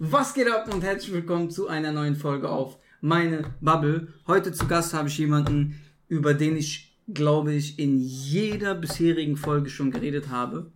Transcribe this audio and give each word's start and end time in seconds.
Was 0.00 0.34
geht 0.34 0.50
ab 0.50 0.74
und 0.74 0.82
herzlich 0.82 1.12
willkommen 1.12 1.50
zu 1.50 1.68
einer 1.68 1.92
neuen 1.92 2.16
Folge 2.16 2.48
auf 2.48 2.78
meine 3.00 3.54
Bubble. 3.60 4.08
Heute 4.26 4.50
zu 4.50 4.66
Gast 4.66 4.92
habe 4.92 5.08
ich 5.08 5.18
jemanden, 5.18 5.80
über 6.08 6.34
den 6.34 6.56
ich, 6.56 6.98
glaube 7.06 7.54
ich, 7.54 7.78
in 7.78 8.00
jeder 8.00 8.74
bisherigen 8.74 9.36
Folge 9.36 9.70
schon 9.70 9.92
geredet 9.92 10.30
habe. 10.30 10.72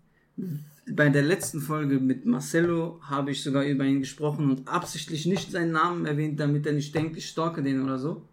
Bei 0.89 1.09
der 1.09 1.23
letzten 1.23 1.61
Folge 1.61 1.99
mit 1.99 2.27
Marcello 2.27 3.01
habe 3.03 3.33
ich 3.33 3.43
sogar 3.43 3.65
über 3.65 3.85
ihn 3.85 3.99
gesprochen 3.99 4.51
und 4.51 4.69
absichtlich 4.69 5.27
nicht 5.27 5.51
seinen 5.51 5.73
Namen 5.73 6.07
erwähnt, 6.07 6.39
damit 6.39 6.65
er 6.67 6.73
nicht 6.73 6.95
denkt, 6.95 7.17
ich 7.17 7.29
stalke 7.29 7.61
den 7.61 7.83
oder 7.83 7.99
so. 7.99 8.29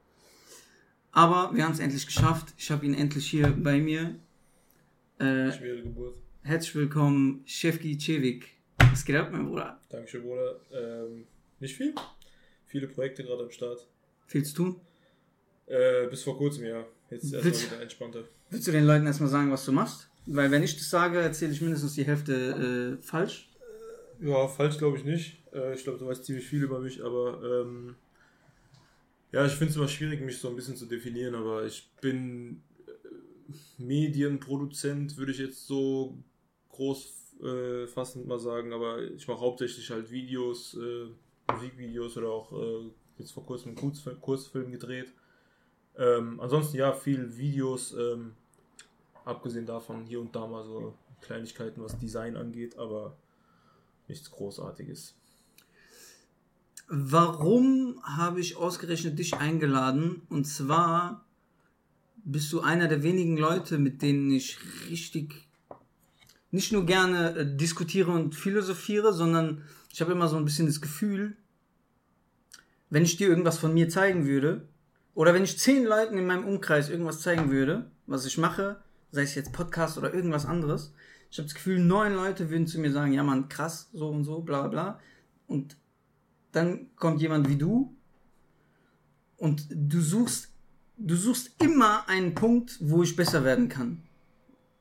Aber 1.12 1.50
wir 1.56 1.66
haben 1.66 1.72
es 1.72 1.80
endlich 1.80 2.06
geschafft. 2.06 2.54
Ich 2.60 2.70
habe 2.70 2.86
ihn 2.86 2.94
endlich 2.94 3.26
hier 3.26 3.48
bei 3.48 3.80
mir. 3.80 4.20
Äh, 5.18 5.52
Schwere 5.52 5.82
Geburt. 5.82 6.16
herzlich 6.44 6.76
willkommen, 6.76 7.42
Shefki 7.46 7.98
Cevik. 7.98 8.55
Was 8.96 9.04
geht 9.04 9.18
ab, 9.18 9.28
mein 9.30 9.46
Bruder? 9.46 9.78
Dankeschön, 9.90 10.24
Bruder. 10.24 10.56
Ähm, 10.72 11.26
nicht 11.60 11.76
viel. 11.76 11.94
Viele 12.66 12.88
Projekte 12.88 13.26
gerade 13.26 13.44
am 13.44 13.52
Start. 13.52 13.86
Viel 14.26 14.46
zu 14.46 14.54
tun? 14.56 14.80
Äh, 15.66 16.08
bis 16.08 16.24
vor 16.24 16.38
kurzem, 16.38 16.64
ja. 16.64 16.86
Jetzt 17.10 17.34
erstmal 17.34 17.54
wieder 17.54 17.82
entspannter. 17.82 18.24
Willst 18.50 18.68
du 18.68 18.72
den 18.72 18.86
Leuten 18.86 19.06
erstmal 19.06 19.28
sagen, 19.28 19.52
was 19.52 19.66
du 19.66 19.74
machst? 19.74 20.08
Weil 20.28 20.50
wenn 20.50 20.64
ich 20.64 20.78
das 20.78 20.90
sage, 20.90 21.20
erzähle 21.20 21.52
ich 21.52 21.60
mindestens 21.60 21.96
die 21.96 22.06
Hälfte 22.06 22.98
äh, 22.98 23.04
falsch. 23.04 23.50
Ja, 24.22 24.48
falsch 24.48 24.78
glaube 24.78 24.98
ich 24.98 25.04
nicht. 25.04 25.44
Äh, 25.54 25.74
ich 25.74 25.84
glaube, 25.84 26.00
du 26.00 26.08
weißt 26.08 26.24
ziemlich 26.24 26.48
viel 26.48 26.64
über 26.64 26.80
mich, 26.80 27.04
aber 27.04 27.42
ähm, 27.44 27.96
ja, 29.34 29.46
ich 29.46 29.52
finde 29.52 29.72
es 29.72 29.76
immer 29.76 29.90
schwierig, 29.90 30.22
mich 30.22 30.38
so 30.38 30.48
ein 30.48 30.56
bisschen 30.56 30.78
zu 30.78 30.86
definieren, 30.86 31.36
aber 31.36 31.66
ich 31.66 31.92
bin 32.00 32.62
äh, 32.88 32.92
Medienproduzent, 33.78 35.18
würde 35.18 35.34
ich 35.34 35.40
jetzt 35.40 35.68
so 35.68 36.18
groß 36.70 37.25
äh, 37.44 37.88
fassend 37.88 38.28
mal 38.28 38.40
sagen, 38.40 38.74
aber 38.74 39.02
ich 39.02 39.28
mache 39.28 39.40
hauptsächlich 39.40 39.90
halt 39.90 40.10
Videos, 40.10 40.76
äh, 40.76 41.08
Musikvideos 41.52 42.18
oder 42.18 42.30
auch 42.30 42.52
äh, 42.52 42.92
jetzt 43.18 43.32
vor 43.32 43.46
kurzem 43.46 43.70
einen 43.70 43.78
Kurzfilm, 43.78 44.22
Kurzfilm 44.22 44.72
gedreht. 44.72 45.12
Ähm, 45.98 46.40
ansonsten 46.40 46.78
ja, 46.78 46.94
viel 46.94 47.38
Videos, 47.38 47.94
ähm, 47.94 48.34
abgesehen 49.24 49.66
davon 49.66 50.06
hier 50.06 50.20
und 50.20 50.36
da 50.36 50.46
mal 50.48 50.64
so 50.64 50.94
Kleinigkeiten, 51.22 51.82
was 51.82 51.98
Design 51.98 52.36
angeht, 52.36 52.78
aber 52.78 53.16
nichts 54.08 54.30
Großartiges. 54.32 55.16
Warum 56.88 58.00
habe 58.04 58.40
ich 58.40 58.58
ausgerechnet 58.58 59.18
dich 59.18 59.34
eingeladen? 59.36 60.22
Und 60.30 60.46
zwar 60.46 61.26
bist 62.24 62.52
du 62.54 62.62
einer 62.62 62.88
der 62.88 63.02
wenigen 63.02 63.38
Leute, 63.38 63.80
mit 63.80 64.02
denen 64.02 64.32
ich 64.32 64.60
richtig 64.90 65.45
nicht 66.56 66.72
nur 66.72 66.86
gerne 66.86 67.36
äh, 67.36 67.56
diskutiere 67.58 68.12
und 68.12 68.34
philosophiere, 68.34 69.14
sondern 69.14 69.62
ich 69.92 70.00
habe 70.00 70.14
immer 70.14 70.30
so 70.30 70.38
ein 70.38 70.46
bisschen 70.46 70.68
das 70.68 70.80
Gefühl, 70.80 71.36
wenn 72.90 73.04
ich 73.04 73.18
dir 73.18 73.28
irgendwas 73.28 73.58
von 73.58 73.74
mir 73.74 73.90
zeigen 73.90 74.26
würde, 74.26 74.66
oder 75.16 75.34
wenn 75.34 75.44
ich 75.44 75.60
zehn 75.60 75.84
Leuten 75.84 76.18
in 76.18 76.26
meinem 76.26 76.46
Umkreis 76.46 76.90
irgendwas 76.90 77.22
zeigen 77.22 77.52
würde, 77.52 77.92
was 78.08 78.26
ich 78.26 78.38
mache, 78.38 78.82
sei 79.12 79.24
es 79.24 79.36
jetzt 79.36 79.52
Podcast 79.52 79.98
oder 79.98 80.14
irgendwas 80.14 80.46
anderes, 80.46 80.94
ich 81.30 81.38
habe 81.38 81.48
das 81.48 81.56
Gefühl, 81.56 81.80
neun 81.80 82.16
Leute 82.16 82.50
würden 82.50 82.68
zu 82.68 82.80
mir 82.80 82.92
sagen, 82.92 83.12
ja 83.12 83.24
man, 83.24 83.50
krass, 83.50 83.90
so 83.92 84.08
und 84.10 84.24
so, 84.24 84.40
bla 84.40 84.70
bla. 84.70 85.00
Und 85.48 85.76
dann 86.54 86.88
kommt 86.96 87.22
jemand 87.22 87.50
wie 87.50 87.58
du 87.58 87.94
und 89.36 89.68
du 89.70 90.00
suchst, 90.00 90.50
du 90.98 91.16
suchst 91.18 91.62
immer 91.62 92.08
einen 92.08 92.34
Punkt, 92.34 92.78
wo 92.80 93.04
ich 93.04 93.18
besser 93.18 93.44
werden 93.44 93.68
kann. 93.68 94.04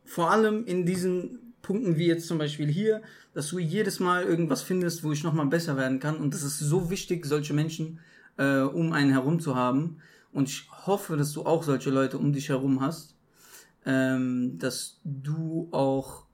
Vor 0.05 0.31
allem 0.31 0.65
in 0.67 0.87
diesen 0.87 1.44
Punkten 1.65 1.97
wie 1.97 2.07
jetzt 2.07 2.29
zum 2.29 2.39
Beispiel 2.39 2.69
hier, 2.69 3.03
dass 3.33 3.49
du 3.49 3.59
jedes 3.59 3.99
Mal 3.99 4.23
irgendwas 4.23 4.63
findest, 4.63 5.03
wo 5.03 5.11
ich 5.11 5.25
nochmal 5.25 5.47
besser 5.47 5.77
werden 5.77 5.99
kann. 5.99 6.17
Und 6.19 6.33
das 6.33 6.45
ist 6.45 6.61
so 6.61 6.91
wichtig, 6.91 7.27
solche 7.27 7.55
Menschen 7.55 7.99
äh, 8.37 8.61
um 8.61 8.93
einen 8.93 9.11
herum 9.11 9.41
zu 9.41 9.57
haben. 9.57 9.99
Und 10.33 10.49
ich 10.49 10.69
hoffe, 10.87 11.17
dass 11.17 11.33
du 11.33 11.45
auch 11.45 11.63
solche 11.63 11.91
Leute 11.91 12.19
um 12.19 12.33
dich 12.33 12.49
herum 12.49 12.81
hast. 12.81 13.17
Ähm, 13.87 14.59
dass 14.59 15.01
du 15.05 15.69
auch 15.73 16.25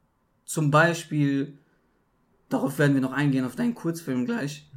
zum 0.44 0.70
Beispiel, 0.70 1.58
darauf 2.48 2.78
werden 2.78 2.94
wir 2.94 3.00
noch 3.00 3.12
eingehen, 3.12 3.44
auf 3.44 3.56
deinen 3.56 3.74
Kurzfilm 3.74 4.24
gleich, 4.24 4.68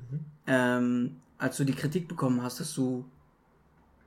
ähm, 0.47 1.17
als 1.37 1.57
du 1.57 1.63
die 1.63 1.73
Kritik 1.73 2.07
bekommen 2.07 2.41
hast, 2.41 2.59
dass 2.59 2.73
du, 2.73 3.05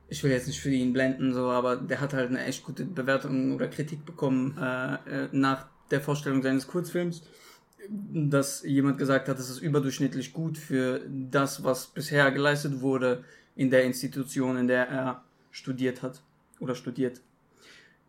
ich 0.09 0.23
will 0.23 0.31
jetzt 0.31 0.47
nicht 0.47 0.59
für 0.59 0.69
ihn 0.69 0.93
blenden, 0.93 1.33
so, 1.33 1.49
aber 1.49 1.77
der 1.77 2.01
hat 2.01 2.13
halt 2.13 2.29
eine 2.29 2.43
echt 2.43 2.63
gute 2.63 2.85
Bewertung 2.85 3.53
oder 3.53 3.67
Kritik 3.67 4.05
bekommen 4.05 4.57
äh, 4.57 4.95
äh, 4.95 5.29
nach 5.31 5.67
der 5.91 6.01
Vorstellung 6.01 6.41
seines 6.41 6.67
Kurzfilms, 6.67 7.23
dass 7.89 8.63
jemand 8.63 8.97
gesagt 8.97 9.29
hat, 9.29 9.39
es 9.39 9.49
ist 9.49 9.59
überdurchschnittlich 9.59 10.33
gut 10.33 10.57
für 10.57 11.01
das, 11.09 11.63
was 11.63 11.87
bisher 11.87 12.31
geleistet 12.31 12.81
wurde 12.81 13.23
in 13.55 13.69
der 13.69 13.85
Institution, 13.85 14.57
in 14.57 14.67
der 14.67 14.87
er 14.89 15.23
studiert 15.51 16.01
hat 16.01 16.21
oder 16.59 16.75
studiert. 16.75 17.21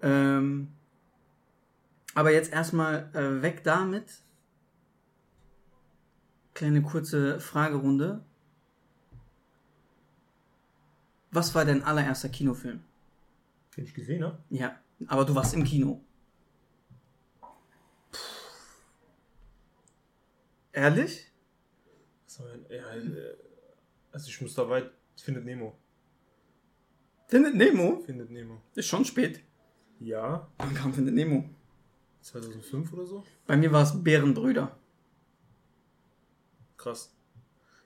Ähm, 0.03 0.69
aber 2.15 2.33
jetzt 2.33 2.53
erstmal 2.53 3.09
äh, 3.15 3.43
weg 3.43 3.63
damit. 3.65 4.23
Kleine 6.55 6.83
kurze 6.83 7.39
Fragerunde. 7.39 8.25
Was 11.31 11.55
war 11.55 11.65
dein 11.65 11.83
allererster 11.83 12.29
Kinofilm? 12.29 12.81
Den 13.77 13.85
ich 13.85 13.95
gesehen 13.95 14.25
habe. 14.25 14.39
Ja, 14.51 14.77
aber 15.07 15.25
du 15.25 15.35
warst 15.35 15.55
im 15.55 15.63
Kino. 15.63 16.01
Ehrlich? 20.79 21.27
Was 22.25 22.39
war 22.41 22.47
denn- 22.53 22.67
Ja, 22.71 22.95
äh, 22.95 23.37
also 24.13 24.29
ich 24.29 24.41
muss 24.41 24.55
da 24.55 24.69
weit. 24.69 24.91
Findet 25.17 25.45
Nemo. 25.45 25.77
Findet 27.27 27.57
Nemo? 27.57 27.99
Findet 28.07 28.31
Nemo. 28.31 28.63
Ist 28.77 28.87
schon 28.87 29.05
spät. 29.05 29.43
Ja, 29.99 30.49
Wann 30.59 30.75
kam 30.75 30.95
Findet 30.95 31.15
Nemo? 31.17 31.51
2005 32.21 32.93
oder 32.93 33.05
so. 33.07 33.25
Bei 33.49 33.57
mir 33.57 33.73
war 33.73 33.83
es 33.83 34.05
Bärenbrüder. 34.05 34.79
Krass. 36.77 37.13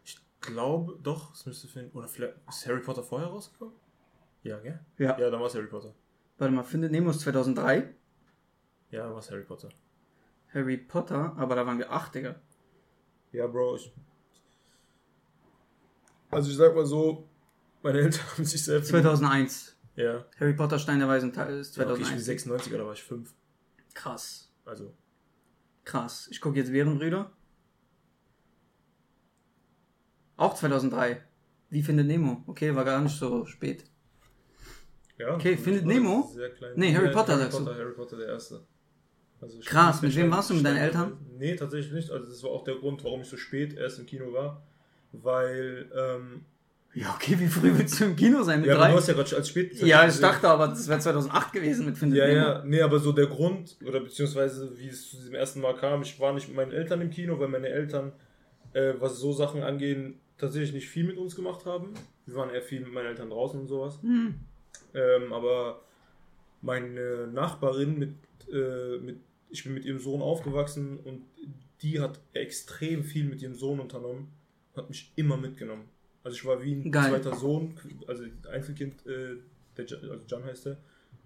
Ich 0.05 0.19
glaube, 0.43 0.99
doch, 1.03 1.33
es 1.33 1.47
müsste 1.47 1.69
finden. 1.69 1.97
Oder 1.97 2.09
vielleicht 2.09 2.35
ist 2.47 2.67
Harry 2.67 2.81
Potter 2.83 3.03
vorher 3.03 3.29
rausgekommen? 3.29 3.75
Ja, 4.43 4.59
gell? 4.59 4.81
Ja. 4.99 5.19
Ja, 5.19 5.31
dann 5.31 5.41
war 5.41 5.47
es 5.47 5.55
Harry 5.55 5.67
Potter. 5.69 5.95
Warte 6.37 6.53
mal, 6.55 6.63
Findet 6.65 6.93
Nemo 6.93 7.09
ist 7.11 7.21
2003. 7.21 7.95
Ja, 8.91 9.05
dann 9.05 9.13
war 9.13 9.21
es 9.21 9.31
Harry 9.31 9.45
Potter. 9.45 9.71
Harry 10.53 10.77
Potter, 10.77 11.35
aber 11.39 11.55
da 11.57 11.67
waren 11.67 11.79
wir 11.79 11.91
acht, 11.91 12.15
Digga. 12.15 12.35
Ja, 13.33 13.47
Bro, 13.47 13.77
ich. 13.77 13.93
Also 16.31 16.51
ich 16.51 16.57
sag 16.57 16.75
mal 16.75 16.87
so, 16.87 17.29
meine 17.83 17.99
Eltern 18.01 18.25
haben 18.37 18.45
sich 18.45 18.63
selbst. 18.65 18.89
2001. 18.91 19.77
Ja. 19.97 20.25
Harry 20.41 20.55
Potter 20.55 20.79
Stein 20.79 20.99
der 20.99 21.09
Weisen 21.09 21.33
Teil 21.33 21.59
ist 21.59 21.77
ja 21.77 21.83
okay, 21.85 21.93
ich 22.01 22.07
2001. 22.07 22.11
bin 22.11 22.25
96, 22.25 22.73
da 22.73 22.87
war 22.87 22.93
ich 22.95 23.03
5. 23.03 23.35
Krass. 23.95 24.51
Also, 24.65 24.95
Krass. 25.85 26.29
Ich 26.31 26.41
gucke 26.41 26.59
jetzt 26.59 26.71
Bärenbrüder. 26.73 27.33
Auch 30.37 30.55
2003. 30.55 31.23
Wie 31.71 31.83
findet 31.83 32.07
Nemo? 32.07 32.43
Okay, 32.47 32.75
war 32.75 32.85
gar 32.85 33.01
nicht 33.01 33.19
so 33.19 33.45
spät. 33.47 33.85
ja. 35.19 35.35
Okay, 35.35 35.57
Findet 35.57 35.87
Nemo? 35.87 36.31
Sehr 36.33 36.51
klein. 36.51 36.73
Nee, 36.77 36.95
Harry 36.95 37.11
Potter 37.11 37.33
Harry 37.33 37.43
sagst 37.43 37.59
du. 37.59 37.65
Potter, 37.65 37.79
Harry 37.79 37.93
Potter, 37.93 38.17
der 38.17 38.29
erste. 38.29 38.65
Also 39.43 39.59
Krass, 39.65 40.01
mit 40.03 40.15
wem 40.17 40.31
warst 40.31 40.51
du? 40.51 40.55
Mit 40.55 40.65
deinen 40.65 40.77
Eltern? 40.79 41.19
Nee, 41.39 41.57
tatsächlich 41.57 41.93
nicht. 41.93 42.11
Also 42.11 42.29
das 42.29 42.43
war 42.45 42.51
auch 42.51 42.65
der 42.65 42.77
Grund, 42.77 43.03
warum 43.05 43.23
ich 43.23 43.29
so 43.29 43.37
spät 43.37 43.77
erst 43.77 43.99
im 43.99 44.07
Kino 44.07 44.33
war. 44.33 44.63
Weil, 45.11 45.91
ähm, 45.95 46.45
Ja, 46.95 47.13
okay, 47.15 47.37
wie 47.39 47.49
früh 47.49 47.77
willst 47.77 47.99
du 48.01 48.05
im 48.05 48.17
Kino 48.17 48.43
sein? 48.45 48.61
Mit 48.61 48.69
ja, 48.69 48.77
drei? 48.77 48.91
du 48.93 48.97
hast 48.97 49.09
ja 49.09 49.15
gerade 49.15 49.35
als 49.37 49.49
spät. 49.49 49.75
ja, 49.83 50.07
ich 50.07 50.19
dachte 50.21 50.49
aber, 50.49 50.69
das 50.69 50.87
wäre 50.89 51.01
2008 51.01 51.53
gewesen 51.53 51.87
mit 51.87 51.99
Findet 51.99 52.21
Ja, 52.21 52.27
Nemo. 52.29 52.39
ja, 52.39 52.63
nee, 52.65 52.81
aber 52.81 52.99
so 53.01 53.11
der 53.13 53.27
Grund, 53.27 53.77
oder 53.85 54.01
beziehungsweise 54.01 54.79
wie 54.79 54.89
es 54.89 55.11
zu 55.11 55.17
diesem 55.17 55.35
ersten 55.35 55.61
Mal 55.61 55.75
kam, 55.75 56.03
ich 56.03 56.19
war 56.21 56.33
nicht 56.33 56.47
mit 56.49 56.57
meinen 56.57 56.73
Eltern 56.73 57.01
im 57.01 57.11
Kino, 57.11 57.39
weil 57.41 57.49
meine 57.49 57.69
Eltern, 57.69 58.13
äh, 58.75 58.95
was 59.01 59.19
so 59.19 59.33
Sachen 59.33 59.63
angehen, 59.65 60.21
tatsächlich 60.39 60.73
nicht 60.73 60.89
viel 60.89 61.05
mit 61.05 61.19
uns 61.19 61.35
gemacht 61.35 61.67
haben. 61.67 61.95
Wir 62.27 62.37
waren 62.37 62.51
eher 62.51 62.63
viel 62.63 62.81
mit 62.81 62.93
meinen 62.93 63.07
Eltern 63.07 63.31
draußen 63.31 63.61
und 63.61 63.67
sowas. 63.67 63.99
Hm. 64.03 64.35
Ähm, 64.95 65.33
aber 65.33 65.81
meine 66.61 67.27
Nachbarin 67.27 67.99
mit, 67.99 68.15
äh, 68.53 68.99
mit, 68.99 69.17
ich 69.53 69.65
bin 69.65 69.75
mit 69.75 69.85
ihrem 69.85 69.99
Sohn 69.99 70.23
aufgewachsen 70.23 70.99
und 70.99 71.23
die 71.83 72.01
hat 72.01 72.19
extrem 72.33 73.05
viel 73.05 73.25
mit 73.25 73.43
ihrem 73.43 73.55
Sohn 73.55 73.81
unternommen, 73.81 74.29
hat 74.75 74.89
mich 74.89 75.13
immer 75.15 75.37
mitgenommen. 75.37 75.85
Also 76.25 76.37
ich 76.37 76.45
war 76.45 76.63
wie 76.63 76.73
ein 76.73 76.91
Geil. 76.91 77.11
zweiter 77.11 77.37
Sohn, 77.37 77.75
also 78.07 78.25
Einzelkind, 78.51 79.07
äh, 79.07 79.37
der, 79.77 79.85
also 79.85 80.21
Jan 80.27 80.45
heißt 80.45 80.67
er, 80.67 80.79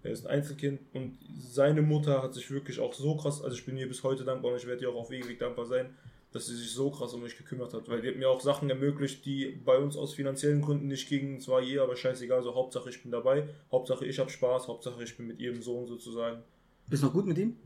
er 0.02 0.10
ist 0.10 0.26
ein 0.26 0.32
Einzelkind 0.32 0.80
und 0.92 1.18
seine 1.38 1.82
Mutter 1.82 2.22
hat 2.22 2.34
sich 2.34 2.50
wirklich 2.50 2.80
auch 2.80 2.94
so 2.94 3.16
krass, 3.16 3.42
also 3.42 3.56
ich 3.56 3.64
bin 3.64 3.76
ihr 3.76 3.88
bis 3.88 4.02
heute 4.02 4.24
dankbar 4.24 4.52
und 4.52 4.58
ich 4.58 4.66
werde 4.66 4.82
ihr 4.82 4.90
auch 4.90 4.96
auf 4.96 5.12
ewig 5.12 5.38
dankbar 5.38 5.66
sein, 5.66 5.94
dass 6.32 6.46
sie 6.46 6.56
sich 6.56 6.72
so 6.72 6.90
krass 6.90 7.14
um 7.14 7.22
mich 7.22 7.36
gekümmert 7.38 7.72
hat, 7.74 7.88
weil 7.88 8.00
die 8.00 8.08
hat 8.08 8.16
mir 8.16 8.28
auch 8.28 8.40
Sachen 8.40 8.68
ermöglicht, 8.68 9.24
die 9.24 9.60
bei 9.64 9.78
uns 9.78 9.96
aus 9.96 10.14
finanziellen 10.14 10.62
Gründen 10.62 10.88
nicht 10.88 11.08
gingen. 11.08 11.36
Es 11.36 11.48
war 11.48 11.62
je, 11.62 11.78
aber 11.78 11.96
scheißegal, 11.96 12.42
so 12.42 12.54
Hauptsache 12.54 12.90
ich 12.90 13.02
bin 13.02 13.12
dabei, 13.12 13.48
Hauptsache 13.70 14.04
ich 14.04 14.18
habe 14.18 14.30
Spaß, 14.30 14.68
Hauptsache 14.68 15.02
ich 15.02 15.16
bin 15.16 15.28
mit 15.28 15.38
ihrem 15.38 15.62
Sohn 15.62 15.86
sozusagen. 15.86 16.42
Bist 16.88 17.02
noch 17.02 17.12
gut 17.12 17.26
mit 17.26 17.38
ihm? 17.38 17.56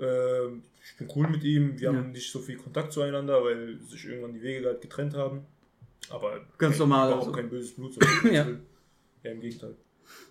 Ähm, 0.00 0.62
ich 0.82 0.96
bin 0.96 1.08
cool 1.14 1.28
mit 1.28 1.42
ihm. 1.44 1.78
Wir 1.78 1.90
Ja. 1.92 1.96
haben 1.98 2.10
nicht 2.12 2.30
so 2.30 2.38
viel 2.40 2.56
Kontakt 2.56 2.92
zueinander, 2.92 3.42
weil 3.44 3.78
sich 3.80 4.04
irgendwann 4.06 4.32
die 4.34 4.42
Wege 4.42 4.66
halt 4.66 4.80
getrennt 4.80 5.14
haben. 5.14 5.42
Aber 6.08 6.40
Ganz 6.58 6.78
normal, 6.78 7.08
Überhaupt 7.08 7.26
also. 7.28 7.36
kein 7.36 7.50
böses 7.50 7.74
Blut. 7.74 7.96
Ja. 8.24 8.48
ja, 9.22 9.30
im 9.30 9.40
Gegenteil. 9.40 9.76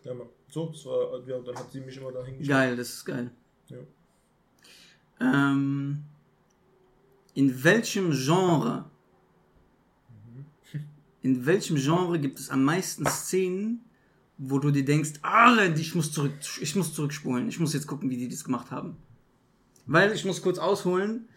Ja, 0.04 0.14
Mann. 0.14 0.28
So, 0.50 0.68
das 0.70 0.86
war, 0.86 1.22
ja, 1.28 1.40
dann 1.40 1.56
hat 1.56 1.72
sie 1.72 1.80
mich 1.82 1.96
immer 1.98 2.12
dahin 2.12 2.34
geschickt. 2.38 2.50
Geil, 2.50 2.76
das 2.76 2.90
ist 2.90 3.06
geil. 3.06 3.32
Ja. 3.68 3.78
Ähm, 5.22 6.04
in 7.36 7.64
welchem 7.64 8.12
Genre, 8.12 8.90
in 11.22 11.46
welchem 11.46 11.76
Genre 11.78 12.20
gibt 12.20 12.40
es 12.40 12.50
am 12.50 12.64
meisten 12.64 13.06
Szenen, 13.06 13.86
wo 14.38 14.58
du 14.60 14.72
dir 14.72 14.86
denkst, 14.86 15.14
ah, 15.22 15.56
ich 15.76 15.94
muss 15.96 16.12
zurück, 16.12 16.32
ich 16.62 16.76
muss 16.76 16.94
zurückspulen, 16.94 17.48
ich 17.50 17.60
muss 17.60 17.74
jetzt 17.74 17.88
gucken, 17.88 18.10
wie 18.10 18.18
die 18.18 18.28
das 18.30 18.44
gemacht 18.44 18.72
haben. 18.72 18.98
Weil 19.90 20.12
ich 20.14 20.24
muss 20.24 20.44
kurz 20.44 20.60
ausholen. 20.60 21.28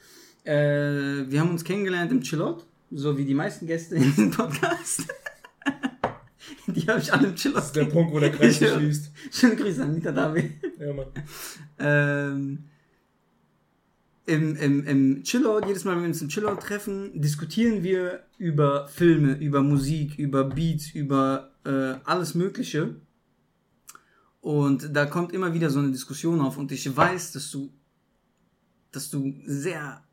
Äh, 0.45 0.53
wir 0.53 1.41
haben 1.41 1.51
uns 1.51 1.65
kennengelernt 1.65 2.13
im 2.13 2.21
Chillot, 2.21 2.67
so 2.91 3.17
wie 3.17 3.25
die 3.25 3.33
meisten 3.33 3.67
Gäste 3.67 3.95
in 3.95 4.03
diesem 4.03 4.31
Podcast. 4.31 5.07
die 6.67 6.83
habe 6.83 7.01
ich 7.01 7.11
alle 7.11 7.29
im 7.29 7.35
Chillot. 7.35 7.57
Das 7.57 7.67
ist 7.67 7.77
der 7.77 7.87
Punkt, 7.87 8.13
wo 8.13 8.21
der 8.21 8.31
Kreis 8.31 8.59
sich 8.59 8.69
schließt. 8.69 9.11
Schöne 9.31 9.57
Grüße 9.57 9.83
an 9.83 9.95
Mieter 9.95 10.13
David. 10.13 10.51
Ja, 10.79 10.93
Mann. 10.93 11.07
Ähm, 11.79 12.65
im, 14.27 14.57
im, 14.57 14.87
im 14.87 15.23
Chillout, 15.23 15.67
jedes 15.67 15.85
Mal, 15.85 15.97
wenn 15.97 16.03
wir 16.03 16.09
uns 16.09 16.21
im 16.21 16.29
Chillout 16.29 16.57
treffen, 16.57 17.23
diskutieren 17.23 17.83
wir 17.83 18.23
über 18.37 18.87
Filme, 18.89 19.33
über 19.33 19.63
Musik, 19.63 20.19
über 20.19 20.45
Beats, 20.45 20.91
über 20.91 21.53
äh, 21.65 21.95
alles 22.05 22.35
Mögliche. 22.35 22.97
Und 24.43 24.95
da 24.95 25.07
kommt 25.07 25.33
immer 25.33 25.55
wieder 25.55 25.71
so 25.71 25.79
eine 25.79 25.91
Diskussion 25.91 26.43
auf 26.43 26.59
und 26.59 26.71
ich 26.71 26.95
weiß, 26.95 27.33
dass 27.33 27.51
du, 27.51 27.73
dass 28.93 29.11
du 29.11 29.35
sehr 29.45 30.05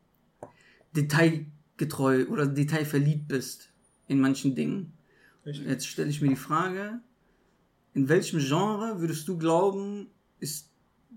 detailgetreu 0.95 2.25
oder 2.27 2.47
detailverliebt 2.47 3.27
bist 3.27 3.69
in 4.07 4.19
manchen 4.19 4.55
Dingen. 4.55 4.93
Echt? 5.45 5.65
Jetzt 5.65 5.87
stelle 5.87 6.09
ich 6.09 6.21
mir 6.21 6.29
die 6.29 6.35
Frage, 6.35 6.99
in 7.93 8.09
welchem 8.09 8.39
Genre 8.39 8.99
würdest 8.99 9.27
du 9.27 9.37
glauben, 9.37 10.07
ist, 10.39 10.69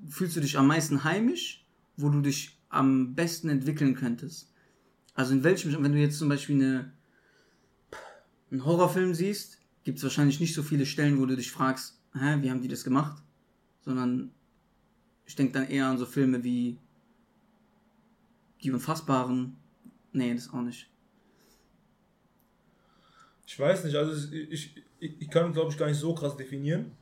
fühlst 0.09 0.37
du 0.37 0.41
dich 0.41 0.59
am 0.59 0.67
meisten 0.67 1.05
heimisch, 1.05 1.64
wo 1.97 2.09
du 2.09 2.20
dich 2.20 2.59
am 2.69 3.14
besten 3.14 3.49
entwickeln 3.49 3.94
könntest? 3.94 4.53
Also 5.15 5.32
in 5.32 5.44
welchem, 5.44 5.82
wenn 5.82 5.93
du 5.93 5.99
jetzt 5.99 6.19
zum 6.19 6.29
Beispiel 6.29 6.56
eine, 6.56 6.93
einen 8.50 8.65
Horrorfilm 8.65 9.15
siehst, 9.15 9.61
gibt 9.85 9.99
es 9.99 10.05
wahrscheinlich 10.05 10.41
nicht 10.41 10.55
so 10.55 10.62
viele 10.62 10.87
Stellen, 10.87 11.19
wo 11.19 11.26
du 11.26 11.37
dich 11.37 11.50
fragst, 11.50 12.00
hä, 12.15 12.38
wie 12.41 12.50
haben 12.50 12.62
die 12.62 12.69
das 12.69 12.85
gemacht? 12.85 13.23
Sondern 13.82 14.32
ich 15.26 15.37
denke 15.37 15.53
dann 15.53 15.69
eher 15.69 15.87
an 15.87 15.99
so 15.99 16.06
Filme 16.06 16.43
wie 16.44 16.79
Die 18.62 18.70
Unfassbaren. 18.70 19.56
Nee, 20.12 20.35
das 20.35 20.53
auch 20.53 20.62
nicht. 20.62 20.88
Ich 23.47 23.59
weiß 23.59 23.85
nicht, 23.85 23.97
also 23.97 24.12
ich, 24.35 24.76
ich, 24.99 25.20
ich, 25.20 25.31
kann 25.31 25.53
glaube 25.53 25.70
ich 25.73 25.79
gar 25.79 25.88
nicht 25.88 25.99
so 25.99 26.14
krass 26.14 26.37
definieren, 26.37 26.93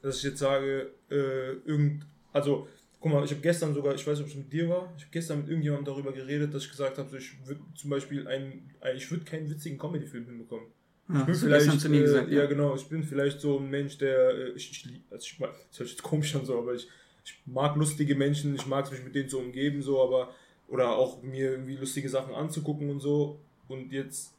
dass 0.00 0.18
ich 0.18 0.22
jetzt 0.22 0.38
sage, 0.38 0.90
äh, 1.10 1.52
irgend, 1.66 2.06
also 2.32 2.68
guck 3.00 3.12
mal, 3.12 3.24
ich 3.24 3.30
habe 3.30 3.40
gestern 3.40 3.74
sogar, 3.74 3.94
ich 3.94 4.06
weiß 4.06 4.18
nicht, 4.18 4.26
ob 4.26 4.30
es 4.30 4.36
mit 4.36 4.52
dir 4.52 4.68
war, 4.68 4.92
ich 4.96 5.02
habe 5.02 5.12
gestern 5.12 5.38
mit 5.40 5.48
irgendjemandem 5.48 5.86
darüber 5.86 6.12
geredet, 6.12 6.54
dass 6.54 6.64
ich 6.64 6.70
gesagt 6.70 6.98
habe, 6.98 7.10
so, 7.10 7.16
ich 7.16 7.46
würde 7.46 7.60
zum 7.74 7.90
Beispiel 7.90 8.28
einen, 8.28 8.70
ein, 8.80 8.96
ich 8.96 9.10
würde 9.10 9.24
keinen 9.24 9.50
witzigen 9.50 9.78
Comedy-Film 9.78 10.26
hinbekommen. 10.26 10.66
Ja, 11.08 11.20
Ich 11.20 11.26
bin 11.26 11.34
vielleicht, 11.34 11.84
äh, 11.84 11.98
gesagt. 11.98 12.30
ja 12.30 12.46
genau, 12.46 12.76
ich 12.76 12.86
bin 12.86 13.02
vielleicht 13.02 13.40
so 13.40 13.58
ein 13.58 13.68
Mensch, 13.68 13.98
der, 13.98 14.30
äh, 14.30 14.48
ich, 14.50 14.70
ich, 14.70 15.02
also 15.10 15.26
ich 15.26 15.38
mag, 15.40 15.50
das 15.70 15.80
hört 15.80 15.90
jetzt 15.90 16.02
komisch 16.02 16.34
an 16.36 16.44
so, 16.44 16.58
aber 16.58 16.74
ich, 16.74 16.86
ich 17.24 17.42
mag 17.46 17.76
lustige 17.76 18.14
Menschen, 18.14 18.54
ich 18.54 18.66
mag 18.66 18.84
es 18.84 18.92
mich 18.92 19.02
mit 19.02 19.14
denen 19.14 19.28
zu 19.28 19.38
umgeben 19.38 19.82
so, 19.82 20.02
aber, 20.02 20.34
oder 20.70 20.96
auch 20.96 21.22
mir 21.22 21.50
irgendwie 21.50 21.76
lustige 21.76 22.08
Sachen 22.08 22.34
anzugucken 22.34 22.90
und 22.90 23.00
so 23.00 23.38
und 23.68 23.92
jetzt 23.92 24.34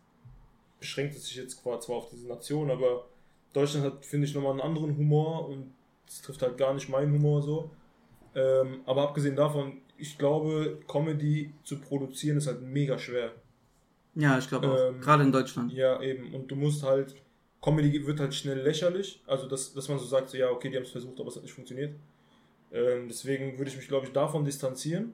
beschränkt 0.79 1.15
es 1.15 1.25
sich 1.25 1.35
jetzt 1.35 1.61
zwar 1.61 1.79
zwar 1.79 1.97
auf 1.97 2.09
diese 2.09 2.27
Nation, 2.27 2.71
aber 2.71 3.05
Deutschland 3.53 3.85
hat, 3.85 4.05
finde 4.05 4.25
ich, 4.25 4.33
nochmal 4.33 4.51
einen 4.51 4.61
anderen 4.61 4.97
Humor 4.97 5.47
und 5.47 5.73
es 6.07 6.21
trifft 6.21 6.41
halt 6.41 6.57
gar 6.57 6.73
nicht 6.73 6.89
meinen 6.89 7.13
Humor 7.13 7.41
so. 7.41 7.69
Ähm, 8.33 8.81
aber 8.85 9.03
abgesehen 9.03 9.35
davon, 9.35 9.81
ich 9.97 10.17
glaube, 10.17 10.79
Comedy 10.87 11.53
zu 11.63 11.79
produzieren 11.79 12.37
ist 12.37 12.47
halt 12.47 12.61
mega 12.61 12.97
schwer. 12.97 13.33
Ja, 14.15 14.37
ich 14.37 14.47
glaube 14.47 14.71
auch. 14.71 14.89
Ähm, 14.89 15.01
Gerade 15.01 15.23
in 15.23 15.31
Deutschland. 15.31 15.71
Ja, 15.73 16.01
eben. 16.01 16.33
Und 16.33 16.49
du 16.49 16.55
musst 16.55 16.83
halt, 16.83 17.15
Comedy 17.61 18.05
wird 18.05 18.19
halt 18.19 18.33
schnell 18.33 18.59
lächerlich. 18.61 19.21
Also, 19.27 19.47
dass, 19.47 19.73
dass 19.73 19.87
man 19.87 19.99
so 19.99 20.05
sagt, 20.05 20.29
so, 20.29 20.37
ja, 20.37 20.49
okay, 20.49 20.69
die 20.69 20.77
haben 20.77 20.83
es 20.83 20.91
versucht, 20.91 21.19
aber 21.19 21.29
es 21.29 21.35
hat 21.35 21.43
nicht 21.43 21.53
funktioniert. 21.53 21.95
Ähm, 22.71 23.07
deswegen 23.07 23.57
würde 23.57 23.69
ich 23.69 23.77
mich, 23.77 23.87
glaube 23.87 24.07
ich, 24.07 24.13
davon 24.13 24.43
distanzieren. 24.43 25.13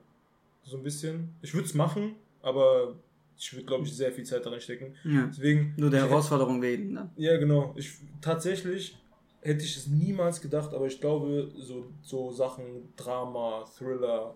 So 0.68 0.76
ein 0.76 0.84
bisschen. 0.84 1.34
Ich 1.42 1.54
würde 1.54 1.66
es 1.66 1.74
machen, 1.74 2.16
aber 2.42 2.96
ich 3.38 3.54
würde, 3.54 3.66
glaube 3.66 3.86
ich, 3.86 3.96
sehr 3.96 4.12
viel 4.12 4.26
Zeit 4.26 4.46
darin 4.46 4.60
stecken. 4.60 4.96
Ja. 5.06 5.28
Deswegen. 5.28 5.74
Nur 5.78 5.90
der 5.90 6.02
Herausforderung 6.02 6.62
wegen. 6.62 6.92
Ne? 6.92 7.10
Ja, 7.16 7.38
genau. 7.38 7.74
Ich, 7.78 7.94
tatsächlich 8.20 8.98
hätte 9.42 9.64
ich 9.64 9.78
es 9.78 9.88
niemals 9.88 10.42
gedacht, 10.42 10.74
aber 10.74 10.88
ich 10.88 11.00
glaube, 11.00 11.50
so, 11.56 11.88
so 12.02 12.32
Sachen, 12.32 12.94
Drama, 12.98 13.64
Thriller, 13.78 14.36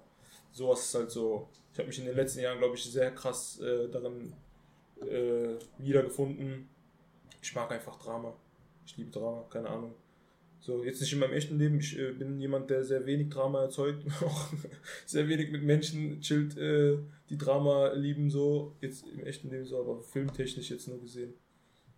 sowas 0.53 0.85
ist 0.85 0.95
halt 0.95 1.11
so. 1.11 1.49
Ich 1.73 1.79
habe 1.79 1.87
mich 1.87 1.99
in 1.99 2.05
den 2.05 2.15
letzten 2.15 2.39
Jahren, 2.39 2.59
glaube 2.59 2.75
ich, 2.75 2.83
sehr 2.83 3.11
krass 3.11 3.59
äh, 3.59 3.89
darin 3.89 4.33
äh, 5.01 5.55
wiedergefunden. 5.79 6.69
Ich 7.41 7.53
mag 7.53 7.69
einfach 7.71 7.97
Drama. 7.97 8.33
Ich 8.85 8.95
liebe 8.95 9.11
Drama, 9.11 9.43
keine 9.49 9.69
Ahnung. 9.69 9.95
So, 10.61 10.83
jetzt 10.83 11.01
nicht 11.01 11.11
in 11.11 11.19
meinem 11.19 11.33
echten 11.33 11.57
Leben. 11.57 11.79
Ich 11.79 11.97
äh, 11.97 12.11
bin 12.11 12.39
jemand, 12.39 12.69
der 12.69 12.83
sehr 12.83 13.05
wenig 13.05 13.29
Drama 13.29 13.63
erzeugt. 13.63 14.05
Auch 14.21 14.47
sehr 15.05 15.27
wenig 15.27 15.51
mit 15.51 15.63
Menschen 15.63 16.21
chillt, 16.21 16.57
äh, 16.57 16.97
die 17.29 17.37
Drama 17.37 17.91
lieben, 17.93 18.29
so. 18.29 18.75
Jetzt 18.79 19.05
im 19.07 19.25
echten 19.25 19.49
Leben 19.49 19.65
so, 19.65 19.79
aber 19.79 20.01
filmtechnisch 20.01 20.69
jetzt 20.69 20.87
nur 20.87 21.01
gesehen 21.01 21.33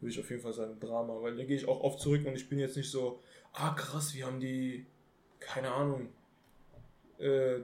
würde 0.04 0.14
ich 0.14 0.20
auf 0.20 0.30
jeden 0.30 0.42
Fall 0.42 0.54
sagen 0.54 0.80
Drama, 0.80 1.22
weil 1.22 1.36
da 1.36 1.44
gehe 1.44 1.56
ich 1.56 1.68
auch 1.68 1.80
oft 1.80 2.00
zurück 2.00 2.26
und 2.26 2.36
ich 2.36 2.50
bin 2.50 2.60
jetzt 2.60 2.76
nicht 2.76 2.92
so, 2.92 3.22
ah 3.54 3.74
krass, 3.74 4.14
wie 4.14 4.24
haben 4.24 4.40
die, 4.40 4.86
keine 5.40 5.72
Ahnung, 5.72 6.10
äh, 7.20 7.60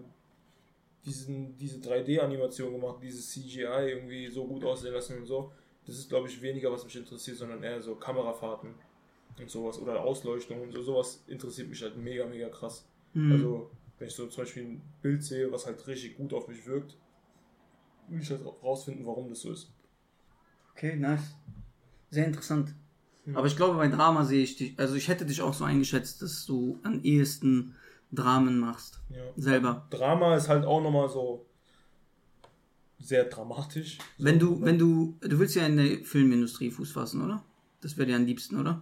diesen, 1.05 1.57
diese 1.57 1.79
3D-Animation 1.79 2.71
gemacht, 2.71 3.03
dieses 3.03 3.29
CGI 3.31 3.89
irgendwie 3.89 4.27
so 4.29 4.47
gut 4.47 4.63
aussehen 4.63 4.93
lassen 4.93 5.17
und 5.17 5.25
so. 5.25 5.51
Das 5.85 5.97
ist, 5.97 6.09
glaube 6.09 6.29
ich, 6.29 6.41
weniger, 6.41 6.71
was 6.71 6.85
mich 6.85 6.95
interessiert, 6.95 7.37
sondern 7.37 7.61
eher 7.63 7.81
so 7.81 7.95
Kamerafahrten 7.95 8.75
und 9.39 9.49
sowas 9.49 9.79
oder 9.79 10.01
Ausleuchtung 10.01 10.61
und 10.61 10.71
so. 10.71 10.81
Sowas 10.81 11.23
interessiert 11.27 11.69
mich 11.69 11.81
halt 11.81 11.97
mega, 11.97 12.25
mega 12.25 12.49
krass. 12.49 12.85
Mhm. 13.13 13.31
Also, 13.31 13.71
wenn 13.97 14.07
ich 14.07 14.13
so 14.13 14.27
zum 14.27 14.43
Beispiel 14.43 14.63
ein 14.63 14.81
Bild 15.01 15.23
sehe, 15.23 15.51
was 15.51 15.65
halt 15.65 15.85
richtig 15.87 16.17
gut 16.17 16.33
auf 16.33 16.47
mich 16.47 16.65
wirkt, 16.65 16.95
will 18.07 18.21
ich 18.21 18.29
halt 18.29 18.45
auch 18.45 18.61
rausfinden, 18.63 19.05
warum 19.05 19.29
das 19.29 19.41
so 19.41 19.51
ist. 19.51 19.71
Okay, 20.73 20.95
nice. 20.95 21.35
Sehr 22.09 22.25
interessant. 22.25 22.73
Mhm. 23.25 23.37
Aber 23.37 23.47
ich 23.47 23.55
glaube, 23.55 23.77
bei 23.77 23.87
Drama 23.87 24.25
sehe 24.25 24.43
ich 24.43 24.57
dich, 24.57 24.79
also 24.79 24.95
ich 24.95 25.07
hätte 25.07 25.25
dich 25.25 25.41
auch 25.41 25.53
so 25.53 25.63
eingeschätzt, 25.63 26.21
dass 26.21 26.45
du 26.45 26.79
am 26.83 27.01
ehesten 27.03 27.75
Dramen 28.11 28.59
machst. 28.59 28.99
Ja. 29.09 29.21
Selber. 29.35 29.87
Drama 29.89 30.35
ist 30.35 30.49
halt 30.49 30.65
auch 30.65 30.81
nochmal 30.81 31.09
so 31.09 31.45
sehr 32.99 33.25
dramatisch. 33.25 33.97
Wenn 34.17 34.39
so, 34.39 34.55
du, 34.55 34.61
wenn 34.61 34.77
du, 34.77 35.17
du 35.21 35.39
willst 35.39 35.55
ja 35.55 35.65
in 35.65 35.77
der 35.77 36.03
Filmindustrie 36.03 36.71
Fuß 36.71 36.91
fassen, 36.91 37.23
oder? 37.23 37.43
Das 37.81 37.97
wäre 37.97 38.07
dir 38.07 38.15
am 38.15 38.25
liebsten, 38.25 38.59
oder? 38.59 38.81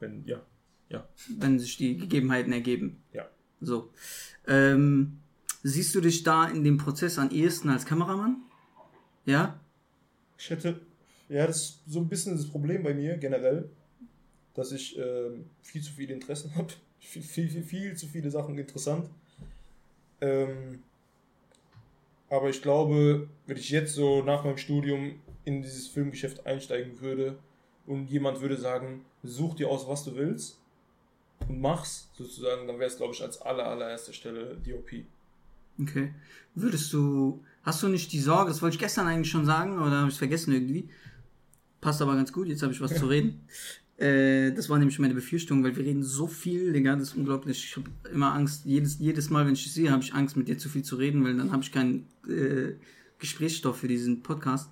Wenn, 0.00 0.24
ja. 0.26 0.42
Ja. 0.88 1.08
Wenn 1.28 1.58
sich 1.58 1.76
die 1.76 1.96
Gegebenheiten 1.96 2.52
ergeben. 2.52 3.02
Ja. 3.12 3.28
So. 3.60 3.90
Ähm, 4.46 5.18
siehst 5.62 5.94
du 5.94 6.00
dich 6.00 6.22
da 6.22 6.46
in 6.46 6.64
dem 6.64 6.78
Prozess 6.78 7.18
am 7.18 7.30
ehesten 7.30 7.70
als 7.70 7.86
Kameramann? 7.86 8.36
Ja? 9.24 9.58
Ich 10.38 10.50
hätte, 10.50 10.80
ja, 11.28 11.46
das 11.46 11.56
ist 11.56 11.80
so 11.86 12.00
ein 12.00 12.08
bisschen 12.08 12.36
das 12.36 12.46
Problem 12.46 12.82
bei 12.82 12.94
mir 12.94 13.16
generell, 13.16 13.70
dass 14.54 14.72
ich 14.72 14.98
ähm, 14.98 15.46
viel 15.62 15.82
zu 15.82 15.92
viele 15.92 16.14
Interessen 16.14 16.54
habe. 16.54 16.68
Viel, 17.06 17.20
viel, 17.20 17.48
viel, 17.50 17.62
viel 17.62 17.96
zu 17.96 18.06
viele 18.06 18.30
Sachen 18.30 18.56
interessant. 18.56 19.10
Ähm, 20.22 20.82
aber 22.30 22.48
ich 22.48 22.62
glaube, 22.62 23.28
wenn 23.46 23.58
ich 23.58 23.68
jetzt 23.68 23.92
so 23.92 24.22
nach 24.22 24.42
meinem 24.42 24.56
Studium 24.56 25.20
in 25.44 25.60
dieses 25.60 25.86
Filmgeschäft 25.86 26.46
einsteigen 26.46 27.02
würde 27.02 27.36
und 27.86 28.08
jemand 28.08 28.40
würde 28.40 28.56
sagen, 28.56 29.04
such 29.22 29.56
dir 29.56 29.68
aus, 29.68 29.88
was 29.88 30.04
du 30.04 30.14
willst 30.14 30.58
und 31.48 31.60
mach's 31.60 32.08
sozusagen, 32.14 32.66
dann 32.66 32.78
wäre 32.78 32.90
es, 32.90 32.96
glaube 32.96 33.14
ich, 33.14 33.22
als 33.22 33.40
aller, 33.40 33.66
allererster 33.66 34.12
Stelle 34.12 34.56
DOP. 34.66 35.04
Okay. 35.80 36.14
Würdest 36.54 36.92
du, 36.92 37.42
hast 37.62 37.82
du 37.82 37.88
nicht 37.88 38.12
die 38.12 38.20
Sorge, 38.20 38.50
das 38.50 38.62
wollte 38.62 38.74
ich 38.74 38.80
gestern 38.80 39.06
eigentlich 39.06 39.30
schon 39.30 39.44
sagen, 39.44 39.78
oder 39.78 39.98
habe 39.98 40.08
ich 40.08 40.14
es 40.14 40.18
vergessen 40.18 40.52
irgendwie? 40.52 40.88
Passt 41.80 42.00
aber 42.00 42.14
ganz 42.14 42.32
gut, 42.32 42.48
jetzt 42.48 42.62
habe 42.62 42.72
ich 42.72 42.80
was 42.80 42.94
zu 42.94 43.06
reden. 43.06 43.40
Äh, 43.96 44.50
das 44.50 44.68
war 44.68 44.78
nämlich 44.78 44.98
meine 44.98 45.14
Befürchtung, 45.14 45.62
weil 45.62 45.76
wir 45.76 45.84
reden 45.84 46.02
so 46.02 46.26
viel, 46.26 46.72
Digga, 46.72 46.96
das 46.96 47.10
ist 47.10 47.16
unglaublich. 47.16 47.64
Ich 47.64 47.76
habe 47.76 47.88
immer 48.12 48.34
Angst, 48.34 48.64
jedes, 48.64 48.98
jedes 48.98 49.30
Mal, 49.30 49.46
wenn 49.46 49.52
ich 49.52 49.62
dich 49.62 49.72
sehe, 49.72 49.92
habe 49.92 50.02
ich 50.02 50.12
Angst, 50.12 50.36
mit 50.36 50.48
dir 50.48 50.58
zu 50.58 50.68
viel 50.68 50.82
zu 50.82 50.96
reden, 50.96 51.22
weil 51.22 51.36
dann 51.36 51.52
habe 51.52 51.62
ich 51.62 51.70
keinen 51.70 52.08
äh, 52.28 52.72
Gesprächsstoff 53.20 53.78
für 53.78 53.86
diesen 53.86 54.20
Podcast. 54.20 54.68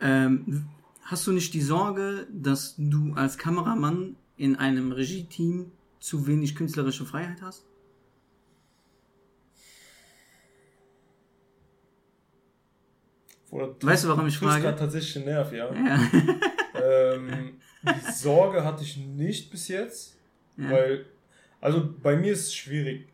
Ähm, 0.00 0.64
Hast 1.08 1.26
du 1.26 1.32
nicht 1.32 1.54
die 1.54 1.62
Sorge, 1.62 2.26
dass 2.30 2.74
du 2.76 3.14
als 3.14 3.38
Kameramann 3.38 4.16
in 4.36 4.56
einem 4.56 4.92
Regie-Team 4.92 5.72
zu 6.00 6.26
wenig 6.26 6.54
künstlerische 6.54 7.06
Freiheit 7.06 7.40
hast? 7.40 7.64
Oder 13.50 13.74
weißt 13.80 14.04
du, 14.04 14.08
warum 14.08 14.26
ich 14.26 14.36
frage? 14.36 14.64
Das 14.64 14.74
ist 14.74 14.78
tatsächlich 14.80 15.16
ein 15.16 15.24
Nerv, 15.24 15.50
ja. 15.50 15.74
ja. 15.74 16.10
ähm, 16.74 17.58
die 17.82 18.12
Sorge 18.12 18.62
hatte 18.62 18.84
ich 18.84 18.98
nicht 18.98 19.50
bis 19.50 19.68
jetzt, 19.68 20.18
ja. 20.58 20.70
weil, 20.70 21.06
also 21.62 21.88
bei 22.02 22.16
mir 22.16 22.34
ist 22.34 22.48
es 22.48 22.54
schwierig, 22.54 23.08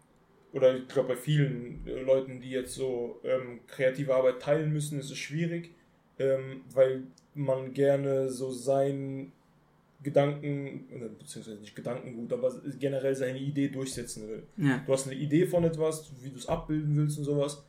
oder 0.53 0.77
ich 0.77 0.89
glaube 0.89 1.11
bei 1.11 1.17
vielen 1.17 1.87
äh, 1.87 2.03
Leuten, 2.03 2.41
die 2.41 2.51
jetzt 2.51 2.75
so 2.75 3.21
ähm, 3.23 3.61
kreative 3.69 4.17
Arbeit 4.17 4.43
teilen 4.43 4.73
müssen, 4.73 4.99
ist 4.99 5.13
es 5.13 5.19
schwierig, 5.19 5.77
ähm, 6.19 6.63
weil 6.73 7.05
man 7.35 7.73
gerne 7.73 8.31
so 8.31 8.51
seinen 8.51 9.33
Gedanken, 10.03 10.87
beziehungsweise 11.19 11.61
nicht 11.61 11.75
Gedankengut, 11.75 12.33
aber 12.33 12.53
generell 12.79 13.15
seine 13.15 13.39
Idee 13.39 13.69
durchsetzen 13.69 14.29
will. 14.29 14.47
ja. 14.57 14.79
Du 14.87 14.93
hast 14.93 15.07
eine 15.07 15.17
Idee 15.17 15.47
von 15.47 15.65
etwas, 15.65 16.13
wie 16.21 16.31
du 16.31 16.37
es 16.37 16.47
abbilden 16.47 16.95
willst 16.97 17.19
und 17.19 17.25
sowas. 17.25 17.65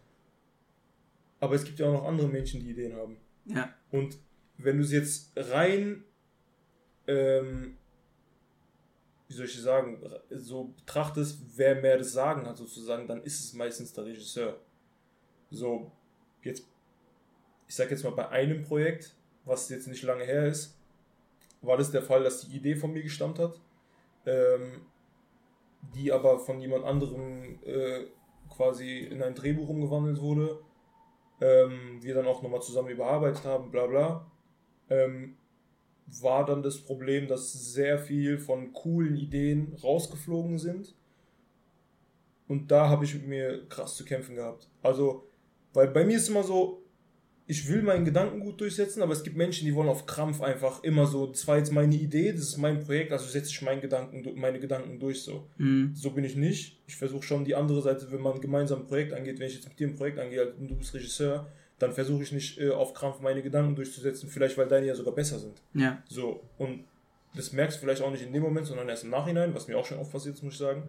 Aber 1.39 1.55
es 1.55 1.63
gibt 1.63 1.79
ja 1.79 1.87
auch 1.87 1.93
noch 1.93 2.05
andere 2.05 2.27
Menschen, 2.27 2.61
die 2.61 2.71
Ideen 2.71 2.93
haben. 2.95 3.17
Ja. 3.45 3.73
Und 3.91 4.17
wenn 4.57 4.77
du 4.77 4.83
es 4.83 4.91
jetzt 4.91 5.31
rein, 5.35 6.03
ähm, 7.07 7.77
wie 9.27 9.33
soll 9.33 9.45
ich 9.45 9.61
sagen, 9.61 9.99
so 10.29 10.73
betrachtest, 10.77 11.39
wer 11.55 11.81
mehr 11.81 11.97
das 11.97 12.13
Sagen 12.13 12.45
hat 12.45 12.57
sozusagen, 12.57 13.07
dann 13.07 13.23
ist 13.23 13.43
es 13.43 13.53
meistens 13.53 13.93
der 13.93 14.05
Regisseur. 14.05 14.59
So, 15.49 15.91
jetzt, 16.43 16.67
ich 17.67 17.75
sag 17.75 17.91
jetzt 17.91 18.03
mal 18.03 18.11
bei 18.11 18.29
einem 18.29 18.61
Projekt, 18.61 19.15
was 19.45 19.69
jetzt 19.69 19.87
nicht 19.87 20.03
lange 20.03 20.23
her 20.23 20.47
ist, 20.47 20.77
war 21.61 21.77
das 21.77 21.91
der 21.91 22.01
Fall, 22.01 22.23
dass 22.23 22.41
die 22.41 22.55
Idee 22.55 22.75
von 22.75 22.91
mir 22.91 23.03
gestammt 23.03 23.39
hat, 23.39 23.59
ähm, 24.25 24.81
die 25.93 26.11
aber 26.11 26.39
von 26.39 26.59
jemand 26.59 26.85
anderem 26.85 27.59
äh, 27.63 28.05
quasi 28.49 28.99
in 28.99 29.21
ein 29.23 29.35
Drehbuch 29.35 29.69
umgewandelt 29.69 30.19
wurde 30.19 30.59
ähm, 31.41 31.99
wir 32.01 32.13
dann 32.13 32.27
auch 32.27 32.41
nochmal 32.41 32.61
zusammen 32.61 32.89
überarbeitet 32.89 33.43
haben, 33.43 33.71
bla 33.71 33.87
bla, 33.87 34.31
ähm, 34.89 35.35
war 36.21 36.45
dann 36.45 36.61
das 36.61 36.79
Problem, 36.79 37.27
dass 37.27 37.51
sehr 37.73 37.97
viel 37.97 38.37
von 38.37 38.73
coolen 38.73 39.15
Ideen 39.17 39.75
rausgeflogen 39.83 40.59
sind. 40.59 40.95
Und 42.47 42.69
da 42.69 42.89
habe 42.89 43.05
ich 43.05 43.15
mit 43.15 43.27
mir 43.27 43.67
krass 43.67 43.95
zu 43.95 44.05
kämpfen 44.05 44.35
gehabt. 44.35 44.69
Also, 44.83 45.27
weil 45.73 45.87
bei 45.87 46.05
mir 46.05 46.17
ist 46.17 46.29
immer 46.29 46.43
so, 46.43 46.83
ich 47.47 47.69
will 47.69 47.83
meinen 47.83 48.05
Gedanken 48.05 48.39
gut 48.39 48.59
durchsetzen, 48.59 49.03
aber 49.03 49.13
es 49.13 49.23
gibt 49.23 49.37
Menschen, 49.37 49.65
die 49.65 49.75
wollen 49.75 49.89
auf 49.89 50.07
Krampf 50.07 50.41
einfach 50.41 50.83
immer 50.83 51.05
so, 51.05 51.27
das 51.27 51.47
war 51.47 51.57
jetzt 51.57 51.71
meine 51.71 51.95
Idee, 51.95 52.31
das 52.31 52.41
ist 52.41 52.57
mein 52.57 52.83
Projekt, 52.83 53.11
also 53.11 53.27
setze 53.27 53.51
ich 53.51 53.61
meinen 53.61 53.81
Gedanken, 53.81 54.23
meine 54.39 54.59
Gedanken 54.59 54.99
durch 54.99 55.21
so. 55.21 55.47
Mhm. 55.57 55.91
So 55.93 56.11
bin 56.11 56.23
ich 56.23 56.35
nicht. 56.35 56.79
Ich 56.87 56.95
versuche 56.95 57.21
schon 57.21 57.45
die 57.45 57.53
andere 57.53 57.81
Seite, 57.83 58.11
wenn 58.11 58.21
man 58.21 58.41
gemeinsam 58.41 58.79
ein 58.79 58.87
Projekt 58.87 59.13
angeht, 59.13 59.39
wenn 59.39 59.47
ich 59.47 59.55
jetzt 59.55 59.67
mit 59.67 59.79
dir 59.79 59.87
ein 59.87 59.95
Projekt 59.95 60.17
angehe 60.17 60.53
und 60.53 60.67
du 60.67 60.75
bist 60.75 60.93
Regisseur, 60.95 61.47
dann 61.77 61.91
versuche 61.91 62.23
ich 62.23 62.31
nicht 62.31 62.59
äh, 62.59 62.69
auf 62.69 62.93
Krampf 62.93 63.19
meine 63.19 63.43
Gedanken 63.43 63.75
durchzusetzen, 63.75 64.27
vielleicht 64.27 64.57
weil 64.57 64.67
deine 64.67 64.87
ja 64.87 64.95
sogar 64.95 65.13
besser 65.13 65.37
sind. 65.37 65.61
Ja. 65.73 66.01
So, 66.09 66.41
und 66.57 66.85
das 67.35 67.51
merkst 67.51 67.77
du 67.77 67.81
vielleicht 67.81 68.01
auch 68.01 68.11
nicht 68.11 68.23
in 68.23 68.33
dem 68.33 68.41
Moment, 68.41 68.65
sondern 68.65 68.89
erst 68.89 69.03
im 69.03 69.11
Nachhinein, 69.11 69.53
was 69.53 69.67
mir 69.67 69.77
auch 69.77 69.85
schon 69.85 69.99
oft 69.99 70.11
passiert 70.11 70.35
ist, 70.35 70.41
muss 70.41 70.53
ich 70.53 70.59
sagen. 70.59 70.83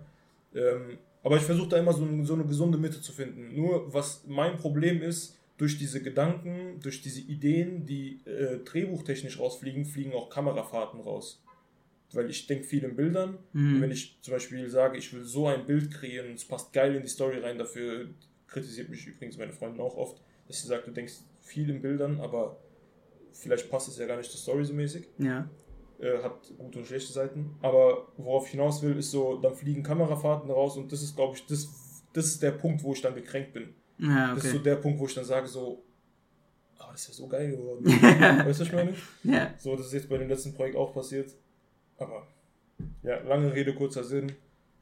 Ähm, 0.54 0.98
aber 1.22 1.36
ich 1.36 1.42
versuche 1.42 1.68
da 1.68 1.76
immer 1.76 1.92
so, 1.92 2.06
so 2.22 2.34
eine 2.34 2.44
gesunde 2.44 2.78
Mitte 2.78 3.02
zu 3.02 3.12
finden. 3.12 3.54
Nur 3.54 3.92
was 3.92 4.22
mein 4.26 4.56
Problem 4.56 5.02
ist, 5.02 5.36
durch 5.56 5.78
diese 5.78 6.02
Gedanken, 6.02 6.80
durch 6.80 7.00
diese 7.02 7.20
Ideen, 7.20 7.86
die 7.86 8.20
äh, 8.26 8.58
drehbuchtechnisch 8.64 9.38
rausfliegen, 9.38 9.84
fliegen 9.84 10.12
auch 10.12 10.28
Kamerafahrten 10.28 11.00
raus. 11.00 11.42
Weil 12.12 12.30
ich 12.30 12.46
denke 12.46 12.64
viel 12.64 12.84
in 12.84 12.94
Bildern. 12.94 13.38
Mhm. 13.52 13.80
Wenn 13.80 13.90
ich 13.90 14.18
zum 14.22 14.32
Beispiel 14.34 14.68
sage, 14.68 14.98
ich 14.98 15.12
will 15.12 15.24
so 15.24 15.46
ein 15.48 15.66
Bild 15.66 15.90
kreieren, 15.90 16.32
es 16.34 16.44
passt 16.44 16.72
geil 16.72 16.94
in 16.94 17.02
die 17.02 17.08
Story 17.08 17.38
rein, 17.38 17.58
dafür 17.58 18.08
kritisiert 18.46 18.88
mich 18.90 19.06
übrigens 19.06 19.38
meine 19.38 19.52
Freundin 19.52 19.80
auch 19.80 19.96
oft, 19.96 20.20
dass 20.46 20.60
sie 20.60 20.68
sagt, 20.68 20.86
du 20.86 20.92
denkst 20.92 21.14
viel 21.42 21.68
in 21.70 21.80
Bildern, 21.82 22.20
aber 22.20 22.58
vielleicht 23.32 23.70
passt 23.70 23.88
es 23.88 23.98
ja 23.98 24.06
gar 24.06 24.16
nicht 24.18 24.30
zur 24.30 24.40
Story 24.40 24.64
so 24.64 24.72
mäßig 24.74 25.08
Ja. 25.18 25.48
äh, 25.98 26.22
hat 26.22 26.52
gute 26.58 26.78
und 26.78 26.86
schlechte 26.86 27.12
Seiten. 27.12 27.56
Aber 27.62 28.08
worauf 28.16 28.44
ich 28.46 28.52
hinaus 28.52 28.82
will, 28.82 28.96
ist 28.96 29.10
so, 29.10 29.38
dann 29.38 29.54
fliegen 29.54 29.82
Kamerafahrten 29.82 30.50
raus 30.50 30.76
und 30.76 30.92
das 30.92 31.02
ist, 31.02 31.16
glaube 31.16 31.36
ich, 31.36 31.46
das, 31.46 31.68
das 32.12 32.26
ist 32.26 32.42
der 32.42 32.52
Punkt, 32.52 32.82
wo 32.84 32.92
ich 32.92 33.00
dann 33.02 33.14
gekränkt 33.14 33.52
bin. 33.52 33.74
Ja, 33.98 34.34
Das 34.34 34.44
ist 34.44 34.50
so 34.50 34.56
okay. 34.58 34.64
der 34.64 34.76
Punkt, 34.76 34.98
wo 35.00 35.06
ich 35.06 35.14
dann 35.14 35.24
sage, 35.24 35.46
so, 35.46 35.84
aber 36.78 36.92
das 36.92 37.02
ist 37.02 37.08
ja 37.08 37.14
so 37.14 37.28
geil 37.28 37.50
geworden. 37.50 37.84
weißt 37.86 38.44
du, 38.44 38.48
was 38.48 38.60
ich 38.60 38.72
meine? 38.72 38.94
Ja. 39.24 39.54
So, 39.58 39.76
das 39.76 39.86
ist 39.86 39.92
jetzt 39.92 40.08
bei 40.08 40.18
dem 40.18 40.28
letzten 40.28 40.54
Projekt 40.54 40.76
auch 40.76 40.92
passiert. 40.92 41.34
Aber, 41.98 42.26
ja, 43.02 43.20
lange 43.22 43.52
Rede, 43.54 43.74
kurzer 43.74 44.04
Sinn. 44.04 44.32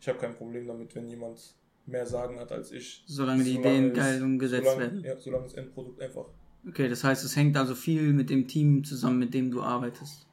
Ich 0.01 0.09
habe 0.09 0.19
kein 0.19 0.35
Problem 0.35 0.67
damit, 0.67 0.95
wenn 0.95 1.09
jemand 1.09 1.39
mehr 1.87 2.07
Sagen 2.07 2.39
hat 2.41 2.51
als 2.51 2.73
ich. 2.73 3.05
Solange 3.07 3.45
die 3.45 3.55
Solange 3.55 3.77
Ideen 3.77 3.95
geil 3.95 4.23
umgesetzt 4.23 4.65
solange, 4.65 4.81
werden. 4.83 5.05
Ja, 5.05 5.17
solange 5.19 5.45
das 5.45 5.55
Endprodukt 5.55 6.01
einfach 6.01 6.27
Okay, 6.67 6.89
das 6.89 7.05
heißt, 7.05 7.25
es 7.25 7.37
hängt 7.37 7.57
also 7.59 7.75
viel 7.75 8.13
mit 8.15 8.31
dem 8.31 8.49
Team 8.49 8.85
zusammen, 8.85 9.19
mit 9.19 9.35
dem 9.35 9.51
du 9.51 9.63
arbeitest. 9.63 10.27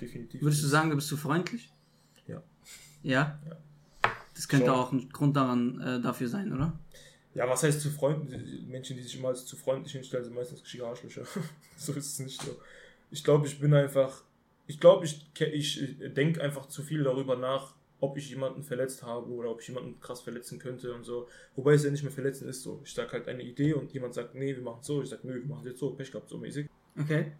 definitiv. 0.00 0.42
Würdest 0.42 0.62
du 0.64 0.66
sagen, 0.66 0.90
du 0.90 0.96
bist 0.96 1.06
zu 1.08 1.16
freundlich? 1.16 1.72
Ja. 2.26 2.42
Ja? 3.02 3.38
Ja. 3.46 3.56
Das 4.34 4.48
könnte 4.48 4.66
Schon. 4.66 4.74
auch 4.74 4.92
ein 4.92 5.08
Grund 5.10 5.36
daran 5.36 5.80
äh, 5.80 6.00
dafür 6.00 6.28
sein, 6.28 6.52
oder? 6.52 6.78
Ja, 7.38 7.48
was 7.48 7.62
heißt 7.62 7.80
zu 7.80 7.90
freundlich? 7.90 8.66
Menschen, 8.66 8.96
die 8.96 9.02
sich 9.04 9.16
immer 9.16 9.28
als 9.28 9.46
zu 9.46 9.56
freundlich 9.56 9.92
hinstellen, 9.92 10.24
sind 10.24 10.34
meistens 10.34 10.60
richtige 10.60 10.84
Arschlöcher. 10.84 11.22
so 11.76 11.92
ist 11.92 12.06
es 12.06 12.18
nicht 12.18 12.42
so. 12.42 12.56
Ich 13.12 13.22
glaube, 13.22 13.46
ich 13.46 13.60
bin 13.60 13.72
einfach. 13.74 14.24
Ich 14.66 14.80
glaube, 14.80 15.04
ich, 15.04 15.30
ich 15.40 15.98
denke 16.14 16.42
einfach 16.42 16.66
zu 16.66 16.82
viel 16.82 17.04
darüber 17.04 17.36
nach, 17.36 17.76
ob 18.00 18.18
ich 18.18 18.28
jemanden 18.28 18.64
verletzt 18.64 19.04
habe 19.04 19.30
oder 19.30 19.52
ob 19.52 19.60
ich 19.60 19.68
jemanden 19.68 20.00
krass 20.00 20.20
verletzen 20.20 20.58
könnte 20.58 20.92
und 20.92 21.04
so. 21.04 21.28
Wobei 21.54 21.74
es 21.74 21.84
ja 21.84 21.92
nicht 21.92 22.02
mehr 22.02 22.10
verletzen 22.10 22.48
ist 22.48 22.62
so. 22.62 22.80
Ich 22.84 22.92
sage 22.92 23.12
halt 23.12 23.28
eine 23.28 23.44
Idee 23.44 23.72
und 23.72 23.92
jemand 23.92 24.14
sagt, 24.14 24.34
nee, 24.34 24.56
wir 24.56 24.62
machen 24.62 24.80
es 24.80 24.88
so. 24.88 25.00
Ich 25.00 25.08
sage, 25.08 25.24
nö, 25.24 25.34
wir 25.34 25.46
machen 25.46 25.60
es 25.60 25.68
jetzt 25.68 25.78
so. 25.78 25.90
Pech 25.90 26.10
gehabt, 26.10 26.28
so 26.28 26.38
mäßig. 26.38 26.68
Okay. 27.00 27.32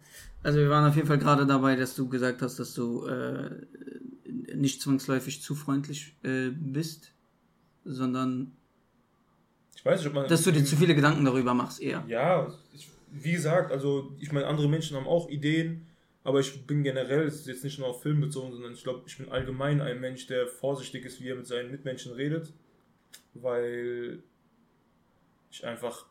Also 0.43 0.59
wir 0.59 0.69
waren 0.69 0.89
auf 0.89 0.95
jeden 0.95 1.09
Fall 1.09 1.19
gerade 1.19 1.45
dabei, 1.45 1.75
dass 1.75 1.93
du 1.95 2.07
gesagt 2.07 2.41
hast, 2.41 2.57
dass 2.57 2.73
du 2.73 3.05
äh, 3.05 3.67
nicht 4.55 4.81
zwangsläufig 4.81 5.41
zu 5.41 5.55
freundlich 5.55 6.15
äh, 6.23 6.51
bist, 6.51 7.11
sondern 7.83 8.53
Ich 9.79 9.85
weiß 9.85 9.99
nicht, 10.01 10.07
ob 10.09 10.13
man. 10.13 10.27
dass 10.27 10.43
du 10.43 10.51
dir 10.51 10.65
zu 10.65 10.75
viele 10.75 10.93
Gedanken 10.93 11.23
darüber 11.23 11.53
machst 11.53 11.81
eher. 11.81 12.03
Ja, 12.05 12.53
ich, 12.73 12.89
wie 13.11 13.31
gesagt, 13.31 13.71
also 13.71 14.11
ich 14.19 14.33
meine, 14.33 14.45
andere 14.45 14.67
Menschen 14.67 14.97
haben 14.97 15.07
auch 15.07 15.29
Ideen, 15.29 15.87
aber 16.25 16.41
ich 16.41 16.67
bin 16.67 16.83
generell, 16.83 17.21
es 17.21 17.35
ist 17.35 17.47
jetzt 17.47 17.63
nicht 17.63 17.79
nur 17.79 17.87
auf 17.87 18.01
Film 18.01 18.19
bezogen, 18.19 18.51
sondern 18.51 18.73
ich 18.73 18.83
glaube, 18.83 19.03
ich 19.07 19.17
bin 19.17 19.29
allgemein 19.29 19.79
ein 19.79 20.01
Mensch, 20.01 20.27
der 20.27 20.47
vorsichtig 20.47 21.05
ist, 21.05 21.21
wie 21.21 21.29
er 21.29 21.37
mit 21.37 21.47
seinen 21.47 21.71
Mitmenschen 21.71 22.11
redet, 22.11 22.51
weil 23.35 24.21
ich 25.49 25.65
einfach, 25.65 26.07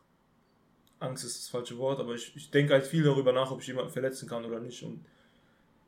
Angst 0.99 1.23
ist 1.23 1.37
das 1.37 1.49
falsche 1.49 1.77
Wort, 1.77 1.99
aber 1.99 2.15
ich, 2.15 2.35
ich 2.35 2.49
denke 2.49 2.73
halt 2.73 2.87
viel 2.87 3.03
darüber 3.03 3.33
nach, 3.33 3.51
ob 3.51 3.61
ich 3.61 3.67
jemanden 3.67 3.91
verletzen 3.91 4.27
kann 4.27 4.45
oder 4.45 4.59
nicht 4.59 4.81
und 4.81 5.05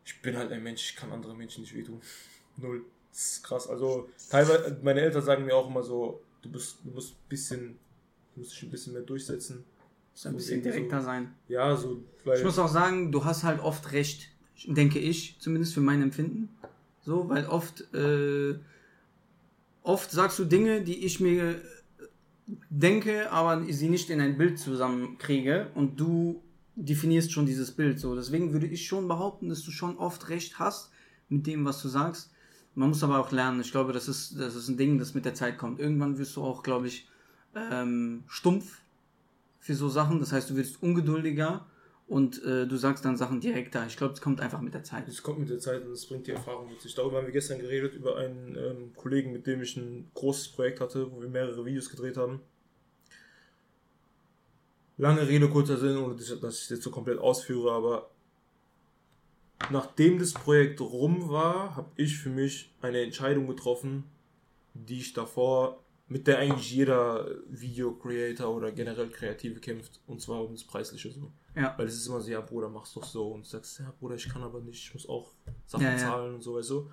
ich 0.05 0.21
bin 0.21 0.37
halt 0.37 0.51
ein 0.51 0.61
Mensch, 0.61 0.91
ich 0.91 0.95
kann 0.95 1.11
andere 1.11 1.35
Menschen 1.35 1.61
nicht 1.61 1.73
wehtun. 1.73 1.99
Null. 2.57 2.83
Das 3.11 3.33
ist 3.33 3.43
krass. 3.43 3.67
Also 3.67 4.07
teilweise, 4.29 4.77
meine 4.83 5.01
Eltern 5.01 5.23
sagen 5.23 5.45
mir 5.45 5.55
auch 5.55 5.67
immer 5.67 5.81
so, 5.81 6.21
du 6.41 6.49
bist, 6.49 6.77
du 6.83 6.91
musst 6.91 7.13
ein 7.13 7.29
bisschen, 7.29 7.79
du 8.33 8.41
musst 8.41 8.53
dich 8.53 8.63
ein 8.63 8.71
bisschen 8.71 8.93
mehr 8.93 9.01
durchsetzen. 9.01 9.63
So 10.13 10.29
ein 10.29 10.35
bisschen 10.35 10.61
direkter 10.61 10.99
so. 10.99 11.05
sein. 11.05 11.33
Ja, 11.47 11.75
so, 11.75 12.03
weil. 12.25 12.37
Ich 12.37 12.43
muss 12.43 12.59
auch 12.59 12.67
sagen, 12.67 13.11
du 13.11 13.23
hast 13.23 13.43
halt 13.43 13.61
oft 13.61 13.91
recht, 13.93 14.29
denke 14.65 14.99
ich, 14.99 15.37
zumindest 15.39 15.73
für 15.73 15.81
mein 15.81 16.01
Empfinden. 16.01 16.49
So, 17.03 17.29
weil 17.29 17.45
oft, 17.47 17.93
äh, 17.93 18.55
oft 19.83 20.11
sagst 20.11 20.37
du 20.37 20.45
Dinge, 20.45 20.81
die 20.81 21.05
ich 21.05 21.19
mir 21.19 21.61
denke, 22.69 23.31
aber 23.31 23.63
sie 23.71 23.89
nicht 23.89 24.09
in 24.09 24.21
ein 24.21 24.37
Bild 24.37 24.59
zusammenkriege 24.59 25.71
und 25.73 25.99
du 25.99 26.43
definierst 26.75 27.31
schon 27.31 27.45
dieses 27.45 27.71
Bild 27.71 27.99
so. 27.99 28.15
Deswegen 28.15 28.53
würde 28.53 28.67
ich 28.67 28.85
schon 28.85 29.07
behaupten, 29.07 29.49
dass 29.49 29.63
du 29.63 29.71
schon 29.71 29.97
oft 29.97 30.29
recht 30.29 30.59
hast 30.59 30.91
mit 31.29 31.47
dem, 31.47 31.65
was 31.65 31.81
du 31.81 31.87
sagst. 31.87 32.30
Man 32.73 32.89
muss 32.89 33.03
aber 33.03 33.19
auch 33.19 33.31
lernen. 33.31 33.61
Ich 33.61 33.71
glaube, 33.71 33.93
das 33.93 34.07
ist, 34.07 34.39
das 34.39 34.55
ist 34.55 34.69
ein 34.69 34.77
Ding, 34.77 34.97
das 34.97 35.13
mit 35.13 35.25
der 35.25 35.33
Zeit 35.33 35.57
kommt. 35.57 35.79
Irgendwann 35.79 36.17
wirst 36.17 36.35
du 36.35 36.43
auch, 36.43 36.63
glaube 36.63 36.87
ich, 36.87 37.07
ähm, 37.55 38.23
stumpf 38.27 38.81
für 39.59 39.75
so 39.75 39.89
Sachen. 39.89 40.19
Das 40.19 40.31
heißt, 40.31 40.49
du 40.49 40.55
wirst 40.55 40.81
ungeduldiger 40.81 41.65
und 42.07 42.43
äh, 42.43 42.67
du 42.67 42.77
sagst 42.77 43.03
dann 43.03 43.17
Sachen 43.17 43.41
direkter. 43.41 43.85
Ich 43.87 43.97
glaube, 43.97 44.13
es 44.13 44.21
kommt 44.21 44.41
einfach 44.41 44.61
mit 44.61 44.73
der 44.73 44.83
Zeit. 44.83 45.07
Es 45.07 45.21
kommt 45.21 45.39
mit 45.39 45.49
der 45.49 45.59
Zeit 45.59 45.85
und 45.85 45.91
es 45.91 46.05
bringt 46.05 46.27
die 46.27 46.31
Erfahrung 46.31 46.69
mit 46.69 46.81
sich. 46.81 46.95
Darüber 46.95 47.17
haben 47.17 47.25
wir 47.25 47.33
gestern 47.33 47.59
geredet, 47.59 47.93
über 47.93 48.17
einen 48.17 48.55
ähm, 48.55 48.91
Kollegen, 48.95 49.33
mit 49.33 49.47
dem 49.47 49.61
ich 49.61 49.75
ein 49.75 50.09
großes 50.13 50.49
Projekt 50.49 50.79
hatte, 50.79 51.11
wo 51.11 51.21
wir 51.21 51.29
mehrere 51.29 51.65
Videos 51.65 51.89
gedreht 51.89 52.17
haben. 52.17 52.41
Lange 54.97 55.27
Rede, 55.27 55.49
kurzer 55.49 55.77
Sinn, 55.77 55.97
ohne 55.97 56.15
dass 56.15 56.29
ich 56.29 56.41
es 56.43 56.69
jetzt 56.69 56.83
so 56.83 56.91
komplett 56.91 57.17
ausführe, 57.17 57.71
aber 57.71 58.09
nachdem 59.69 60.19
das 60.19 60.33
Projekt 60.33 60.81
rum 60.81 61.29
war, 61.29 61.75
habe 61.75 61.91
ich 61.95 62.17
für 62.17 62.29
mich 62.29 62.73
eine 62.81 63.01
Entscheidung 63.01 63.47
getroffen, 63.47 64.05
die 64.73 64.99
ich 64.99 65.13
davor, 65.13 65.83
mit 66.07 66.27
der 66.27 66.39
eigentlich 66.39 66.71
jeder 66.71 67.25
Video-Creator 67.49 68.53
oder 68.53 68.71
generell 68.71 69.09
Kreative 69.09 69.59
kämpft, 69.59 70.01
und 70.07 70.21
zwar 70.21 70.43
um 70.43 70.53
das 70.53 70.63
Preisliche 70.63 71.11
so. 71.11 71.31
Ja. 71.55 71.73
Weil 71.77 71.87
es 71.87 71.95
ist 71.95 72.07
immer 72.07 72.19
so, 72.19 72.31
ja 72.31 72.41
Bruder, 72.41 72.69
mach's 72.69 72.93
doch 72.93 73.03
so. 73.03 73.31
Und 73.31 73.45
du 73.45 73.49
sagst, 73.49 73.79
ja 73.79 73.93
Bruder, 73.99 74.15
ich 74.15 74.27
kann 74.27 74.43
aber 74.43 74.61
nicht, 74.61 74.83
ich 74.83 74.93
muss 74.93 75.07
auch 75.07 75.31
Sachen 75.65 75.83
Ja, 75.83 75.91
ja. 75.91 75.97
zahlen 75.97 76.35
und 76.35 76.41
so, 76.41 76.55
weißt 76.55 76.69
du. 76.69 76.91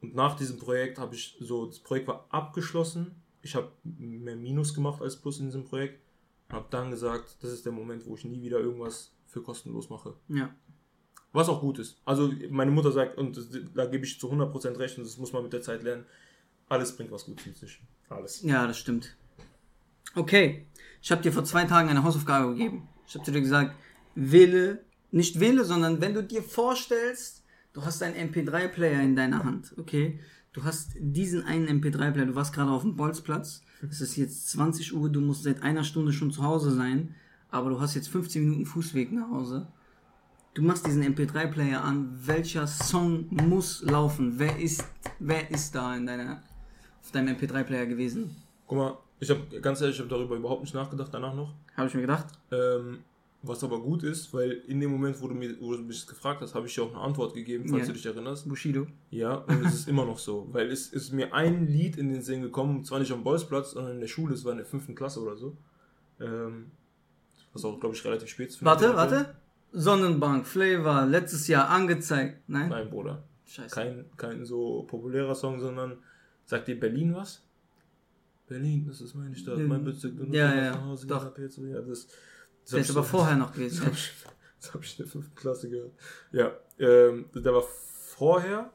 Und 0.00 0.14
nach 0.14 0.36
diesem 0.36 0.58
Projekt 0.58 0.98
habe 0.98 1.14
ich 1.14 1.36
so, 1.40 1.66
das 1.66 1.78
Projekt 1.78 2.08
war 2.08 2.26
abgeschlossen. 2.30 3.22
Ich 3.42 3.54
habe 3.54 3.70
mehr 3.84 4.36
Minus 4.36 4.74
gemacht 4.74 5.00
als 5.02 5.16
Plus 5.16 5.38
in 5.38 5.46
diesem 5.46 5.64
Projekt. 5.64 6.00
Hab 6.48 6.70
dann 6.70 6.90
gesagt, 6.90 7.36
das 7.40 7.52
ist 7.52 7.64
der 7.64 7.72
Moment, 7.72 8.06
wo 8.06 8.14
ich 8.14 8.24
nie 8.24 8.42
wieder 8.42 8.58
irgendwas 8.58 9.14
für 9.26 9.42
kostenlos 9.42 9.88
mache. 9.88 10.14
Ja. 10.28 10.54
Was 11.32 11.48
auch 11.48 11.60
gut 11.60 11.78
ist. 11.78 11.96
Also 12.04 12.30
meine 12.50 12.70
Mutter 12.70 12.92
sagt, 12.92 13.16
und 13.16 13.38
da 13.74 13.86
gebe 13.86 14.04
ich 14.04 14.20
zu 14.20 14.30
100% 14.30 14.78
recht, 14.78 14.98
und 14.98 15.04
das 15.04 15.16
muss 15.16 15.32
man 15.32 15.42
mit 15.42 15.52
der 15.52 15.62
Zeit 15.62 15.82
lernen, 15.82 16.04
alles 16.68 16.96
bringt 16.96 17.10
was 17.10 17.24
Gutes 17.24 17.46
mit 17.46 17.56
sich. 17.56 17.80
Alles. 18.08 18.42
Ja, 18.42 18.66
das 18.66 18.78
stimmt. 18.78 19.16
Okay, 20.14 20.66
ich 21.00 21.10
habe 21.10 21.22
dir 21.22 21.32
vor 21.32 21.44
zwei 21.44 21.64
Tagen 21.64 21.88
eine 21.88 22.02
Hausaufgabe 22.02 22.52
gegeben. 22.52 22.88
Ich 23.06 23.14
habe 23.14 23.30
dir 23.30 23.40
gesagt, 23.40 23.74
wähle, 24.14 24.84
nicht 25.10 25.40
wähle, 25.40 25.64
sondern 25.64 26.00
wenn 26.00 26.14
du 26.14 26.22
dir 26.22 26.42
vorstellst, 26.42 27.44
du 27.72 27.84
hast 27.84 28.02
einen 28.02 28.30
MP3-Player 28.30 29.00
in 29.02 29.16
deiner 29.16 29.44
Hand, 29.44 29.74
okay? 29.78 30.20
Du 30.52 30.64
hast 30.64 30.92
diesen 30.98 31.44
einen 31.44 31.80
MP3-Player, 31.80 32.26
du 32.26 32.34
warst 32.34 32.52
gerade 32.52 32.70
auf 32.70 32.82
dem 32.82 32.94
Bolzplatz, 32.96 33.62
es 33.88 34.00
ist 34.02 34.16
jetzt 34.16 34.50
20 34.50 34.94
Uhr, 34.94 35.08
du 35.08 35.20
musst 35.20 35.44
seit 35.44 35.62
einer 35.62 35.82
Stunde 35.82 36.12
schon 36.12 36.30
zu 36.30 36.42
Hause 36.42 36.72
sein, 36.72 37.14
aber 37.48 37.70
du 37.70 37.80
hast 37.80 37.94
jetzt 37.94 38.08
15 38.08 38.42
Minuten 38.42 38.66
Fußweg 38.66 39.12
nach 39.12 39.30
Hause. 39.30 39.72
Du 40.54 40.62
machst 40.62 40.86
diesen 40.86 41.02
MP3-Player 41.02 41.82
an, 41.82 42.10
welcher 42.26 42.66
Song 42.66 43.26
muss 43.30 43.82
laufen? 43.82 44.34
Wer 44.38 44.58
ist, 44.58 44.84
wer 45.18 45.50
ist 45.50 45.74
da 45.74 45.96
in 45.96 46.04
deiner, 46.06 46.42
auf 47.02 47.10
deinem 47.10 47.34
MP3-Player 47.36 47.86
gewesen? 47.86 48.36
Guck 48.66 48.76
mal, 48.78 48.98
ich 49.18 49.30
habe 49.30 49.40
ganz 49.62 49.80
ehrlich, 49.80 49.96
ich 49.96 50.00
habe 50.00 50.10
darüber 50.10 50.36
überhaupt 50.36 50.62
nicht 50.62 50.74
nachgedacht 50.74 51.08
danach 51.12 51.34
noch. 51.34 51.54
Habe 51.74 51.88
ich 51.88 51.94
mir 51.94 52.02
gedacht. 52.02 52.26
Ähm, 52.50 52.98
was 53.42 53.64
aber 53.64 53.80
gut 53.80 54.02
ist, 54.02 54.32
weil 54.34 54.52
in 54.68 54.78
dem 54.78 54.90
Moment, 54.90 55.20
wo 55.22 55.26
du, 55.26 55.34
mir, 55.34 55.56
wo 55.58 55.72
du 55.74 55.82
mich 55.82 56.06
gefragt 56.06 56.42
hast, 56.42 56.54
habe 56.54 56.66
ich 56.66 56.74
dir 56.74 56.82
auch 56.82 56.90
eine 56.92 57.00
Antwort 57.00 57.32
gegeben, 57.34 57.66
falls 57.68 57.82
Ja. 57.82 57.86
du 57.88 57.92
dich 57.94 58.06
erinnerst. 58.06 58.46
Bushido. 58.46 58.86
Ja, 59.10 59.36
und 59.36 59.64
es 59.64 59.74
ist 59.74 59.88
immer 59.88 60.04
noch 60.04 60.18
so, 60.18 60.48
weil 60.52 60.70
es 60.70 60.88
ist 60.88 61.12
mir 61.12 61.32
ein 61.34 61.66
Lied 61.66 61.96
in 61.96 62.12
den 62.12 62.20
Sinn 62.22 62.42
gekommen, 62.42 62.84
zwar 62.84 62.98
nicht 63.00 63.10
am 63.10 63.24
Bolzplatz, 63.24 63.70
sondern 63.72 63.94
in 63.94 64.00
der 64.00 64.06
Schule, 64.06 64.34
es 64.34 64.44
war 64.44 64.52
in 64.52 64.58
der 64.58 64.66
fünften 64.66 64.94
Klasse 64.94 65.20
oder 65.20 65.34
so. 65.36 65.56
Ähm, 66.20 66.70
was 67.54 67.64
auch, 67.64 67.80
glaube 67.80 67.94
ich, 67.96 68.04
relativ 68.04 68.28
spät 68.28 68.50
ist. 68.50 68.62
Warte, 68.64 68.94
warte. 68.94 69.34
Sonnenbank, 69.72 70.46
Flavor, 70.46 71.06
letztes 71.06 71.48
Jahr 71.48 71.68
angezeigt. 71.68 72.48
Nein? 72.48 72.68
Nein, 72.68 72.90
Bruder. 72.90 73.24
Scheiße. 73.46 73.74
Kein, 73.74 74.04
kein 74.16 74.44
so 74.44 74.84
populärer 74.84 75.34
Song, 75.34 75.60
sondern 75.60 75.98
sagt 76.44 76.68
dir 76.68 76.78
Berlin 76.78 77.14
was? 77.14 77.42
Berlin, 78.46 78.86
das 78.86 79.00
ist 79.00 79.14
meine 79.14 79.34
Stadt, 79.34 79.58
mein 79.58 79.84
Bezirk. 79.84 80.16
du 80.16 80.24
Ja, 80.26 80.54
ja, 80.54 80.70
nach 80.72 80.84
Hause, 80.84 81.06
doch. 81.06 81.32
Pilz, 81.34 81.56
ja, 81.56 81.80
das, 81.80 82.06
das 82.70 82.80
ist 82.80 82.90
aber 82.90 83.02
vorher 83.02 83.36
noch 83.36 83.48
Das 83.48 83.56
gewesen. 83.56 83.86
habe 83.86 83.96
das 84.60 84.74
hab 84.74 84.82
ich 84.84 84.98
in 84.98 85.04
der 85.04 85.06
fünften 85.12 85.34
Klasse 85.34 85.70
gehört. 85.70 85.92
Ja, 86.32 86.52
ähm, 86.78 87.26
der 87.34 87.54
war 87.54 87.62
vorher 87.62 88.70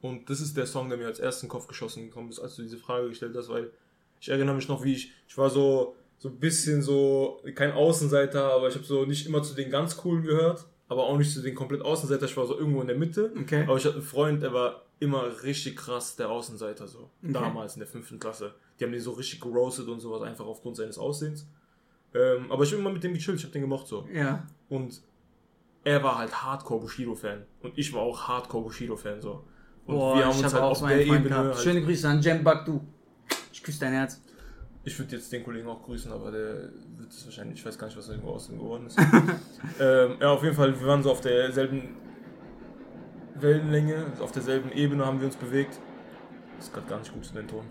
und 0.00 0.28
das 0.30 0.40
ist 0.40 0.56
der 0.56 0.66
Song, 0.66 0.88
der 0.88 0.98
mir 0.98 1.06
als 1.06 1.18
ersten 1.18 1.48
Kopf 1.48 1.66
geschossen 1.66 2.04
gekommen 2.04 2.28
ist, 2.28 2.38
als 2.38 2.56
du 2.56 2.62
diese 2.62 2.78
Frage 2.78 3.08
gestellt 3.08 3.34
hast, 3.36 3.48
weil 3.48 3.70
ich 4.20 4.28
erinnere 4.28 4.54
mich 4.54 4.68
noch, 4.68 4.84
wie 4.84 4.94
ich, 4.94 5.12
ich 5.28 5.36
war 5.36 5.50
so, 5.50 5.96
so 6.18 6.28
ein 6.28 6.38
bisschen 6.38 6.82
so, 6.82 7.42
kein 7.54 7.72
Außenseiter, 7.72 8.52
aber 8.52 8.68
ich 8.68 8.74
habe 8.74 8.84
so 8.84 9.04
nicht 9.04 9.26
immer 9.26 9.42
zu 9.42 9.54
den 9.54 9.70
ganz 9.70 9.96
coolen 9.96 10.22
gehört, 10.22 10.66
aber 10.88 11.04
auch 11.04 11.18
nicht 11.18 11.32
zu 11.32 11.42
den 11.42 11.54
komplett 11.54 11.82
Außenseiter, 11.82 12.26
ich 12.26 12.36
war 12.36 12.46
so 12.46 12.58
irgendwo 12.58 12.80
in 12.80 12.86
der 12.86 12.96
Mitte. 12.96 13.32
Okay. 13.40 13.64
Aber 13.64 13.76
ich 13.76 13.84
hatte 13.84 13.96
einen 13.96 14.04
Freund, 14.04 14.42
der 14.42 14.52
war 14.52 14.82
immer 15.00 15.42
richtig 15.42 15.76
krass 15.76 16.16
der 16.16 16.30
Außenseiter 16.30 16.86
so. 16.86 17.10
Okay. 17.22 17.32
Damals 17.32 17.74
in 17.74 17.80
der 17.80 17.88
fünften 17.88 18.18
Klasse. 18.18 18.54
Die 18.78 18.84
haben 18.84 18.92
den 18.92 19.00
so 19.00 19.12
richtig 19.12 19.40
geroastet 19.40 19.88
und 19.88 20.00
sowas, 20.00 20.22
einfach 20.22 20.46
aufgrund 20.46 20.76
seines 20.76 20.98
Aussehens. 20.98 21.46
Ähm, 22.14 22.50
aber 22.50 22.64
ich 22.64 22.70
bin 22.70 22.80
immer 22.80 22.92
mit 22.92 23.02
dem 23.02 23.12
gechillt, 23.12 23.38
ich 23.38 23.44
habe 23.44 23.52
den 23.52 23.62
gemocht 23.62 23.86
so. 23.86 24.06
Ja. 24.12 24.46
Und 24.68 25.02
er 25.84 26.02
war 26.02 26.18
halt 26.18 26.42
Hardcore 26.42 26.80
Bushido-Fan. 26.80 27.44
Und 27.62 27.76
ich 27.76 27.92
war 27.92 28.02
auch 28.02 28.28
Hardcore 28.28 28.64
Bushido-Fan 28.64 29.20
so. 29.20 29.44
Und 29.86 29.96
Boah, 29.96 30.18
ich 30.18 30.44
habe 30.44 30.62
auch 30.62 30.76
so 30.76 30.86
einen 30.86 31.06
Freund 31.06 31.28
gehabt. 31.28 31.48
halt, 31.48 31.58
Schöne 31.58 31.82
Grüße 31.82 32.08
an 32.08 32.22
Jem 32.22 32.42
Bakdu. 32.42 32.80
Ich 33.52 33.62
küsse 33.62 33.80
dein 33.80 33.92
Herz. 33.92 34.20
Ich 34.86 34.98
würde 34.98 35.16
jetzt 35.16 35.32
den 35.32 35.42
Kollegen 35.42 35.66
auch 35.66 35.82
grüßen, 35.82 36.12
aber 36.12 36.30
der 36.30 36.54
wird 36.98 37.10
es 37.10 37.24
wahrscheinlich, 37.24 37.58
ich 37.58 37.64
weiß 37.64 37.78
gar 37.78 37.86
nicht, 37.86 37.96
was 37.96 38.08
irgendwo 38.08 38.30
aus 38.30 38.50
ihm 38.50 38.58
geworden 38.58 38.86
ist. 38.86 38.98
ähm, 39.80 40.16
ja, 40.20 40.30
auf 40.30 40.42
jeden 40.42 40.54
Fall, 40.54 40.78
wir 40.78 40.86
waren 40.86 41.02
so 41.02 41.10
auf 41.10 41.22
derselben 41.22 41.96
Wellenlänge, 43.36 44.12
auf 44.20 44.32
derselben 44.32 44.70
Ebene 44.72 45.06
haben 45.06 45.20
wir 45.20 45.26
uns 45.26 45.36
bewegt. 45.36 45.78
Das 46.56 46.66
ist 46.66 46.74
gerade 46.74 46.86
gar 46.86 46.98
nicht 46.98 47.12
gut 47.12 47.24
zu 47.24 47.32
den 47.32 47.48
Ton. 47.48 47.64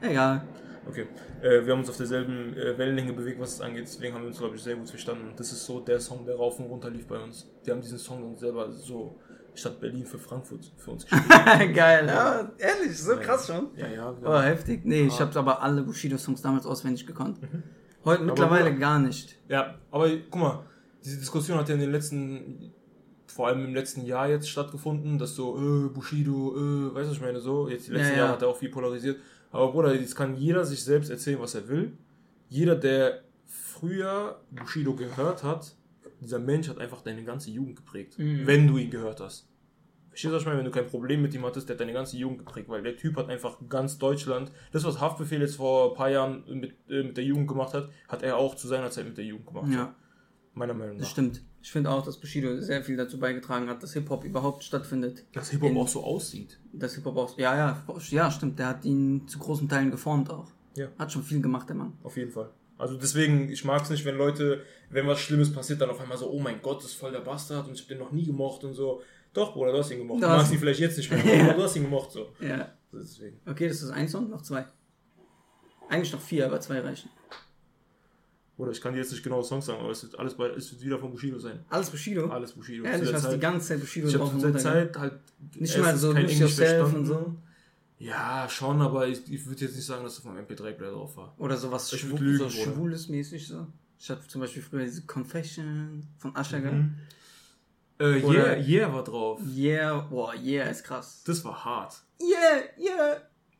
Egal. 0.00 0.42
Okay. 0.88 1.06
Äh, 1.42 1.66
wir 1.66 1.72
haben 1.72 1.80
uns 1.80 1.90
auf 1.90 1.98
derselben 1.98 2.56
äh, 2.56 2.78
Wellenlänge 2.78 3.12
bewegt, 3.12 3.38
was 3.38 3.54
es 3.54 3.60
angeht, 3.60 3.84
deswegen 3.84 4.14
haben 4.14 4.22
wir 4.22 4.28
uns, 4.28 4.38
glaube 4.38 4.56
ich, 4.56 4.62
sehr 4.62 4.76
gut 4.76 4.88
verstanden. 4.88 5.34
Das 5.36 5.52
ist 5.52 5.66
so 5.66 5.80
der 5.80 6.00
Song, 6.00 6.24
der 6.24 6.36
rauf 6.36 6.58
und 6.58 6.66
runter 6.66 6.88
lief 6.88 7.06
bei 7.06 7.18
uns. 7.18 7.46
Wir 7.62 7.74
haben 7.74 7.82
diesen 7.82 7.98
Song 7.98 8.22
dann 8.22 8.36
selber 8.38 8.72
so 8.72 9.20
statt 9.58 9.80
Berlin 9.80 10.04
für 10.06 10.18
Frankfurt 10.18 10.70
für 10.76 10.90
uns 10.92 11.04
gespielt. 11.06 11.74
Geil, 11.74 12.06
ja. 12.06 12.50
Ehrlich, 12.58 12.96
so 12.98 13.16
krass 13.16 13.46
schon. 13.46 13.68
ja, 13.76 13.86
ja. 13.88 14.20
wir- 14.20 14.28
Oh, 14.28 14.38
heftig. 14.40 14.84
Nee, 14.84 15.02
ich 15.06 15.18
Ja. 15.18 15.26
habe 15.26 15.38
aber 15.38 15.62
alle 15.62 15.82
Bushido-Songs 15.82 16.42
damals 16.42 16.66
auswendig 16.66 17.06
gekonnt. 17.06 17.38
Heute 18.04 18.22
mittlerweile 18.22 18.66
Bruder- 18.70 18.78
gar 18.80 18.98
nicht. 18.98 19.36
Ja, 19.48 19.74
aber 19.90 20.08
guck 20.30 20.40
mal, 20.40 20.64
diese 21.04 21.18
Diskussion 21.18 21.58
hat 21.58 21.68
ja 21.68 21.74
in 21.74 21.80
den 21.80 21.92
letzten, 21.92 22.72
vor 23.26 23.48
allem 23.48 23.64
im 23.64 23.74
letzten 23.74 24.04
Jahr 24.04 24.28
jetzt 24.28 24.48
stattgefunden, 24.48 25.18
dass 25.18 25.34
so, 25.34 25.56
äh, 25.56 25.88
Bushido, 25.88 26.54
äh, 26.56 26.94
weißt 26.94 27.06
du, 27.06 27.10
was 27.10 27.12
ich 27.16 27.20
meine, 27.20 27.40
so, 27.40 27.68
jetzt 27.68 27.86
die 27.88 27.92
letzten 27.92 28.08
Ja, 28.10 28.12
ja. 28.14 28.18
Jahre 28.24 28.32
hat 28.34 28.42
er 28.42 28.48
auch 28.48 28.56
viel 28.56 28.70
polarisiert. 28.70 29.18
Aber 29.50 29.72
Bruder, 29.72 29.94
jetzt 29.94 30.14
kann 30.16 30.36
jeder 30.36 30.64
sich 30.64 30.82
selbst 30.84 31.10
erzählen, 31.10 31.40
was 31.40 31.54
er 31.54 31.68
will. 31.68 31.96
Jeder, 32.48 32.74
der 32.76 33.22
früher 33.46 34.40
Bushido 34.50 34.94
gehört 34.94 35.42
hat, 35.44 35.74
dieser 36.20 36.38
Mensch 36.38 36.68
hat 36.68 36.78
einfach 36.78 37.02
deine 37.02 37.24
ganze 37.24 37.50
Jugend 37.50 37.76
geprägt, 37.76 38.18
Mhm. 38.18 38.46
wenn 38.46 38.66
du 38.66 38.76
ihn 38.78 38.90
gehört 38.90 39.20
hast. 39.20 39.48
Verstehst 40.08 40.32
du, 40.32 40.34
was 40.36 40.42
ich 40.42 40.46
meine? 40.46 40.58
Wenn 40.58 40.64
du 40.64 40.70
kein 40.72 40.86
Problem 40.86 41.22
mit 41.22 41.32
ihm 41.34 41.44
hattest, 41.44 41.68
der 41.68 41.74
hat 41.74 41.80
deine 41.80 41.92
ganze 41.92 42.16
Jugend 42.16 42.38
geprägt, 42.40 42.68
weil 42.68 42.82
der 42.82 42.96
Typ 42.96 43.16
hat 43.16 43.28
einfach 43.28 43.58
ganz 43.68 43.98
Deutschland, 43.98 44.50
das, 44.72 44.82
was 44.84 45.00
Haftbefehl 45.00 45.40
jetzt 45.40 45.56
vor 45.56 45.90
ein 45.90 45.96
paar 45.96 46.10
Jahren 46.10 46.42
mit, 46.58 46.72
äh, 46.88 47.04
mit 47.04 47.16
der 47.16 47.24
Jugend 47.24 47.46
gemacht 47.46 47.72
hat, 47.74 47.88
hat 48.08 48.22
er 48.22 48.36
auch 48.36 48.56
zu 48.56 48.66
seiner 48.66 48.90
Zeit 48.90 49.04
mit 49.06 49.16
der 49.16 49.24
Jugend 49.24 49.46
gemacht. 49.46 49.70
Ja, 49.72 49.94
Meiner 50.54 50.74
Meinung 50.74 50.94
nach. 50.96 51.02
das 51.02 51.10
stimmt. 51.10 51.42
Ich 51.62 51.70
finde 51.70 51.90
auch, 51.90 52.04
dass 52.04 52.16
Bushido 52.18 52.60
sehr 52.60 52.82
viel 52.82 52.96
dazu 52.96 53.18
beigetragen 53.20 53.68
hat, 53.68 53.80
dass 53.82 53.92
Hip-Hop 53.92 54.24
überhaupt 54.24 54.64
stattfindet. 54.64 55.24
Dass 55.32 55.50
Hip-Hop 55.50 55.76
auch 55.76 55.86
so 55.88 56.02
aussieht. 56.02 56.58
Dass 56.72 56.94
Hip-Hop 56.96 57.16
auch. 57.16 57.38
Ja, 57.38 57.54
ja, 57.56 57.84
ja, 58.10 58.30
stimmt. 58.30 58.58
Der 58.58 58.68
hat 58.68 58.84
ihn 58.84 59.28
zu 59.28 59.38
großen 59.38 59.68
Teilen 59.68 59.90
geformt 59.92 60.30
auch. 60.30 60.50
Ja. 60.74 60.88
Hat 60.98 61.12
schon 61.12 61.22
viel 61.22 61.40
gemacht, 61.40 61.68
der 61.68 61.76
Mann. 61.76 61.92
Auf 62.02 62.16
jeden 62.16 62.30
Fall. 62.32 62.50
Also 62.78 62.96
deswegen, 62.96 63.50
ich 63.50 63.64
mag 63.64 63.82
es 63.82 63.90
nicht, 63.90 64.04
wenn 64.04 64.16
Leute, 64.16 64.62
wenn 64.90 65.06
was 65.06 65.18
Schlimmes 65.20 65.52
passiert, 65.52 65.80
dann 65.80 65.90
auf 65.90 66.00
einmal 66.00 66.16
so, 66.16 66.30
oh 66.30 66.38
mein 66.38 66.62
Gott, 66.62 66.78
das 66.78 66.92
ist 66.92 66.94
voll 66.94 67.10
der 67.12 67.20
Bastard 67.20 67.66
und 67.66 67.74
ich 67.74 67.80
habe 67.82 67.88
den 67.88 67.98
noch 67.98 68.12
nie 68.12 68.24
gemocht 68.24 68.62
und 68.64 68.72
so. 68.74 69.02
Doch, 69.34 69.52
Bruder, 69.52 69.72
du 69.72 69.78
hast 69.78 69.90
ihn 69.90 69.98
gemocht. 69.98 70.18
Du 70.22 70.26
Du 70.26 70.28
hast- 70.30 70.38
magst 70.38 70.52
ihn 70.52 70.58
vielleicht 70.60 70.80
jetzt 70.80 70.96
nicht 70.96 71.10
mehr, 71.10 71.24
Ja. 71.36 71.44
aber 71.44 71.54
du 71.54 71.62
hast 71.64 71.76
ihn 71.76 71.82
gemocht 71.82 72.12
so. 72.12 72.28
Ja. 72.40 72.72
Deswegen. 72.92 73.38
Okay, 73.46 73.68
das 73.68 73.82
ist 73.82 73.90
ein 73.90 74.08
Song, 74.08 74.30
noch 74.30 74.42
zwei. 74.42 74.64
Eigentlich 75.90 76.12
noch 76.12 76.20
vier, 76.20 76.46
aber 76.46 76.60
zwei 76.60 76.80
reichen. 76.80 77.10
Oder 78.56 78.72
ich 78.72 78.80
kann 78.80 78.92
dir 78.92 78.98
jetzt 79.00 79.12
nicht 79.12 79.22
genau 79.22 79.40
Songs 79.42 79.66
sagen, 79.66 79.80
aber 79.80 79.90
es 79.90 80.02
wird 80.02 80.18
alles 80.18 80.34
bei, 80.34 80.48
es 80.48 80.72
wird 80.72 80.82
wieder 80.82 80.98
von 80.98 81.10
Bushido 81.12 81.38
sein. 81.38 81.64
Alles 81.68 81.90
Bushido? 81.90 82.28
Alles 82.28 82.52
Bushido. 82.52 82.84
Ehrlich, 82.84 83.12
hast 83.12 83.24
du 83.24 83.28
die 83.28 83.34
Zeit- 83.34 83.40
ganze 83.40 83.68
Zeit 83.68 83.80
Bushido 83.80 84.08
ich 84.08 84.14
drauf 84.14 84.30
zu 84.30 84.34
und 84.36 84.42
der 84.42 84.50
runter 84.50 84.60
Zeit 84.62 84.98
halt 84.98 85.12
Nicht 85.56 85.78
mal 85.78 85.96
so 85.96 86.12
Englisch 86.12 86.40
Yourself 86.40 86.92
und 86.92 87.06
so. 87.06 87.36
Ja, 87.98 88.48
schon, 88.48 88.80
aber 88.80 89.08
ich, 89.08 89.30
ich 89.32 89.44
würde 89.46 89.64
jetzt 89.64 89.74
nicht 89.74 89.84
sagen, 89.84 90.04
dass 90.04 90.14
das 90.16 90.22
vom 90.24 90.36
MP3-Player 90.36 90.92
drauf 90.92 91.16
war. 91.16 91.34
Oder 91.38 91.56
sowas 91.56 91.92
Ich 91.92 92.00
Schwu 92.00 92.10
würd 92.10 92.20
lügen, 92.20 92.38
so 92.38 92.48
schwules 92.50 93.08
mäßig 93.08 93.48
so. 93.48 93.66
Ich 93.98 94.08
hatte 94.08 94.26
zum 94.28 94.40
Beispiel 94.40 94.62
früher 94.62 94.84
diese 94.84 95.02
Confession 95.06 96.06
von 96.18 96.36
Usher. 96.36 96.60
Mhm. 96.60 96.94
Äh, 98.00 98.20
yeah, 98.22 98.56
yeah 98.56 98.92
war 98.92 99.02
drauf. 99.02 99.40
Yeah, 99.52 99.98
boah, 100.08 100.32
yeah 100.36 100.68
ist 100.68 100.84
krass. 100.84 101.22
Das 101.24 101.44
war 101.44 101.64
hart. 101.64 102.00
Yeah, 102.20 102.62
yeah. 102.78 103.16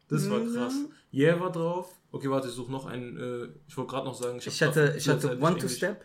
Das 0.08 0.30
war 0.30 0.38
Mhm. 0.38 0.54
krass. 0.54 0.74
Yeah 1.12 1.40
war 1.40 1.50
drauf. 1.50 1.92
Okay, 2.12 2.30
warte, 2.30 2.46
ich 2.48 2.54
suche 2.54 2.70
noch 2.70 2.86
einen. 2.86 3.16
Äh, 3.16 3.48
ich 3.66 3.76
wollte 3.76 3.90
gerade 3.90 4.06
noch 4.06 4.14
sagen, 4.14 4.38
Ich 4.40 4.62
hab 4.62 4.68
hatte, 4.68 4.94
ich 4.96 5.08
hatte 5.08 5.32
One 5.32 5.40
to 5.40 5.46
Englisch. 5.56 5.76
Step. 5.76 6.04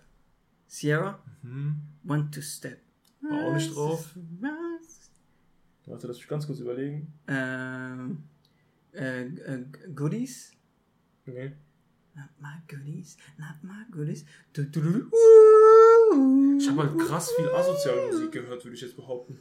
Sierra. 0.68 1.20
Hm, 1.44 1.76
One 2.08 2.32
to 2.32 2.42
Step. 2.42 2.80
war 3.22 3.40
auch 3.46 3.54
nicht 3.54 3.74
drauf. 3.76 4.10
Warte, 5.86 6.08
lass 6.08 6.18
mich 6.18 6.28
ganz 6.28 6.46
kurz 6.48 6.60
überlegen. 6.60 7.14
Ähm, 7.28 8.24
äh, 8.94 9.24
äh, 9.26 9.66
Goodies. 9.94 10.52
Okay. 11.28 11.54
Not 12.16 12.30
my 12.40 12.62
goodies, 12.68 13.18
not 13.38 13.56
my 13.64 13.86
goodies. 13.92 14.24
Du, 14.54 14.64
du, 14.66 14.82
du. 14.82 15.00
Uh. 15.10 16.58
Ich 16.60 16.70
habe 16.70 16.84
halt 16.84 17.00
krass 17.00 17.32
viel 17.36 17.50
asoziale 17.50 18.06
Musik 18.12 18.32
gehört, 18.32 18.64
würde 18.64 18.76
ich 18.76 18.82
jetzt 18.82 18.96
behaupten. 18.96 19.40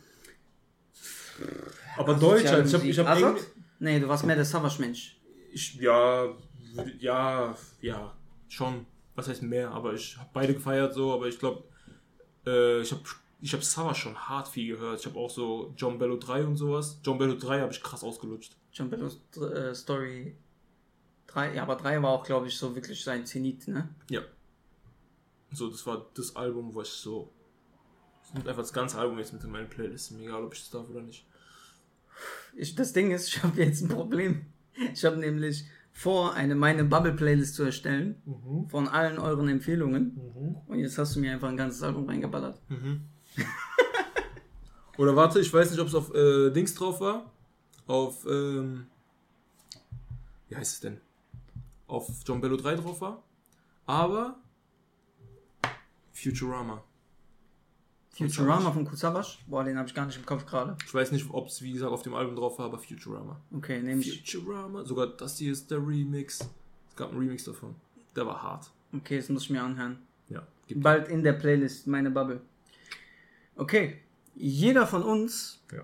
Aber 1.98 2.14
Asoziale 2.14 2.40
Deutsch 2.40 2.50
halt. 2.50 2.66
Ich 2.66 2.74
habe 2.74 2.88
ich 2.88 2.98
hab? 2.98 3.36
Engl- 3.36 3.42
Nee, 3.78 3.98
du 4.00 4.08
warst 4.08 4.24
mehr 4.24 4.36
der 4.36 4.44
Savage-Mensch. 4.44 5.20
ich, 5.52 5.74
ja, 5.74 6.32
ja, 7.00 7.56
ja, 7.80 8.16
schon. 8.48 8.86
Was 9.16 9.28
heißt 9.28 9.42
mehr? 9.42 9.70
Aber 9.72 9.92
ich 9.92 10.16
habe 10.16 10.30
beide 10.32 10.54
gefeiert 10.54 10.94
so, 10.94 11.12
aber 11.12 11.26
ich 11.26 11.38
glaube, 11.38 11.64
äh, 12.46 12.80
ich 12.80 12.90
habe 12.92 13.02
ich 13.42 13.52
hab 13.52 13.62
Savage 13.64 13.96
schon 13.98 14.16
hart 14.16 14.48
viel 14.48 14.76
gehört. 14.76 15.00
Ich 15.00 15.06
habe 15.06 15.18
auch 15.18 15.28
so 15.30 15.74
John 15.76 15.98
Bello 15.98 16.16
3 16.16 16.44
und 16.46 16.56
sowas. 16.56 17.00
John 17.04 17.18
Bello 17.18 17.34
3 17.34 17.60
habe 17.60 17.72
ich 17.72 17.82
krass 17.82 18.02
ausgelutscht. 18.04 18.56
John 18.72 18.88
Bellows 18.88 19.20
äh, 19.36 19.74
Story 19.74 20.36
3. 21.26 21.54
Ja, 21.56 21.64
aber 21.64 21.76
3 21.76 22.00
war 22.02 22.10
auch, 22.10 22.24
glaube 22.24 22.46
ich, 22.46 22.56
so 22.56 22.74
wirklich 22.74 23.02
sein 23.02 23.26
Zenit, 23.26 23.66
ne? 23.68 23.88
Ja. 24.08 24.20
So, 25.50 25.68
das 25.68 25.84
war 25.86 26.06
das 26.14 26.34
Album, 26.36 26.72
wo 26.72 26.80
ich 26.82 26.88
so. 26.88 27.30
Ich 28.24 28.32
nehme 28.34 28.48
einfach 28.48 28.62
das 28.62 28.72
ganze 28.72 28.98
Album 28.98 29.18
jetzt 29.18 29.32
mit 29.32 29.42
in 29.44 29.50
meine 29.50 29.66
Playlist. 29.66 30.12
Egal, 30.12 30.44
ob 30.44 30.54
ich 30.54 30.60
das 30.60 30.70
darf 30.70 30.88
oder 30.88 31.02
nicht. 31.02 31.26
Ich, 32.54 32.74
das 32.74 32.92
Ding 32.92 33.10
ist, 33.10 33.28
ich 33.28 33.42
habe 33.42 33.60
jetzt 33.60 33.82
ein 33.82 33.88
Problem. 33.88 34.46
Ich 34.94 35.04
habe 35.04 35.16
nämlich 35.16 35.64
vor, 35.90 36.32
eine 36.34 36.54
meine 36.54 36.84
Bubble 36.84 37.12
Playlist 37.12 37.56
zu 37.56 37.64
erstellen 37.64 38.22
Mhm. 38.24 38.68
von 38.70 38.88
allen 38.88 39.18
euren 39.18 39.48
Empfehlungen. 39.48 40.16
Und 40.66 40.78
jetzt 40.78 40.96
hast 40.96 41.16
du 41.16 41.20
mir 41.20 41.32
einfach 41.32 41.48
ein 41.48 41.56
ganzes 41.56 41.82
Album 41.82 42.08
reingeballert. 42.08 42.58
Oder 44.98 45.16
warte, 45.16 45.40
ich 45.40 45.52
weiß 45.52 45.70
nicht, 45.70 45.80
ob 45.80 45.88
es 45.88 45.94
auf 45.94 46.14
äh, 46.14 46.50
Dings 46.50 46.74
drauf 46.74 47.00
war. 47.00 47.30
Auf, 47.86 48.26
ähm, 48.26 48.86
wie 50.48 50.56
heißt 50.56 50.74
es 50.74 50.80
denn? 50.80 51.00
Auf 51.86 52.08
John 52.26 52.40
Bello 52.40 52.56
3 52.56 52.76
drauf 52.76 53.00
war. 53.00 53.22
Aber 53.86 54.36
Futurama. 56.12 56.82
Futurama 58.14 58.70
von 58.70 58.84
Kusabash? 58.84 59.42
Boah, 59.46 59.64
den 59.64 59.78
habe 59.78 59.88
ich 59.88 59.94
gar 59.94 60.04
nicht 60.04 60.18
im 60.18 60.26
Kopf 60.26 60.44
gerade. 60.44 60.76
Ich 60.84 60.92
weiß 60.92 61.12
nicht, 61.12 61.26
ob 61.30 61.48
es 61.48 61.62
wie 61.62 61.72
gesagt 61.72 61.90
auf 61.90 62.02
dem 62.02 62.14
Album 62.14 62.36
drauf 62.36 62.58
war, 62.58 62.66
aber 62.66 62.78
Futurama. 62.78 63.40
Okay, 63.56 63.80
nehme 63.80 64.02
ich. 64.02 64.20
Futurama, 64.20 64.84
sogar 64.84 65.06
das 65.06 65.38
hier 65.38 65.52
ist 65.52 65.70
der 65.70 65.78
Remix. 65.78 66.40
Es 66.90 66.96
gab 66.96 67.10
einen 67.10 67.20
Remix 67.20 67.44
davon. 67.44 67.74
Der 68.14 68.26
war 68.26 68.42
hart. 68.42 68.70
Okay, 68.92 69.16
das 69.16 69.30
muss 69.30 69.44
ich 69.44 69.50
mir 69.50 69.62
anhören. 69.62 69.98
Ja. 70.28 70.46
Bald 70.74 71.08
in 71.08 71.22
der 71.22 71.32
Playlist, 71.32 71.86
meine 71.86 72.10
Bubble. 72.10 72.42
Okay, 73.56 74.01
jeder 74.34 74.86
von 74.86 75.02
uns, 75.02 75.62
Ja. 75.72 75.82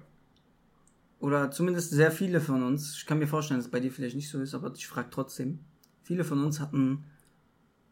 oder 1.20 1.50
zumindest 1.50 1.90
sehr 1.90 2.11
viele 2.12 2.40
von 2.40 2.62
uns, 2.62 2.94
ich 2.96 3.06
kann 3.06 3.18
mir 3.18 3.26
vorstellen, 3.26 3.58
dass 3.58 3.66
es 3.66 3.70
bei 3.72 3.80
dir 3.80 3.92
vielleicht 3.92 4.16
nicht 4.16 4.28
so 4.30 4.40
ist, 4.40 4.54
aber 4.54 4.72
ich 4.74 4.87
frage 4.87 5.08
trotzdem, 5.11 5.61
viele 6.02 6.24
von 6.24 6.42
uns 6.44 6.61
hatten 6.61 7.04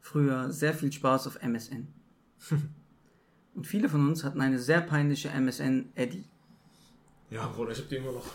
früher 0.00 0.50
sehr 0.52 0.72
viel 0.74 0.92
Spaß 0.92 1.26
auf 1.26 1.42
MSN. 1.42 1.88
Und 3.54 3.66
viele 3.66 3.88
von 3.88 4.06
uns 4.06 4.22
hatten 4.22 4.40
eine 4.42 4.58
sehr 4.58 4.82
peinliche 4.82 5.30
MSN-Eddy. 5.30 6.24
Ja, 7.30 7.46
Bruder, 7.48 7.72
ich 7.72 7.78
hab 7.78 7.88
die 7.88 7.96
immer 7.96 8.12
noch. 8.12 8.26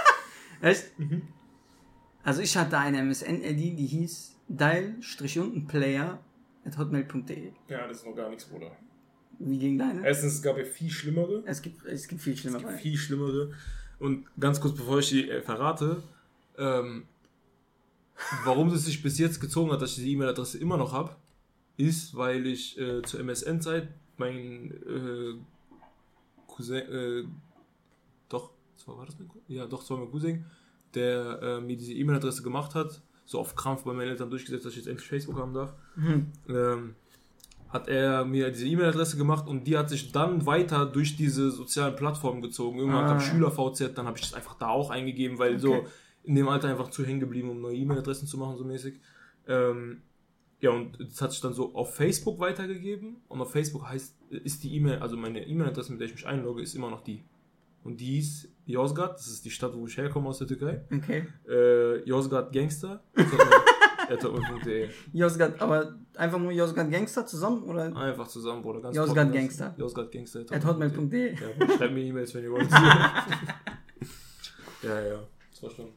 Echt? 0.60 0.90
Also 2.22 2.42
ich 2.42 2.54
hatte 2.56 2.76
eine 2.78 2.98
MSN-Eddy, 2.98 3.74
die 3.74 3.86
hieß 3.86 4.36
dial-player 4.48 6.18
at 6.64 6.78
hotmail.de. 6.78 7.52
Ja, 7.68 7.86
das 7.88 7.98
ist 7.98 8.06
noch 8.06 8.14
gar 8.14 8.28
nichts, 8.28 8.44
Bruder. 8.44 8.76
Wie 9.38 9.58
ging 9.58 9.78
deine? 9.78 10.04
Erstens, 10.04 10.34
es 10.34 10.42
gab 10.42 10.58
ja 10.58 10.64
viel 10.64 10.90
schlimmere. 10.90 11.42
Es 11.46 11.62
gibt, 11.62 11.84
es 11.86 12.08
gibt 12.08 12.20
viel 12.20 12.36
schlimmer. 12.36 12.60
bei. 12.60 12.76
viel 12.76 12.96
schlimmere. 12.96 13.52
Und 13.98 14.26
ganz 14.38 14.60
kurz, 14.60 14.76
bevor 14.76 14.98
ich 14.98 15.08
die 15.08 15.28
äh, 15.28 15.42
verrate, 15.42 16.02
ähm, 16.56 17.04
warum 18.44 18.68
es 18.68 18.84
sich 18.84 19.02
bis 19.02 19.18
jetzt 19.18 19.40
gezogen 19.40 19.70
hat, 19.72 19.82
dass 19.82 19.96
ich 19.96 20.04
die 20.04 20.12
E-Mail-Adresse 20.12 20.58
immer 20.58 20.76
noch 20.76 20.92
habe, 20.92 21.16
ist, 21.76 22.16
weil 22.16 22.46
ich 22.46 22.78
äh, 22.78 23.02
zur 23.02 23.20
MSN-Zeit 23.20 23.88
mein 24.16 24.72
äh, 24.86 25.34
Cousin, 26.48 26.76
äh, 26.76 27.24
doch, 28.28 28.50
zwar 28.76 28.98
war 28.98 29.06
das 29.06 29.18
mein 29.18 29.28
Cousin? 29.28 29.44
Ja, 29.46 29.66
doch, 29.66 29.80
das 29.80 29.90
war 29.90 29.98
mein 29.98 30.10
Cousin, 30.10 30.44
der 30.94 31.40
äh, 31.42 31.60
mir 31.60 31.76
diese 31.76 31.94
E-Mail-Adresse 31.94 32.42
gemacht 32.42 32.74
hat, 32.74 33.00
so 33.24 33.38
auf 33.38 33.54
Krampf 33.54 33.84
bei 33.84 33.92
meinen 33.92 34.10
Eltern 34.10 34.30
durchgesetzt, 34.30 34.64
dass 34.64 34.72
ich 34.72 34.78
jetzt 34.78 34.88
endlich 34.88 35.08
Facebook 35.08 35.36
haben 35.38 35.54
darf. 35.54 35.74
Ähm, 36.48 36.94
hat 37.70 37.88
er 37.88 38.24
mir 38.24 38.50
diese 38.50 38.66
E-Mail-Adresse 38.66 39.16
gemacht 39.16 39.46
und 39.46 39.64
die 39.66 39.76
hat 39.76 39.90
sich 39.90 40.10
dann 40.12 40.46
weiter 40.46 40.86
durch 40.86 41.16
diese 41.16 41.50
sozialen 41.50 41.94
Plattformen 41.96 42.40
gezogen. 42.42 42.78
Irgendwann 42.78 43.04
Ah. 43.04 43.08
kam 43.08 43.20
Schüler-VZ, 43.20 43.96
dann 43.96 44.06
habe 44.06 44.16
ich 44.16 44.22
das 44.24 44.34
einfach 44.34 44.54
da 44.58 44.68
auch 44.68 44.90
eingegeben, 44.90 45.38
weil 45.38 45.58
so 45.58 45.74
Okay. 45.74 45.86
in 46.24 46.34
dem 46.34 46.48
Alter 46.48 46.68
einfach 46.68 46.88
zu 46.90 47.04
hängen 47.04 47.20
geblieben, 47.20 47.50
um 47.50 47.60
neue 47.60 47.76
E-Mail-Adressen 47.76 48.26
zu 48.26 48.38
machen, 48.38 48.56
so 48.56 48.64
mäßig. 48.64 49.00
Ähm, 49.46 50.02
ja, 50.60 50.70
und 50.70 50.98
das 50.98 51.20
hat 51.22 51.30
sich 51.32 51.40
dann 51.40 51.52
so 51.52 51.74
auf 51.74 51.94
Facebook 51.94 52.40
weitergegeben 52.40 53.16
und 53.28 53.40
auf 53.40 53.52
Facebook 53.52 53.88
heißt, 53.88 54.16
ist 54.30 54.64
die 54.64 54.74
E-Mail, 54.74 54.98
also 54.98 55.16
meine 55.16 55.46
E-Mail-Adresse, 55.46 55.92
mit 55.92 56.00
der 56.00 56.08
ich 56.08 56.14
mich 56.14 56.26
einlogge, 56.26 56.62
ist 56.62 56.74
immer 56.74 56.90
noch 56.90 57.02
die. 57.02 57.22
Und 57.84 58.00
die 58.00 58.18
ist 58.18 58.48
Yozgat, 58.66 59.14
das 59.18 59.28
ist 59.28 59.44
die 59.44 59.50
Stadt, 59.50 59.72
wo 59.74 59.86
ich 59.86 59.96
herkomme 59.96 60.28
aus 60.28 60.38
der 60.38 60.48
Türkei. 60.48 60.82
Okay. 60.92 61.26
Äh, 61.48 62.02
Yozgat 62.08 62.52
Gangster. 62.52 63.02
Hotmail.de. 64.10 64.88
Yozgat, 65.12 65.60
aber 65.60 65.96
einfach 66.16 66.38
nur 66.38 66.52
Yozgat 66.52 66.90
Gangster 66.90 67.26
zusammen 67.26 67.62
oder 67.64 67.94
Einfach 67.96 68.28
zusammen, 68.28 68.62
Bruder. 68.62 68.80
Ganz 68.80 68.96
das- 68.96 69.14
Gangster. 69.14 69.74
Yozgat 69.78 70.12
Gangster. 70.12 70.44
at 70.50 70.64
hotmail.de? 70.64 71.34
Ja, 71.34 71.76
schreibt 71.76 71.94
mir 71.94 72.04
E-Mails, 72.04 72.34
wenn 72.34 72.44
ihr 72.44 72.50
wollt. 72.52 72.70
ja, 74.82 75.00
ja. 75.00 75.20
Das 75.50 75.62
war 75.62 75.70
schon. 75.70 75.88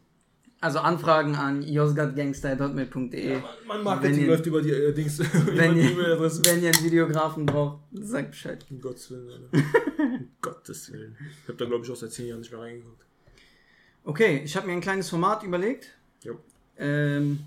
Also 0.63 0.77
Anfragen 0.79 1.33
an 1.35 1.63
yozgatgangster.hotmail.de. 1.63 3.39
Mein 3.67 3.81
Marketing 3.83 4.15
Wenn 4.15 4.21
ihr- 4.23 4.27
läuft 4.27 4.45
über 4.45 4.61
die 4.61 4.69
äh, 4.69 4.93
Dings. 4.93 5.17
wenn, 5.47 5.75
ihr, 5.75 5.97
wenn 5.97 6.61
ihr 6.63 6.69
einen 6.71 6.83
Videografen 6.83 7.47
braucht, 7.47 7.79
sagt 7.93 8.31
Bescheid. 8.31 8.63
Um 8.69 8.79
Gottes 8.79 9.09
Willen, 9.09 9.27
Alter. 9.31 9.49
Um 9.97 10.27
Gottes 10.39 10.91
Willen. 10.93 11.17
Ich 11.41 11.47
habe 11.47 11.57
da, 11.57 11.65
glaube 11.65 11.83
ich, 11.83 11.91
auch 11.91 11.95
seit 11.95 12.11
10 12.11 12.27
Jahren 12.27 12.39
nicht 12.41 12.51
mehr 12.51 12.61
reingeguckt. 12.61 13.03
Okay, 14.03 14.41
ich 14.43 14.55
habe 14.55 14.67
mir 14.67 14.73
ein 14.73 14.81
kleines 14.81 15.09
Format 15.09 15.41
überlegt. 15.43 15.89
Jo. 16.23 16.37
Ähm, 16.77 17.39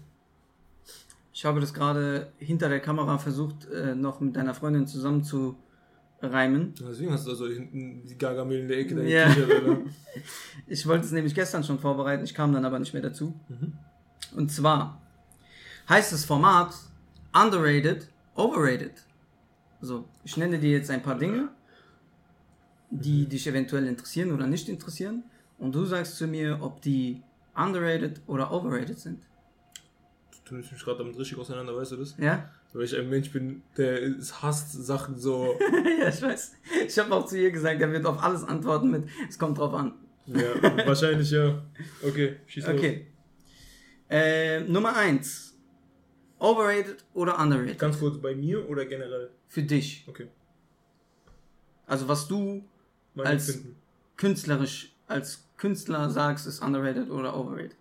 ich 1.34 1.44
habe 1.44 1.60
das 1.60 1.74
gerade 1.74 2.32
hinter 2.38 2.68
der 2.68 2.78
Kamera 2.80 3.18
versucht, 3.18 3.68
äh, 3.70 3.94
noch 3.96 4.20
mit 4.20 4.36
deiner 4.36 4.54
Freundin 4.54 4.86
zusammen 4.86 5.24
zu 5.24 5.56
reimen. 6.22 6.72
Deswegen 6.80 7.12
hast 7.12 7.26
du 7.26 7.30
da 7.32 7.36
so 7.36 7.48
die 7.48 8.16
Gargamel 8.16 8.60
in 8.60 8.68
der 8.68 8.78
Ecke 8.78 9.06
Ja. 9.06 9.28
gekichert, 9.28 9.50
Alter. 9.50 9.78
Ich 10.68 10.86
wollte 10.86 11.04
es 11.04 11.10
nämlich 11.12 11.34
gestern 11.34 11.64
schon 11.64 11.78
vorbereiten, 11.80 12.22
ich 12.24 12.32
kam 12.34 12.52
dann 12.52 12.64
aber 12.64 12.78
nicht 12.78 12.92
mehr 12.94 13.02
dazu. 13.02 13.34
Mhm. 13.48 13.72
Und 14.36 14.50
zwar 14.52 15.02
heißt 15.88 16.12
das 16.12 16.24
Format 16.24 16.72
Underrated, 17.34 18.08
Overrated. 18.36 18.92
So, 19.80 20.04
ich 20.22 20.36
nenne 20.36 20.58
dir 20.60 20.70
jetzt 20.70 20.88
ein 20.90 21.02
paar 21.02 21.18
Dinge, 21.18 21.48
die 22.90 23.26
dich 23.26 23.46
eventuell 23.48 23.86
interessieren 23.86 24.30
oder 24.32 24.46
nicht 24.46 24.68
interessieren. 24.68 25.24
Und 25.58 25.74
du 25.74 25.84
sagst 25.84 26.16
zu 26.16 26.28
mir, 26.28 26.58
ob 26.62 26.80
die 26.80 27.22
underrated 27.56 28.20
oder 28.28 28.52
overrated 28.52 28.98
sind. 28.98 29.18
Du 30.46 30.54
nimmst 30.54 30.72
mich 30.72 30.84
gerade 30.84 30.98
damit 30.98 31.18
richtig 31.18 31.38
auseinander, 31.38 31.74
weißt 31.74 31.92
du 31.92 31.96
das? 31.96 32.16
Ja? 32.18 32.50
Weil 32.72 32.84
ich 32.84 32.96
ein 32.98 33.08
Mensch 33.08 33.30
bin, 33.32 33.62
der 33.76 34.02
es 34.02 34.42
hasst, 34.42 34.72
Sachen 34.72 35.16
so. 35.18 35.58
ja, 36.00 36.08
ich 36.08 36.20
weiß. 36.20 36.52
Ich 36.86 36.98
habe 36.98 37.14
auch 37.14 37.24
zu 37.26 37.38
ihr 37.38 37.50
gesagt, 37.50 37.80
er 37.80 37.90
wird 37.92 38.04
auf 38.04 38.22
alles 38.22 38.44
antworten 38.44 38.90
mit, 38.90 39.08
es 39.28 39.38
kommt 39.38 39.56
drauf 39.58 39.72
an. 39.74 39.94
ja, 40.26 40.86
wahrscheinlich 40.86 41.30
ja. 41.30 41.62
Okay, 42.02 42.36
schieß 42.46 42.66
los. 42.66 42.74
Okay. 42.76 43.06
Äh, 44.10 44.60
Nummer 44.60 44.94
eins. 44.96 45.54
Overrated 46.38 47.04
oder 47.14 47.38
underrated? 47.38 47.78
Ganz 47.78 47.98
kurz, 47.98 48.18
bei 48.20 48.34
mir 48.34 48.68
oder 48.68 48.84
generell? 48.84 49.30
Für 49.48 49.62
dich. 49.62 50.04
Okay. 50.06 50.28
Also 51.86 52.06
was 52.08 52.28
du 52.28 52.64
Mein 53.14 53.26
Als- 53.28 53.48
Empfinden. 53.48 53.76
künstlerisch 54.16 54.92
als 55.06 55.44
Künstler 55.56 56.10
sagst, 56.10 56.46
ist 56.46 56.60
underrated 56.60 57.08
oder 57.10 57.36
overrated. 57.36 57.76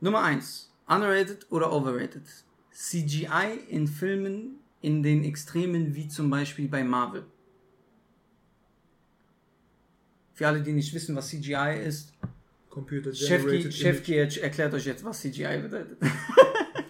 Nummer 0.00 0.22
eins. 0.22 0.70
Underrated 0.86 1.50
oder 1.50 1.72
overrated? 1.72 2.24
CGI 2.72 3.60
in 3.68 3.86
Filmen 3.86 4.58
in 4.80 5.02
den 5.02 5.24
Extremen 5.24 5.94
wie 5.94 6.08
zum 6.08 6.28
Beispiel 6.28 6.68
bei 6.68 6.84
Marvel. 6.84 7.24
Für 10.34 10.48
alle, 10.48 10.62
die 10.62 10.72
nicht 10.72 10.92
wissen, 10.92 11.14
was 11.14 11.28
CGI 11.28 11.80
ist, 11.86 12.12
Chefki, 13.12 14.16
erklärt 14.16 14.74
euch 14.74 14.84
jetzt, 14.84 15.04
was 15.04 15.20
CGI 15.20 15.60
bedeutet. 15.62 15.98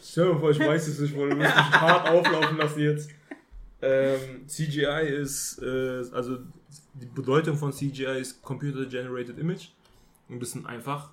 Stell 0.03 0.33
dir 0.33 0.39
vor, 0.39 0.51
ich 0.51 0.59
weiß 0.59 0.89
es 0.89 0.99
nicht, 0.99 1.15
Bruder. 1.15 1.31
Du 1.31 1.37
musst 1.37 1.55
mich 1.55 1.71
hart 1.71 2.09
auflaufen 2.09 2.57
lassen 2.57 2.81
jetzt. 2.81 3.11
Ähm, 3.83 4.49
CGI 4.49 5.07
ist, 5.09 5.59
äh, 5.63 6.05
also 6.13 6.39
die 6.95 7.07
Bedeutung 7.07 7.57
von 7.57 7.73
CGI 7.73 8.19
ist 8.21 8.41
Computer 8.41 8.87
Generated 8.87 9.39
Image. 9.39 9.69
Und 10.29 10.41
das 10.41 10.53
sind 10.53 10.65
einfach 10.67 11.11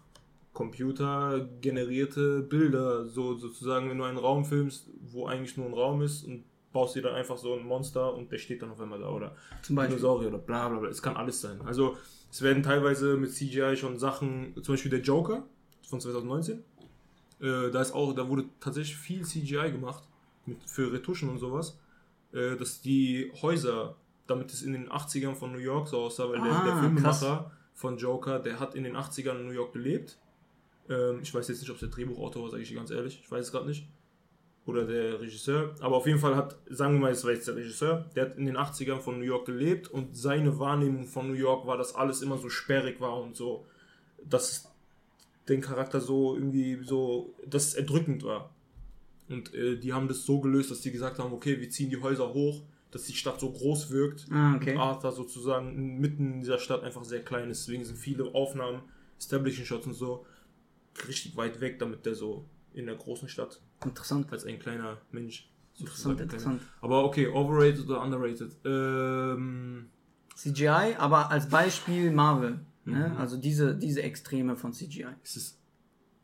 computergenerierte 0.54 2.42
Bilder, 2.42 3.06
so 3.06 3.38
sozusagen, 3.38 3.90
wenn 3.90 3.98
du 3.98 4.04
einen 4.04 4.18
Raum 4.18 4.46
filmst, 4.46 4.90
wo 5.02 5.28
eigentlich 5.28 5.58
nur 5.58 5.68
ein 5.68 5.74
Raum 5.74 6.02
ist 6.02 6.24
und 6.24 6.44
baust 6.74 6.96
dir 6.96 7.02
dann 7.02 7.16
einfach 7.16 7.38
so 7.38 7.54
ein 7.54 7.66
Monster 7.66 8.14
und 8.14 8.32
der 8.32 8.38
steht 8.38 8.62
dann 8.62 8.72
auf 8.72 8.80
einmal 8.80 9.00
da 9.00 9.10
oder 9.10 9.36
Zum 9.62 9.76
Beispiel. 9.76 9.98
Dinosaurier 9.98 10.30
oder 10.30 10.38
bla 10.38 10.70
bla 10.70 10.80
bla. 10.80 10.90
Es 10.90 11.02
kann 11.02 11.16
alles 11.16 11.42
sein. 11.42 11.62
Also 11.62 11.98
es 12.30 12.42
werden 12.42 12.64
teilweise 12.64 13.18
mit 13.18 13.32
CGI 13.34 13.76
schon 13.76 13.98
Sachen, 13.98 14.54
zum 14.62 14.74
Beispiel 14.74 14.92
der 14.92 15.02
Joker 15.02 15.44
von 15.88 16.00
2019. 16.00 16.64
Äh, 17.40 17.72
da 17.72 17.82
ist 17.82 17.94
auch, 17.94 18.14
da 18.14 18.28
wurde 18.28 18.46
tatsächlich 18.60 18.96
viel 18.98 19.24
CGI 19.26 19.72
gemacht 19.72 20.04
mit, 20.46 20.58
für 20.66 20.92
Retuschen 20.94 21.30
und 21.30 21.40
sowas, 21.40 21.78
äh, 22.34 22.56
dass 22.56 22.82
die 22.82 23.32
Häuser, 23.42 23.96
damit 24.28 24.52
es 24.54 24.62
in 24.62 24.74
den 24.74 24.90
80ern 24.90 25.36
von 25.36 25.52
New 25.52 25.58
York 25.60 25.88
so 25.88 26.00
aussah, 26.00 26.30
weil 26.30 26.40
der, 26.42 26.52
Ah, 26.52 26.64
der 26.64 26.78
Filmemacher 26.78 27.52
von 27.74 27.98
Joker, 27.98 28.40
der 28.40 28.60
hat 28.60 28.76
in 28.76 28.84
den 28.84 28.96
80ern 28.96 29.40
in 29.40 29.48
New 29.48 29.54
York 29.54 29.74
gelebt. 29.74 30.20
Ähm, 30.92 31.20
ich 31.24 31.34
weiß 31.34 31.48
jetzt 31.48 31.62
nicht, 31.62 31.70
ob 31.70 31.78
es 31.78 31.80
der 31.80 31.90
Drehbuchautor 31.90 32.44
war, 32.44 32.50
sage 32.52 32.64
ich 32.64 32.70
dir 32.70 32.76
ganz 32.76 32.92
ehrlich. 32.92 33.20
Ich 33.24 33.32
weiß 33.32 33.46
es 33.46 33.52
gerade 33.52 33.68
nicht. 33.68 33.88
Oder 34.66 34.86
der 34.86 35.20
Regisseur. 35.20 35.74
Aber 35.80 35.96
auf 35.96 36.06
jeden 36.06 36.20
Fall 36.20 36.36
hat, 36.36 36.58
sagen 36.70 36.94
wir 36.94 37.00
mal, 37.00 37.12
es 37.12 37.24
war 37.24 37.32
jetzt 37.32 37.48
der 37.48 37.56
Regisseur, 37.56 38.06
der 38.16 38.26
hat 38.26 38.38
in 38.38 38.46
den 38.46 38.58
80ern 38.58 39.00
von 39.00 39.18
New 39.18 39.26
York 39.26 39.46
gelebt 39.46 39.88
und 39.88 40.16
seine 40.16 40.60
Wahrnehmung 40.60 41.08
von 41.08 41.28
New 41.28 41.34
York 41.38 41.66
war, 41.66 41.78
dass 41.78 41.96
alles 41.96 42.22
immer 42.22 42.38
so 42.38 42.50
sperrig 42.50 43.02
war 43.02 43.20
und 43.20 43.36
so, 43.36 43.66
dass 44.24 44.52
es 44.52 44.72
den 45.50 45.62
Charakter 45.62 46.00
so 46.00 46.36
irgendwie 46.36 46.80
so, 46.84 47.34
dass 47.48 47.70
es 47.70 47.74
erdrückend 47.74 48.24
war. 48.24 48.54
Und 49.30 49.54
äh, 49.56 49.78
die 49.78 49.94
haben 49.94 50.08
das 50.08 50.26
so 50.26 50.40
gelöst, 50.40 50.70
dass 50.70 50.82
die 50.82 50.92
gesagt 50.92 51.18
haben, 51.18 51.34
okay, 51.34 51.60
wir 51.60 51.70
ziehen 51.70 51.90
die 51.90 52.02
Häuser 52.02 52.34
hoch, 52.34 52.62
dass 52.92 53.06
die 53.06 53.14
Stadt 53.14 53.40
so 53.40 53.52
groß 53.52 53.90
wirkt. 53.90 54.28
Ah, 54.30 54.56
okay. 54.56 54.74
Und 54.74 54.80
Arthur 54.80 55.12
sozusagen 55.12 56.00
mitten 56.00 56.34
in 56.34 56.40
dieser 56.42 56.60
Stadt 56.60 56.84
einfach 56.84 57.04
sehr 57.04 57.24
klein 57.24 57.50
ist. 57.50 57.66
Deswegen 57.66 57.86
sind 57.86 57.98
viele 57.98 58.26
Aufnahmen, 58.36 58.82
Establishing 59.18 59.66
Shots 59.66 59.88
und 59.88 59.94
so, 59.94 60.26
richtig 61.08 61.36
weit 61.38 61.62
weg, 61.62 61.80
damit 61.80 62.06
der 62.06 62.16
so 62.16 62.46
in 62.74 62.86
der 62.86 62.96
großen 62.96 63.28
Stadt 63.28 63.62
Interessant. 63.84 64.32
als 64.32 64.46
ein 64.46 64.60
kleiner 64.60 64.98
Mensch. 65.12 65.50
Interessant, 65.78 66.20
interessant. 66.20 66.62
Aber 66.82 67.04
okay, 67.06 67.28
overrated 67.28 67.86
oder 67.86 68.02
underrated? 68.02 68.56
Ähm, 68.66 69.90
CGI, 70.36 70.96
aber 70.98 71.32
als 71.32 71.50
Beispiel 71.50 72.12
Marvel. 72.12 72.60
Ne? 72.86 73.10
Mhm. 73.10 73.18
Also 73.18 73.38
diese, 73.38 73.76
diese 73.76 74.02
Extreme 74.02 74.56
von 74.56 74.74
CGI. 74.74 75.06
es 75.24 75.36
ist 75.38 75.60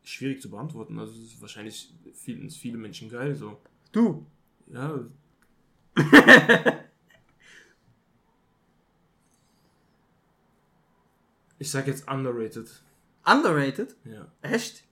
schwierig 0.02 0.40
zu 0.40 0.50
beantworten. 0.50 0.98
Also 0.98 1.12
es 1.12 1.34
ist 1.34 1.40
wahrscheinlich 1.40 1.94
finden 2.14 2.46
es 2.46 2.56
viele 2.56 2.78
Menschen 2.78 3.08
geil. 3.10 3.34
So. 3.34 3.60
Du. 3.92 4.26
Ja. 4.66 5.04
ich 11.58 11.70
sag 11.70 11.86
jetzt 11.86 12.08
underrated. 12.08 12.68
Underrated? 13.30 13.96
Ja. 14.04 14.26
Echt? 14.42 14.84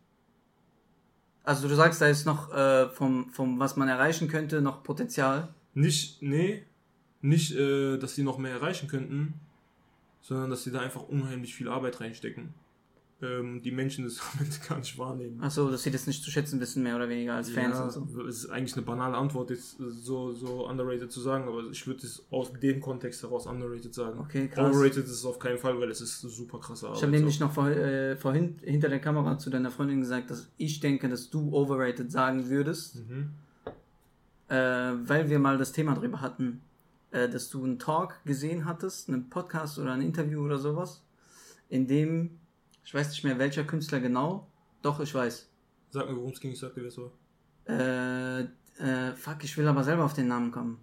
Also 1.44 1.68
du 1.68 1.74
sagst, 1.74 2.00
da 2.00 2.08
ist 2.08 2.26
noch 2.26 2.52
äh, 2.52 2.88
vom, 2.88 3.30
vom, 3.30 3.58
was 3.58 3.76
man 3.76 3.88
erreichen 3.88 4.28
könnte, 4.28 4.60
noch 4.60 4.82
Potenzial. 4.82 5.54
Nicht, 5.74 6.20
nee, 6.22 6.64
nicht, 7.20 7.54
äh, 7.54 7.98
dass 7.98 8.14
sie 8.14 8.24
noch 8.24 8.38
mehr 8.38 8.52
erreichen 8.52 8.88
könnten, 8.88 9.34
sondern 10.20 10.50
dass 10.50 10.64
sie 10.64 10.72
da 10.72 10.80
einfach 10.80 11.02
unheimlich 11.02 11.54
viel 11.54 11.68
Arbeit 11.68 12.00
reinstecken. 12.00 12.52
Ähm, 13.22 13.62
die 13.62 13.70
Menschen 13.70 14.04
das 14.04 14.20
am 14.34 14.44
Ende 14.44 14.56
gar 14.68 14.76
nicht 14.78 14.98
wahrnehmen. 14.98 15.40
Achso, 15.42 15.70
dass 15.70 15.82
sie 15.84 15.90
das 15.90 16.06
nicht 16.06 16.22
zu 16.22 16.30
schätzen 16.30 16.60
wissen, 16.60 16.82
mehr 16.82 16.96
oder 16.96 17.08
weniger 17.08 17.32
als 17.34 17.48
Fans 17.48 17.74
ja, 17.78 17.84
und 17.84 17.90
so. 18.10 18.26
Es 18.26 18.44
ist 18.44 18.50
eigentlich 18.50 18.74
eine 18.76 18.84
banale 18.84 19.16
Antwort, 19.16 19.48
jetzt 19.48 19.78
so, 19.78 20.34
so 20.34 20.68
underrated 20.68 21.10
zu 21.10 21.20
sagen, 21.22 21.48
aber 21.48 21.64
ich 21.70 21.86
würde 21.86 22.04
es 22.06 22.26
aus 22.30 22.52
dem 22.52 22.78
Kontext 22.78 23.22
heraus 23.22 23.46
underrated 23.46 23.94
sagen. 23.94 24.18
Okay, 24.20 24.48
krass. 24.48 24.70
Overrated 24.70 25.04
ist 25.04 25.12
es 25.12 25.24
auf 25.24 25.38
keinen 25.38 25.56
Fall, 25.56 25.80
weil 25.80 25.90
es 25.90 26.02
ist 26.02 26.20
super 26.20 26.58
krasse 26.60 26.86
Arbeit. 26.88 26.98
Ich 26.98 27.02
habe 27.04 27.12
nämlich 27.12 27.40
noch 27.40 27.52
vor, 27.52 27.68
äh, 27.70 28.16
vorhin 28.16 28.58
hinter 28.62 28.90
der 28.90 29.00
Kamera 29.00 29.38
zu 29.38 29.48
deiner 29.48 29.70
Freundin 29.70 30.00
gesagt, 30.00 30.30
dass 30.30 30.50
ich 30.58 30.80
denke, 30.80 31.08
dass 31.08 31.30
du 31.30 31.54
overrated 31.54 32.12
sagen 32.12 32.50
würdest, 32.50 32.96
Mhm. 33.08 33.30
äh, 34.48 34.54
weil 35.08 35.30
wir 35.30 35.38
mal 35.38 35.56
das 35.56 35.72
Thema 35.72 35.94
drüber 35.94 36.20
hatten, 36.20 36.60
äh, 37.12 37.30
dass 37.30 37.48
du 37.48 37.64
einen 37.64 37.78
Talk 37.78 38.22
gesehen 38.26 38.66
hattest, 38.66 39.08
einen 39.08 39.30
Podcast 39.30 39.78
oder 39.78 39.92
ein 39.92 40.02
Interview 40.02 40.44
oder 40.44 40.58
sowas, 40.58 41.02
in 41.70 41.86
dem, 41.86 42.38
ich 42.86 42.94
weiß 42.94 43.10
nicht 43.10 43.24
mehr 43.24 43.38
welcher 43.38 43.64
Künstler 43.64 44.00
genau, 44.00 44.46
doch, 44.80 45.00
ich 45.00 45.12
weiß. 45.12 45.48
Sag 45.90 46.08
mir, 46.08 46.16
worum 46.16 46.30
es 46.30 46.40
ging, 46.40 46.52
ich 46.52 46.58
sag 46.60 46.72
dir, 46.74 46.82
wer 46.82 46.88
es 46.88 46.98
war. 46.98 47.10
Äh, 47.68 48.42
äh, 48.78 49.12
fuck, 49.14 49.42
ich 49.42 49.58
will 49.58 49.66
aber 49.66 49.82
selber 49.82 50.04
auf 50.04 50.14
den 50.14 50.28
Namen 50.28 50.52
kommen. 50.52 50.78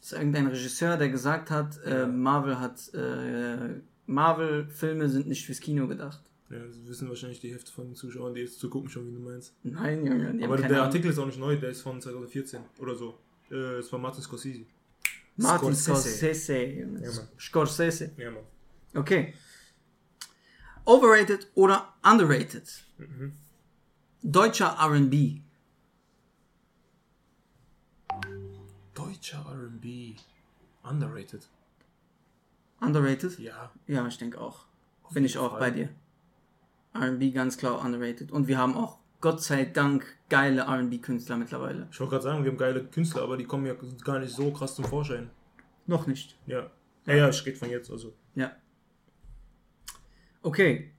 Das 0.00 0.12
ist 0.12 0.18
irgendein 0.18 0.46
Regisseur, 0.46 0.96
der 0.96 1.10
gesagt 1.10 1.50
hat, 1.50 1.78
äh. 1.84 2.06
Marvel 2.06 2.58
hat, 2.58 2.92
äh, 2.94 3.80
Marvel-Filme 4.06 5.08
sind 5.08 5.28
nicht 5.28 5.44
fürs 5.44 5.60
Kino 5.60 5.86
gedacht. 5.86 6.22
Ja, 6.48 6.58
das 6.60 6.76
wissen 6.86 7.08
wahrscheinlich 7.08 7.40
die 7.40 7.50
Hälfte 7.50 7.72
von 7.72 7.88
den 7.88 7.96
Zuschauern, 7.96 8.32
die 8.32 8.40
jetzt 8.40 8.58
zu 8.58 8.70
gucken 8.70 8.88
schon, 8.88 9.06
wie 9.08 9.12
du 9.12 9.18
meinst. 9.20 9.52
Nein, 9.64 10.06
Junge, 10.06 10.32
die 10.32 10.44
Aber 10.44 10.56
der 10.56 10.66
Ahnung. 10.66 10.80
Artikel 10.82 11.10
ist 11.10 11.18
auch 11.18 11.26
nicht 11.26 11.40
neu, 11.40 11.56
der 11.56 11.70
ist 11.70 11.82
von 11.82 12.00
2014 12.00 12.60
oder 12.78 12.94
so. 12.94 13.18
Äh, 13.50 13.80
es 13.80 13.92
war 13.92 13.98
Martin 13.98 14.22
Scorsese. 14.22 14.64
Martin 15.36 15.74
Scorsese. 15.74 16.16
Scorsese. 16.16 16.64
Junge. 16.64 17.02
Ja, 17.02 17.12
Mann. 17.12 17.28
Scorsese. 17.38 18.12
Ja, 18.16 18.30
Mann. 18.30 18.44
Okay. 18.94 19.34
Overrated 20.86 21.48
oder 21.54 21.92
underrated? 22.02 22.68
Mhm. 22.98 23.32
Deutscher 24.22 24.76
R&B. 24.80 25.40
Deutscher 28.94 29.44
RB. 29.44 30.16
Underrated. 30.82 31.48
Underrated? 32.80 33.38
Ja. 33.38 33.70
Ja, 33.86 34.06
ich 34.06 34.18
denke 34.18 34.40
auch. 34.40 34.66
Bin 35.12 35.24
ich 35.24 35.38
auch 35.38 35.50
Fall. 35.50 35.60
bei 35.60 35.70
dir. 35.70 35.88
R&B 36.94 37.30
ganz 37.32 37.58
klar 37.58 37.84
underrated. 37.84 38.30
Und 38.30 38.46
wir 38.46 38.58
haben 38.58 38.74
auch, 38.76 38.98
Gott 39.20 39.42
sei 39.42 39.64
Dank, 39.64 40.06
geile 40.28 40.62
R&B-Künstler 40.62 41.36
mittlerweile. 41.36 41.88
Ich 41.90 41.98
wollte 41.98 42.12
gerade 42.12 42.24
sagen, 42.24 42.44
wir 42.44 42.50
haben 42.52 42.58
geile 42.58 42.84
Künstler, 42.84 43.22
aber 43.22 43.36
die 43.36 43.44
kommen 43.44 43.66
ja 43.66 43.74
gar 44.04 44.20
nicht 44.20 44.34
so 44.34 44.52
krass 44.52 44.76
zum 44.76 44.84
Vorschein. 44.84 45.30
Noch 45.86 46.06
nicht. 46.06 46.38
Ja. 46.46 46.70
Ja, 47.06 47.14
ja, 47.14 47.28
ich 47.28 47.44
rede 47.44 47.56
von 47.56 47.70
jetzt, 47.70 47.90
also. 47.90 48.14
Ja. 48.34 48.52
Okay. 50.46 50.92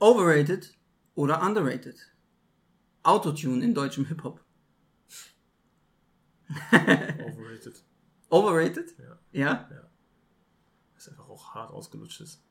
Overrated 0.00 0.74
oder 1.14 1.42
underrated? 1.42 1.96
Autotune 3.02 3.62
in 3.62 3.74
deutschem 3.74 4.06
Hip-Hop. 4.06 4.40
Overrated. 6.72 7.82
Overrated? 8.30 8.94
Ja. 8.98 9.18
Ja? 9.30 9.68
ist 10.96 11.10
einfach 11.10 11.28
auch 11.28 11.54
hart 11.54 11.70
ausgelutscht 11.70 12.22
ist. 12.22 12.42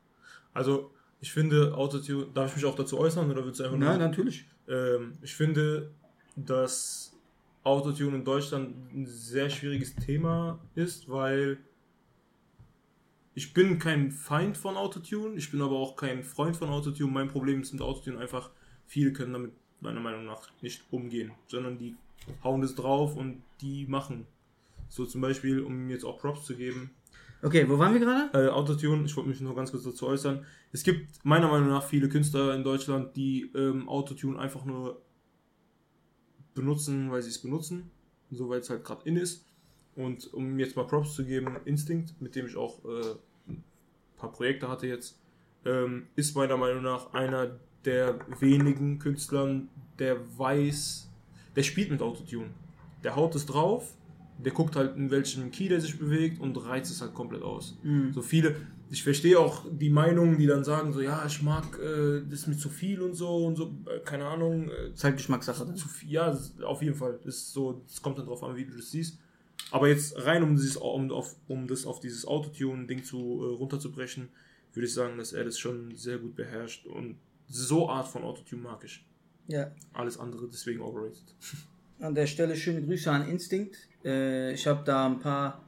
Also, 0.54 0.93
ich 1.21 1.34
finde, 1.34 1.73
Autotune, 1.76 2.28
darf 2.32 2.52
ich 2.52 2.58
mich 2.58 2.65
auch 2.65 2.76
dazu 2.76 3.00
äußern 3.00 3.32
oder 3.32 3.43
willst 3.43 3.60
du 3.60 3.63
einfach 3.63 3.80
Nein, 3.80 3.97
nur? 3.97 4.08
natürlich. 4.08 4.45
Ähm, 4.67 5.17
ich 5.23 5.36
finde, 5.36 5.91
dass 6.36 7.17
Autotune 7.63 8.17
in 8.17 8.23
Deutschland 8.23 8.93
ein 8.93 9.08
sehr 9.08 9.50
schwieriges 9.50 9.95
Thema 9.95 10.60
ist, 10.76 11.10
weil 11.10 11.58
ich 13.38 13.54
bin 13.54 13.78
kein 13.78 14.10
Feind 14.12 14.58
von 14.58 14.78
Autotune, 14.78 15.36
ich 15.36 15.52
bin 15.52 15.62
aber 15.62 15.76
auch 15.76 15.95
kein 15.95 16.23
Freund 16.23 16.58
von 16.58 16.69
Autotune. 16.69 17.12
Mein 17.12 17.28
Problem 17.28 17.62
ist 17.62 17.71
mit 17.71 17.84
Autotune 17.84 18.17
einfach, 18.17 18.50
viele 18.88 19.13
können 19.13 19.32
damit 19.32 19.52
meiner 19.80 20.00
Meinung 20.00 20.26
nach 20.26 20.50
nicht 20.63 20.82
umgehen, 20.89 21.32
sondern 21.47 21.78
die 21.78 21.95
hauen 22.43 22.63
es 22.63 22.73
drauf 22.73 23.15
und 23.15 23.43
die 23.62 23.86
machen. 23.86 24.26
So 24.89 25.06
zum 25.06 25.21
Beispiel, 25.21 25.60
um 25.62 25.88
jetzt 25.91 26.04
auch 26.04 26.17
Props 26.19 26.45
zu 26.45 26.56
geben, 26.56 26.89
Okay, 27.43 27.69
wo 27.69 27.78
waren 27.78 27.93
wir 27.93 28.00
gerade? 28.00 28.47
äh, 28.47 28.50
Autotune, 28.50 29.06
ich 29.06 29.15
wollte 29.15 29.30
mich 29.30 29.39
nur 29.39 29.56
ganz 29.56 29.69
kurz 29.69 29.84
dazu 29.84 30.08
äußern. 30.08 30.43
Es 30.71 30.82
gibt 30.82 31.23
meiner 31.23 31.47
Meinung 31.47 31.69
nach 31.69 31.84
viele 31.84 32.10
Künstler 32.10 32.56
in 32.56 32.63
Deutschland, 32.63 33.15
die 33.15 33.52
ähm, 33.54 33.88
Autotune 33.88 34.39
einfach 34.39 34.65
nur 34.65 35.00
benutzen, 36.56 37.12
weil 37.12 37.21
sie 37.21 37.30
es 37.30 37.38
benutzen, 37.38 37.91
so 38.32 38.50
weil 38.50 38.62
es 38.62 38.69
halt 38.71 38.84
gerade 38.84 39.08
in 39.08 39.15
ist. 39.15 39.45
Und 39.95 40.34
um 40.34 40.58
jetzt 40.58 40.76
mal 40.76 40.88
Props 40.88 41.13
zu 41.13 41.23
geben, 41.23 41.56
Instinct, 41.65 42.19
mit 42.19 42.36
dem 42.36 42.47
ich 42.47 42.56
auch 42.56 42.84
äh, 42.84 43.15
paar 44.17 44.32
Projekte 44.32 44.67
hatte 44.67 44.88
jetzt, 44.88 45.19
ähm, 45.65 46.08
ist 46.15 46.36
meiner 46.36 46.58
Meinung 46.58 46.84
nach 46.84 47.13
einer 47.13 47.60
der 47.86 48.19
wenigen 48.39 48.99
Künstlern, 48.99 49.69
der 49.99 50.17
weiß, 50.38 51.10
der 51.56 51.63
spielt 51.63 51.91
mit 51.91 52.01
Autotune. 52.01 52.49
Der 53.03 53.15
haut 53.15 53.36
es 53.36 53.45
drauf, 53.45 53.93
der 54.38 54.51
guckt 54.51 54.75
halt 54.75 54.95
in 54.95 55.10
welchem 55.10 55.51
Key 55.51 55.69
der 55.69 55.82
sich 55.82 55.97
bewegt 55.97 56.39
und 56.39 56.56
reizt 56.58 56.91
es 56.91 57.01
halt 57.01 57.13
komplett 57.13 57.41
aus. 57.41 57.77
Mhm. 57.84 58.13
So 58.13 58.21
viele, 58.21 58.56
ich 58.89 59.03
verstehe 59.03 59.39
auch 59.39 59.65
die 59.71 59.89
Meinungen, 59.89 60.38
die 60.38 60.45
dann 60.45 60.63
sagen, 60.63 60.93
so 60.93 61.01
ja, 61.01 61.23
ich 61.25 61.41
mag 61.41 61.80
äh, 61.80 62.21
das 62.30 62.39
ist 62.39 62.47
mir 62.47 62.58
zu 62.58 62.69
viel 62.69 63.01
und 63.01 63.15
so 63.15 63.45
und 63.45 63.56
so, 63.56 63.73
äh, 63.86 63.99
keine 63.99 64.25
Ahnung, 64.25 64.69
äh, 64.69 64.89
Ist 64.89 65.03
halt 65.03 65.17
Geschmackssache. 65.17 65.65
Dann. 65.65 65.75
zu 65.75 65.88
viel, 65.88 66.12
ja, 66.12 66.38
auf 66.63 66.82
jeden 66.82 66.95
Fall. 66.95 67.19
Ist 67.23 67.51
so, 67.53 67.84
es 67.88 68.01
kommt 68.01 68.17
dann 68.17 68.25
drauf 68.25 68.43
an, 68.43 68.56
wie 68.56 68.65
du 68.65 68.75
das 68.75 68.91
siehst. 68.91 69.19
Aber 69.71 69.88
jetzt 69.89 70.15
rein, 70.25 70.43
um, 70.43 70.56
dieses, 70.56 70.77
um, 70.77 71.12
auf, 71.12 71.36
um 71.47 71.67
das 71.67 71.86
auf 71.86 71.99
dieses 71.99 72.25
Autotune-Ding 72.25 73.03
zu 73.03 73.17
äh, 73.17 73.56
runterzubrechen, 73.56 74.30
würde 74.73 74.88
ich 74.88 74.93
sagen, 74.93 75.17
dass 75.17 75.34
er 75.34 75.43
das 75.43 75.60
schon 75.60 75.95
sehr 75.95 76.17
gut 76.19 76.36
beherrscht. 76.36 76.86
Und 76.86 77.17
so 77.47 77.89
Art 77.89 78.08
von 78.08 78.23
Autotune 78.23 78.62
mag 78.62 78.84
ich. 78.84 79.06
Ja. 79.47 79.71
Alles 79.93 80.19
andere 80.19 80.47
deswegen 80.47 80.82
overrated. 80.82 81.23
An 81.99 82.13
der 82.13 82.27
Stelle 82.27 82.56
schöne 82.56 82.84
Grüße 82.84 83.12
an 83.12 83.27
Instinct. 83.27 83.75
Äh, 84.06 84.53
ich 84.53 84.67
habe 84.67 84.84
da 84.86 85.08
ein 85.08 85.19
paar. 85.19 85.63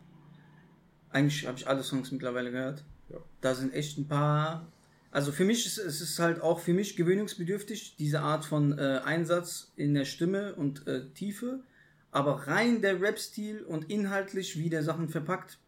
Eigentlich 1.09 1.47
habe 1.47 1.57
ich 1.57 1.67
alle 1.67 1.81
Songs 1.81 2.11
mittlerweile 2.11 2.51
gehört. 2.51 2.83
Ja. 3.09 3.17
Da 3.41 3.55
sind 3.55 3.73
echt 3.73 3.97
ein 3.97 4.07
paar. 4.07 4.71
Also 5.09 5.31
für 5.31 5.43
mich 5.43 5.65
ist 5.65 5.79
es 5.79 6.01
ist 6.01 6.19
halt 6.19 6.39
auch 6.41 6.59
für 6.59 6.73
mich 6.73 6.95
gewöhnungsbedürftig, 6.95 7.95
diese 7.97 8.21
Art 8.21 8.45
von 8.45 8.77
äh, 8.77 9.01
Einsatz 9.03 9.71
in 9.75 9.95
der 9.95 10.05
Stimme 10.05 10.53
und 10.53 10.85
äh, 10.85 11.09
Tiefe. 11.15 11.63
Aber 12.11 12.33
rein 12.47 12.81
der 12.81 12.99
Rap-Stil 13.01 13.61
und 13.63 13.89
inhaltlich, 13.89 14.57
wie 14.57 14.69
der 14.69 14.83
Sachen 14.83 15.09
verpackt, 15.09 15.59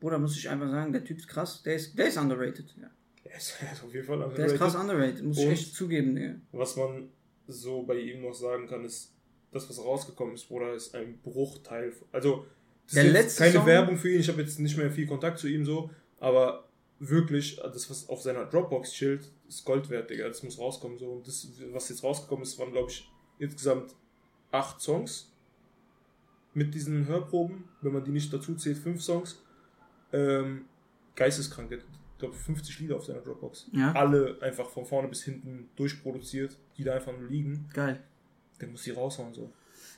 Bruder, 0.00 0.18
muss 0.18 0.36
ich 0.36 0.48
einfach 0.48 0.68
sagen, 0.70 0.92
der 0.92 1.04
Typ 1.04 1.18
ist 1.18 1.28
krass. 1.28 1.62
Der 1.62 1.74
ist, 1.76 1.96
der 1.98 2.08
ist 2.08 2.16
underrated. 2.18 2.74
Ja. 2.80 2.90
Er 3.24 3.36
ist, 3.36 3.54
er 3.60 3.72
ist 3.72 3.84
auf 3.84 3.94
jeden 3.94 4.06
Fall 4.06 4.18
Der 4.18 4.26
underrated. 4.28 4.52
ist 4.54 4.58
krass 4.58 4.74
underrated, 4.74 5.22
muss 5.22 5.38
ich 5.38 5.46
Und- 5.46 5.52
echt 5.52 5.74
zugeben. 5.74 6.16
Ja. 6.16 6.34
Was 6.52 6.76
man 6.76 7.08
so 7.46 7.82
bei 7.82 7.96
ihm 7.98 8.22
noch 8.22 8.34
sagen 8.34 8.66
kann, 8.66 8.84
ist, 8.84 9.12
das, 9.52 9.68
was 9.68 9.78
rausgekommen 9.78 10.34
ist, 10.34 10.48
Bruder, 10.48 10.72
ist 10.74 10.94
ein 10.94 11.18
Bruchteil. 11.22 11.92
Also, 12.10 12.46
das 12.86 12.94
Der 12.94 13.04
ist 13.06 13.12
letzte 13.12 13.42
keine 13.44 13.52
Song- 13.54 13.66
Werbung 13.66 13.96
für 13.98 14.10
ihn, 14.10 14.20
ich 14.20 14.28
habe 14.28 14.40
jetzt 14.40 14.58
nicht 14.58 14.76
mehr 14.76 14.90
viel 14.90 15.06
Kontakt 15.06 15.38
zu 15.38 15.46
ihm 15.46 15.64
so, 15.64 15.90
aber 16.18 16.68
wirklich, 16.98 17.56
das, 17.56 17.90
was 17.90 18.08
auf 18.08 18.22
seiner 18.22 18.46
Dropbox 18.46 18.92
chillt, 18.92 19.30
ist 19.48 19.64
Gold 19.64 19.90
wert, 19.90 20.08
Digga. 20.10 20.26
Das 20.28 20.42
muss 20.42 20.58
rauskommen 20.58 20.98
so. 20.98 21.10
Und 21.12 21.26
das, 21.28 21.46
was 21.72 21.88
jetzt 21.90 22.02
rausgekommen 22.02 22.42
ist, 22.44 22.58
waren, 22.58 22.72
glaube 22.72 22.90
ich, 22.90 23.08
insgesamt 23.38 23.94
acht 24.50 24.80
Songs 24.80 25.31
mit 26.54 26.74
diesen 26.74 27.06
Hörproben, 27.06 27.64
wenn 27.80 27.92
man 27.92 28.04
die 28.04 28.10
nicht 28.10 28.32
dazu 28.32 28.54
zählt, 28.54 28.78
fünf 28.78 29.02
Songs. 29.02 29.42
Ähm, 30.12 30.66
geisteskrank, 31.14 31.68
der- 31.70 31.78
ich 31.78 31.84
glaube 32.18 32.34
50 32.34 32.78
Lieder 32.80 32.96
auf 32.96 33.04
seiner 33.04 33.20
Dropbox. 33.20 33.68
Ja. 33.72 33.92
Alle 33.92 34.38
einfach 34.40 34.68
von 34.68 34.84
vorne 34.86 35.08
bis 35.08 35.22
hinten 35.24 35.68
durchproduziert, 35.76 36.56
die 36.76 36.84
da 36.84 36.94
einfach 36.94 37.12
nur 37.18 37.28
liegen. 37.28 37.68
Geil. 37.74 38.00
Der 38.60 38.68
muss 38.68 38.82
die 38.84 38.90
raushauen 38.92 39.32
so. 39.34 39.52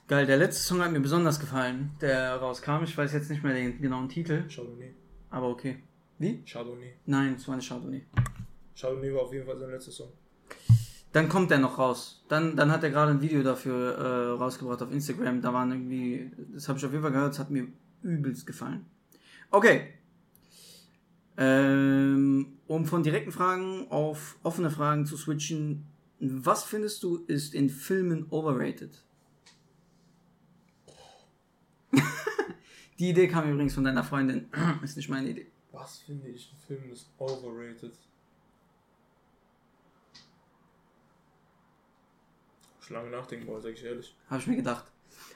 Geil, 0.08 0.24
der 0.26 0.38
letzte 0.38 0.62
Song 0.62 0.80
hat 0.82 0.90
mir 0.92 1.00
besonders 1.00 1.38
gefallen, 1.38 1.90
der 2.00 2.36
rauskam. 2.36 2.82
Ich 2.84 2.96
weiß 2.96 3.12
jetzt 3.12 3.28
nicht 3.30 3.42
mehr 3.42 3.52
den 3.54 3.80
genauen 3.80 4.08
Titel, 4.08 4.44
Chardonnay. 4.48 4.94
aber 5.30 5.48
okay. 5.50 5.82
Wie? 6.18 6.42
Chardonnay. 6.46 6.94
Nein, 7.06 7.34
es 7.34 7.46
war 7.48 7.56
nicht 7.56 7.68
Chardonnay. 7.68 8.02
Chardonnay 8.78 9.12
war 9.14 9.22
auf 9.22 9.32
jeden 9.32 9.44
Fall 9.46 9.58
sein 9.58 9.70
letzter 9.70 9.92
Song. 9.92 10.12
Dann 11.14 11.28
kommt 11.28 11.52
er 11.52 11.58
noch 11.58 11.78
raus. 11.78 12.24
Dann, 12.26 12.56
dann 12.56 12.72
hat 12.72 12.82
er 12.82 12.90
gerade 12.90 13.12
ein 13.12 13.22
Video 13.22 13.44
dafür 13.44 13.96
äh, 13.96 14.30
rausgebracht 14.36 14.82
auf 14.82 14.90
Instagram. 14.90 15.40
Da 15.40 15.54
waren 15.54 15.70
irgendwie, 15.70 16.32
das 16.52 16.68
habe 16.68 16.76
ich 16.76 16.84
auf 16.84 16.90
jeden 16.90 17.04
Fall 17.04 17.12
gehört, 17.12 17.30
das 17.34 17.38
hat 17.38 17.50
mir 17.50 17.68
übelst 18.02 18.48
gefallen. 18.48 18.84
Okay. 19.52 19.94
Ähm, 21.36 22.58
um 22.66 22.84
von 22.84 23.04
direkten 23.04 23.30
Fragen 23.30 23.86
auf 23.90 24.36
offene 24.42 24.72
Fragen 24.72 25.06
zu 25.06 25.16
switchen, 25.16 25.86
was 26.18 26.64
findest 26.64 27.04
du 27.04 27.24
ist 27.28 27.54
in 27.54 27.70
Filmen 27.70 28.26
overrated? 28.30 29.00
Die 32.98 33.10
Idee 33.10 33.28
kam 33.28 33.48
übrigens 33.48 33.74
von 33.74 33.84
deiner 33.84 34.02
Freundin. 34.02 34.48
ist 34.82 34.96
nicht 34.96 35.08
meine 35.08 35.30
Idee. 35.30 35.46
Was 35.70 35.98
finde 35.98 36.26
ich 36.26 36.50
in 36.50 36.58
Filmen 36.58 36.90
ist 36.90 37.08
overrated? 37.18 37.92
Schon 42.86 42.96
lange 42.96 43.10
nachdenken 43.10 43.46
wollen, 43.46 43.62
sag 43.62 43.72
ich 43.72 43.84
ehrlich. 43.84 44.14
Habe 44.28 44.40
ich 44.40 44.46
mir 44.46 44.56
gedacht. 44.56 44.84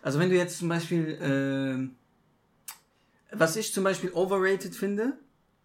Also 0.02 0.18
wenn 0.18 0.28
du 0.30 0.36
jetzt 0.36 0.58
zum 0.58 0.68
Beispiel, 0.68 1.90
äh, 3.32 3.36
was 3.36 3.56
ich 3.56 3.72
zum 3.72 3.84
Beispiel 3.84 4.10
overrated 4.12 4.74
finde, 4.74 5.18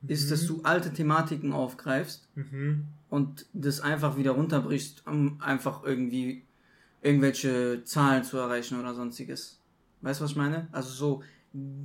ist, 0.07 0.31
dass 0.31 0.45
du 0.45 0.61
alte 0.63 0.91
Thematiken 0.93 1.53
aufgreifst 1.53 2.27
Mhm. 2.35 2.87
und 3.09 3.45
das 3.53 3.79
einfach 3.79 4.17
wieder 4.17 4.31
runterbrichst, 4.31 5.05
um 5.07 5.39
einfach 5.41 5.83
irgendwie 5.83 6.45
irgendwelche 7.01 7.83
Zahlen 7.85 8.23
zu 8.23 8.37
erreichen 8.37 8.79
oder 8.79 8.93
sonstiges. 8.93 9.59
Weißt 10.01 10.19
du, 10.19 10.25
was 10.25 10.31
ich 10.31 10.37
meine? 10.37 10.67
Also 10.73 10.89
so 10.89 11.23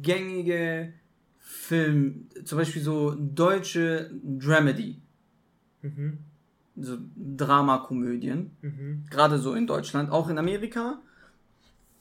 gängige 0.02 0.92
Film, 1.38 2.28
zum 2.44 2.58
Beispiel 2.58 2.82
so 2.82 3.14
deutsche 3.18 4.10
Dramedy, 4.22 5.00
Mhm. 5.82 6.18
So 6.80 6.96
Dramakomödien, 7.36 8.50
Mhm. 8.62 9.04
gerade 9.10 9.38
so 9.38 9.54
in 9.54 9.66
Deutschland, 9.66 10.10
auch 10.10 10.28
in 10.28 10.38
Amerika. 10.38 11.00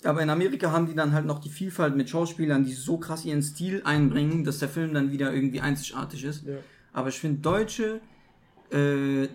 Aber 0.04 0.22
in 0.22 0.30
Amerika 0.30 0.72
haben 0.72 0.86
die 0.86 0.94
dann 0.94 1.12
halt 1.14 1.26
noch 1.26 1.40
die 1.40 1.50
Vielfalt 1.50 1.96
mit 1.96 2.10
Schauspielern, 2.10 2.64
die 2.64 2.74
so 2.74 2.98
krass 2.98 3.26
ihren 3.26 3.42
Stil 3.42 3.82
einbringen, 3.84 4.44
dass 4.44 4.60
der 4.60 4.70
Film 4.70 4.94
dann 4.94 5.12
wieder 5.12 5.34
irgendwie 5.34 5.60
einzigartig 5.62 6.24
ist. 6.24 6.46
Ja. 6.46 6.58
Aber 6.94 7.10
ich 7.10 7.20
finde 7.20 7.42
deutsche 7.42 8.00
äh, 8.72 9.24
äh, 9.24 9.28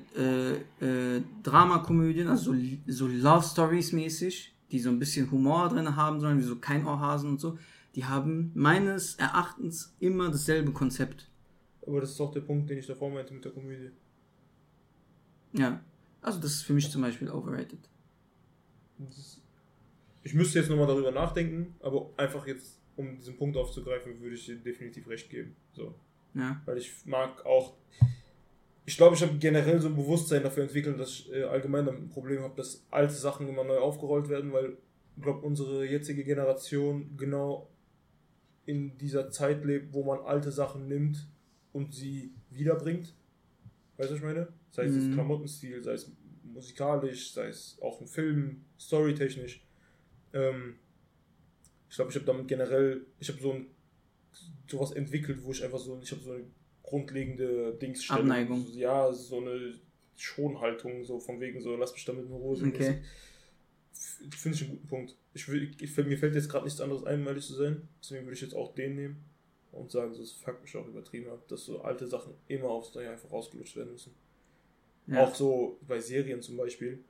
äh, 0.80 1.22
Dramakomödien, 1.42 2.28
also 2.28 2.52
so, 2.52 2.58
so 2.86 3.06
Love 3.08 3.44
Stories 3.44 3.92
mäßig, 3.92 4.54
die 4.70 4.78
so 4.78 4.90
ein 4.90 4.98
bisschen 4.98 5.30
Humor 5.30 5.68
drin 5.68 5.96
haben 5.96 6.20
sollen, 6.20 6.38
wie 6.38 6.42
so 6.42 6.56
kein 6.56 6.86
Ohrhasen 6.86 7.30
und 7.30 7.40
so, 7.40 7.58
die 7.94 8.04
haben 8.04 8.52
meines 8.54 9.16
Erachtens 9.16 9.94
immer 10.00 10.30
dasselbe 10.30 10.72
Konzept. 10.72 11.28
Aber 11.86 12.00
das 12.00 12.10
ist 12.12 12.20
auch 12.20 12.32
der 12.32 12.40
Punkt, 12.42 12.70
den 12.70 12.78
ich 12.78 12.86
davor 12.86 13.10
meinte 13.10 13.34
mit 13.34 13.44
der 13.44 13.52
Komödie. 13.52 13.90
Ja. 15.52 15.80
Also 16.20 16.40
das 16.40 16.52
ist 16.52 16.62
für 16.62 16.72
mich 16.72 16.90
zum 16.90 17.02
Beispiel 17.02 17.30
overrated. 17.30 17.80
Ich 20.22 20.34
müsste 20.34 20.60
jetzt 20.60 20.68
nochmal 20.68 20.86
darüber 20.86 21.10
nachdenken, 21.10 21.74
aber 21.80 22.10
einfach 22.16 22.46
jetzt, 22.46 22.78
um 22.96 23.16
diesen 23.16 23.36
Punkt 23.36 23.56
aufzugreifen, 23.56 24.20
würde 24.20 24.36
ich 24.36 24.46
dir 24.46 24.56
definitiv 24.56 25.08
recht 25.08 25.28
geben. 25.28 25.56
So. 25.72 25.94
Ja. 26.34 26.62
Weil 26.64 26.78
ich 26.78 26.92
mag 27.04 27.44
auch. 27.44 27.74
Ich 28.84 28.96
glaube, 28.96 29.14
ich 29.14 29.22
habe 29.22 29.34
generell 29.38 29.80
so 29.80 29.88
ein 29.88 29.96
Bewusstsein 29.96 30.42
dafür 30.42 30.64
entwickelt, 30.64 30.98
dass 30.98 31.10
ich 31.10 31.32
äh, 31.32 31.44
allgemein 31.44 31.86
damit 31.86 32.02
ein 32.02 32.08
Problem 32.08 32.42
habe, 32.42 32.54
dass 32.56 32.84
alte 32.90 33.14
Sachen 33.14 33.48
immer 33.48 33.64
neu 33.64 33.78
aufgerollt 33.78 34.28
werden, 34.28 34.52
weil 34.52 34.76
ich 35.16 35.22
glaube, 35.22 35.40
unsere 35.46 35.84
jetzige 35.84 36.24
Generation 36.24 37.16
genau 37.16 37.68
in 38.64 38.96
dieser 38.98 39.30
Zeit 39.30 39.64
lebt, 39.64 39.92
wo 39.92 40.04
man 40.04 40.20
alte 40.20 40.50
Sachen 40.50 40.88
nimmt 40.88 41.28
und 41.72 41.94
sie 41.94 42.32
wiederbringt. 42.50 43.14
Weißt 43.96 44.10
du, 44.10 44.14
was 44.14 44.20
ich 44.20 44.24
meine? 44.24 44.48
Sei 44.72 44.84
es 44.86 44.94
Mhm. 44.94 45.12
Klamottenstil, 45.14 45.82
sei 45.82 45.92
es 45.92 46.10
musikalisch, 46.42 47.32
sei 47.32 47.48
es 47.48 47.78
auch 47.80 48.00
ein 48.00 48.06
Film, 48.06 48.64
storytechnisch. 48.78 49.64
Ähm, 50.32 50.76
ich 51.88 51.96
glaube, 51.96 52.10
ich 52.10 52.16
habe 52.16 52.26
damit 52.26 52.48
generell, 52.48 53.06
ich 53.20 53.28
habe 53.28 53.40
so 53.40 53.52
ein 53.52 53.66
sowas 54.66 54.92
entwickelt, 54.92 55.44
wo 55.44 55.52
ich 55.52 55.62
einfach 55.62 55.78
so, 55.78 56.00
ich 56.02 56.10
habe 56.10 56.22
so 56.22 56.32
eine 56.32 56.44
grundlegende 56.82 57.74
Dings 57.74 58.08
Abneigung. 58.10 58.66
Ja, 58.72 59.12
so 59.12 59.40
eine 59.40 59.74
Schonhaltung, 60.16 61.04
so 61.04 61.20
von 61.20 61.38
wegen 61.40 61.60
so, 61.60 61.76
lass 61.76 61.92
mich 61.92 62.04
damit 62.06 62.24
in 62.24 62.32
Ruhe. 62.32 62.56
so 62.56 62.66
Okay. 62.66 63.02
Finde 64.30 64.56
ich 64.56 64.62
einen 64.62 64.70
guten 64.72 64.88
Punkt. 64.88 65.16
Ich 65.34 65.48
will, 65.48 65.70
ich, 65.78 65.96
mir 65.96 66.18
fällt 66.18 66.34
jetzt 66.34 66.48
gerade 66.48 66.64
nichts 66.64 66.80
anderes 66.80 67.04
ein, 67.04 67.20
um 67.20 67.26
ehrlich 67.26 67.46
zu 67.46 67.54
sein. 67.54 67.88
Deswegen 68.00 68.24
würde 68.24 68.34
ich 68.34 68.40
jetzt 68.40 68.54
auch 68.54 68.74
den 68.74 68.96
nehmen 68.96 69.24
und 69.70 69.90
sagen, 69.90 70.14
so, 70.14 70.22
es 70.22 70.32
fuckt 70.32 70.62
mich 70.62 70.76
auch 70.76 70.86
übertrieben 70.86 71.30
ab, 71.30 71.46
dass 71.48 71.66
so 71.66 71.82
alte 71.82 72.06
Sachen 72.06 72.34
immer 72.48 72.68
aufs 72.70 72.94
Neue 72.94 73.10
einfach 73.10 73.30
rausgelutscht 73.30 73.76
werden 73.76 73.92
müssen. 73.92 74.14
Ja. 75.06 75.24
Auch 75.24 75.34
so 75.34 75.78
bei 75.86 75.98
Serien 76.00 76.40
zum 76.42 76.56
Beispiel, 76.56 77.02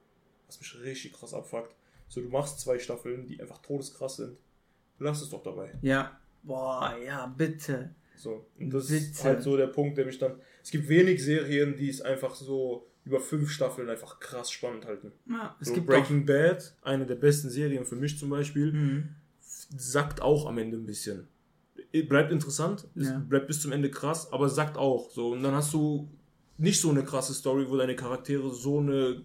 was 0.46 0.59
mich 0.61 0.83
richtig 0.83 1.12
krass 1.12 1.35
abfuckt. 1.35 1.74
So, 2.09 2.20
du 2.20 2.28
machst 2.28 2.61
zwei 2.61 2.78
Staffeln, 2.78 3.26
die 3.26 3.40
einfach 3.40 3.59
todeskrass 3.59 4.16
sind. 4.16 4.37
Lass 4.98 5.22
es 5.22 5.31
doch 5.31 5.42
dabei. 5.42 5.72
ja. 5.83 6.18
Boah, 6.44 6.96
ja, 7.07 7.26
bitte. 7.26 7.94
So. 8.16 8.44
Und 8.59 8.70
das 8.74 8.88
Bitte. 8.88 9.05
ist 9.05 9.22
halt 9.24 9.42
so 9.44 9.57
der 9.57 9.68
Punkt, 9.68 9.96
der 9.96 10.05
mich 10.07 10.18
dann. 10.18 10.40
Es 10.61 10.72
gibt 10.72 10.88
wenig 10.88 11.22
Serien, 11.22 11.76
die 11.76 11.88
es 11.88 12.00
einfach 12.02 12.35
so 12.35 12.88
über 13.05 13.20
fünf 13.20 13.48
Staffeln 13.50 13.88
einfach 13.88 14.18
krass 14.18 14.50
spannend 14.50 14.85
halten. 14.87 15.12
Ja, 15.28 15.55
es 15.61 15.68
so 15.68 15.74
gibt 15.74 15.87
Breaking 15.87 16.26
Bad, 16.26 16.74
eine 16.83 17.07
der 17.07 17.14
besten 17.14 17.48
Serien 17.48 17.85
für 17.85 17.94
mich 17.94 18.18
zum 18.18 18.28
Beispiel, 18.31 18.70
Auch, 18.70 18.72
mhm. 18.72 19.09
sackt 19.76 20.20
auch 20.20 20.46
am 20.46 20.59
Ende 20.59 20.76
ein 20.78 20.85
bisschen. 20.87 21.28
Bleibt 22.09 22.33
interessant, 22.33 22.88
es 22.96 23.07
Ja. 23.09 23.18
bleibt 23.18 23.46
bis 23.46 23.61
zum 23.61 23.70
Ende 23.70 23.88
krass, 23.88 24.33
aber 24.33 24.48
sackt 24.48 24.76
auch. 24.76 25.11
So. 25.11 25.31
Und 25.33 25.44
dann 25.44 25.55
hast 25.55 25.72
du 25.72 26.09
nicht 26.59 26.81
so 26.81 26.91
eine 26.91 27.05
krasse 27.05 27.35
Story, 27.35 27.67
wo 27.69 27.77
deine 27.77 27.97
Charaktere 27.97 28.51
so 28.51 28.79
eine 28.79 29.23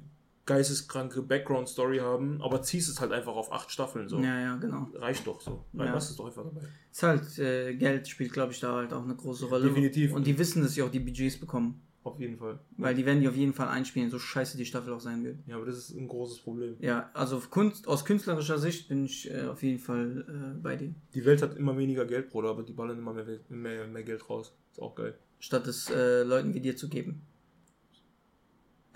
geisteskranke 0.48 1.22
Background-Story 1.22 2.00
haben, 2.00 2.42
aber 2.42 2.62
ziehst 2.62 2.90
es 2.90 3.00
halt 3.00 3.12
einfach 3.12 3.36
auf 3.36 3.52
acht 3.52 3.70
Staffeln. 3.70 4.08
So. 4.08 4.20
Ja, 4.20 4.40
ja, 4.40 4.56
genau. 4.56 4.88
Reicht 4.96 5.28
doch 5.28 5.42
so. 5.42 5.66
Ja. 5.74 5.94
Lass 5.94 6.10
es 6.10 6.16
doch 6.16 6.26
einfach 6.26 6.46
dabei. 6.46 6.62
Ist 6.92 7.04
halt, 7.04 7.38
äh, 7.38 7.76
Geld 7.76 8.08
spielt, 8.08 8.32
glaube 8.32 8.54
ich, 8.54 8.60
da 8.60 8.74
halt 8.74 8.94
auch 8.94 9.04
eine 9.04 9.16
große 9.16 9.46
Rolle. 9.46 9.68
Definitiv. 9.68 10.14
Und 10.14 10.26
die 10.26 10.38
wissen, 10.40 10.64
dass 10.64 10.74
sie 10.74 10.82
auch 10.82 10.90
die 10.90 11.02
Budgets 11.02 11.38
bekommen. 11.38 11.82
Auf 12.04 12.22
jeden 12.22 12.38
Fall. 12.38 12.60
Weil 12.78 12.96
die 12.96 13.06
werden 13.06 13.20
die 13.20 13.28
auf 13.28 13.36
jeden 13.36 13.54
Fall 13.54 13.68
einspielen, 13.68 14.10
so 14.10 14.18
scheiße 14.18 14.56
die 14.56 14.66
Staffel 14.66 14.94
auch 14.94 15.02
sein 15.02 15.26
wird. 15.26 15.40
Ja, 15.46 15.58
aber 15.58 15.66
das 15.66 15.78
ist 15.78 15.98
ein 15.98 16.08
großes 16.08 16.40
Problem. 16.40 16.78
Ja, 16.80 17.10
also 17.14 17.42
Kunst, 17.50 17.86
aus 17.86 18.06
künstlerischer 18.06 18.58
Sicht 18.58 18.88
bin 18.88 19.04
ich 19.04 19.30
äh, 19.30 19.48
auf 19.48 19.62
jeden 19.62 19.80
Fall 19.80 20.26
äh, 20.30 20.62
bei 20.62 20.78
dir. 20.78 20.96
Die 21.14 21.26
Welt 21.26 21.42
hat 21.42 21.58
immer 21.58 21.78
weniger 21.78 22.06
Geld, 22.06 22.30
Bruder, 22.30 22.52
aber 22.52 22.64
die 22.64 22.72
ballern 22.72 22.98
immer 22.98 23.14
mehr, 23.14 23.26
mehr, 23.50 23.88
mehr 23.88 24.04
Geld 24.04 24.30
raus. 24.30 24.54
Ist 24.72 24.82
auch 24.82 24.96
geil. 24.96 25.18
Statt 25.40 25.68
es 25.68 25.90
äh, 25.90 26.24
Leuten 26.24 26.54
wie 26.54 26.62
dir 26.62 26.76
zu 26.76 26.90
geben. 26.90 27.22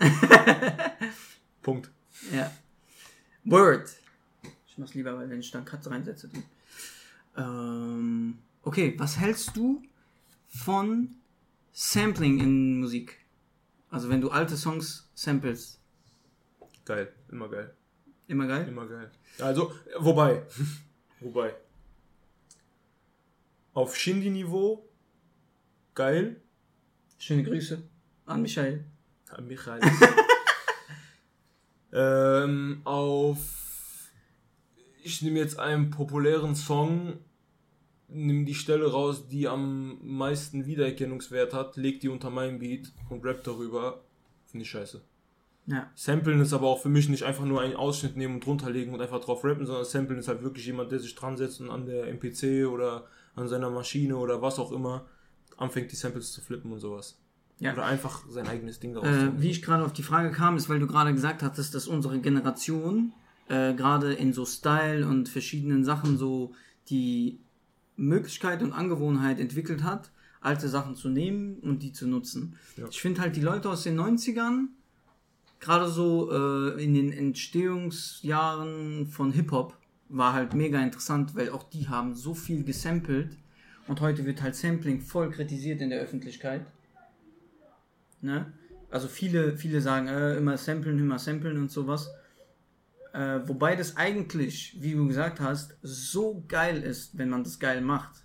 Punkt. 1.62 1.90
Ja. 2.32 2.52
Word. 3.44 3.90
Ich 4.66 4.78
mach's 4.78 4.94
lieber, 4.94 5.16
weil 5.16 5.28
wenn 5.30 5.40
ich 5.40 5.50
dann 5.50 5.64
Katze 5.64 5.90
reinsetze. 5.90 6.30
Ähm, 7.36 8.38
okay, 8.62 8.94
was 8.98 9.18
hältst 9.18 9.56
du 9.56 9.82
von 10.48 11.14
Sampling 11.72 12.40
in 12.40 12.80
Musik? 12.80 13.18
Also 13.90 14.08
wenn 14.08 14.20
du 14.20 14.30
alte 14.30 14.56
Songs 14.56 15.10
samples. 15.14 15.78
Geil. 16.84 17.12
Immer 17.30 17.48
geil. 17.48 17.74
Immer 18.26 18.46
geil? 18.46 18.68
Immer 18.68 18.86
geil. 18.86 19.10
Also, 19.38 19.72
wobei. 19.98 20.42
wobei. 21.20 21.54
Auf 23.74 23.96
Shindy-Niveau 23.96 24.88
geil. 25.94 26.40
Schöne 27.18 27.42
Grüße 27.42 27.82
an 28.26 28.42
Michael. 28.42 28.84
Ah, 29.30 29.40
Michael. 29.40 29.80
ähm, 31.92 32.80
auf. 32.84 33.38
Ich 35.04 35.22
nehme 35.22 35.38
jetzt 35.38 35.58
einen 35.58 35.90
populären 35.90 36.54
Song, 36.54 37.18
nimm 38.08 38.46
die 38.46 38.54
Stelle 38.54 38.90
raus, 38.90 39.28
die 39.28 39.48
am 39.48 39.98
meisten 40.02 40.66
Wiedererkennungswert 40.66 41.54
hat, 41.54 41.76
leg 41.76 42.00
die 42.00 42.08
unter 42.08 42.30
meinen 42.30 42.60
Beat 42.60 42.92
und 43.08 43.24
rap 43.24 43.42
darüber. 43.42 44.04
Finde 44.46 44.62
ich 44.62 44.70
scheiße. 44.70 45.02
Ja. 45.66 45.90
Samplen 45.94 46.40
ist 46.40 46.52
aber 46.52 46.66
auch 46.66 46.80
für 46.80 46.88
mich 46.88 47.08
nicht 47.08 47.24
einfach 47.24 47.44
nur 47.44 47.60
einen 47.60 47.76
Ausschnitt 47.76 48.16
nehmen 48.16 48.34
und 48.34 48.46
drunter 48.46 48.70
legen 48.70 48.92
und 48.92 49.00
einfach 49.00 49.20
drauf 49.20 49.44
rappen, 49.44 49.66
sondern 49.66 49.84
Samplen 49.84 50.18
ist 50.18 50.28
halt 50.28 50.42
wirklich 50.42 50.66
jemand, 50.66 50.92
der 50.92 50.98
sich 50.98 51.14
dran 51.14 51.36
setzt 51.36 51.60
und 51.60 51.70
an 51.70 51.86
der 51.86 52.08
MPC 52.08 52.68
oder 52.68 53.06
an 53.34 53.48
seiner 53.48 53.70
Maschine 53.70 54.16
oder 54.16 54.42
was 54.42 54.58
auch 54.58 54.72
immer 54.72 55.06
anfängt, 55.58 55.90
die 55.92 55.96
Samples 55.96 56.32
zu 56.32 56.40
flippen 56.40 56.72
und 56.72 56.80
sowas. 56.80 57.18
Ja. 57.58 57.72
Oder 57.74 57.84
einfach 57.86 58.24
sein 58.28 58.46
eigenes 58.48 58.80
Ding 58.80 58.94
daraus 58.94 59.08
Äh, 59.08 59.12
zu 59.12 59.24
machen. 59.26 59.42
wie 59.42 59.50
ich 59.50 59.62
gerade 59.62 59.84
auf 59.84 59.92
die 59.92 60.02
Frage 60.02 60.30
kam, 60.32 60.56
ist, 60.56 60.68
weil 60.68 60.80
du 60.80 60.86
gerade 60.86 61.12
gesagt 61.14 61.42
hattest, 61.42 61.74
dass 61.74 61.86
unsere 61.86 62.18
Generation 62.20 63.12
äh, 63.48 63.74
gerade 63.74 64.12
in 64.14 64.32
so 64.32 64.44
Style 64.46 65.06
und 65.06 65.28
verschiedenen 65.28 65.84
Sachen 65.84 66.16
so 66.18 66.52
die 66.88 67.38
Möglichkeit 67.96 68.62
und 68.62 68.72
Angewohnheit 68.72 69.38
entwickelt 69.38 69.82
hat, 69.84 70.10
alte 70.40 70.68
Sachen 70.68 70.96
zu 70.96 71.08
nehmen 71.08 71.58
und 71.60 71.82
die 71.84 71.92
zu 71.92 72.08
nutzen. 72.08 72.56
Ja. 72.76 72.86
Ich 72.90 73.00
finde 73.00 73.20
halt 73.20 73.36
die 73.36 73.40
Leute 73.42 73.68
aus 73.70 73.84
den 73.84 73.98
90ern, 74.00 74.68
gerade 75.60 75.88
so 75.88 76.32
äh, 76.32 76.82
in 76.82 76.94
den 76.94 77.12
Entstehungsjahren 77.12 79.06
von 79.06 79.32
Hip-Hop, 79.32 79.76
war 80.08 80.32
halt 80.32 80.54
mega 80.54 80.80
interessant, 80.82 81.34
weil 81.36 81.50
auch 81.50 81.62
die 81.62 81.88
haben 81.88 82.14
so 82.14 82.34
viel 82.34 82.64
gesampelt 82.64 83.36
und 83.88 84.00
heute 84.00 84.24
wird 84.24 84.42
halt 84.42 84.54
Sampling 84.54 85.00
voll 85.00 85.30
kritisiert 85.30 85.80
in 85.80 85.90
der 85.90 86.00
Öffentlichkeit. 86.00 86.64
Ne? 88.20 88.52
Also 88.90 89.08
viele, 89.08 89.56
viele 89.56 89.80
sagen, 89.80 90.08
äh, 90.08 90.36
immer 90.36 90.56
samplen, 90.56 90.98
immer 90.98 91.18
samplen 91.18 91.58
und 91.58 91.70
sowas. 91.70 92.10
Äh, 93.12 93.40
wobei 93.46 93.76
das 93.76 93.96
eigentlich, 93.96 94.76
wie 94.80 94.92
du 94.92 95.06
gesagt 95.06 95.40
hast, 95.40 95.76
so 95.82 96.44
geil 96.48 96.82
ist, 96.82 97.18
wenn 97.18 97.28
man 97.28 97.44
das 97.44 97.58
geil 97.58 97.80
macht. 97.80 98.22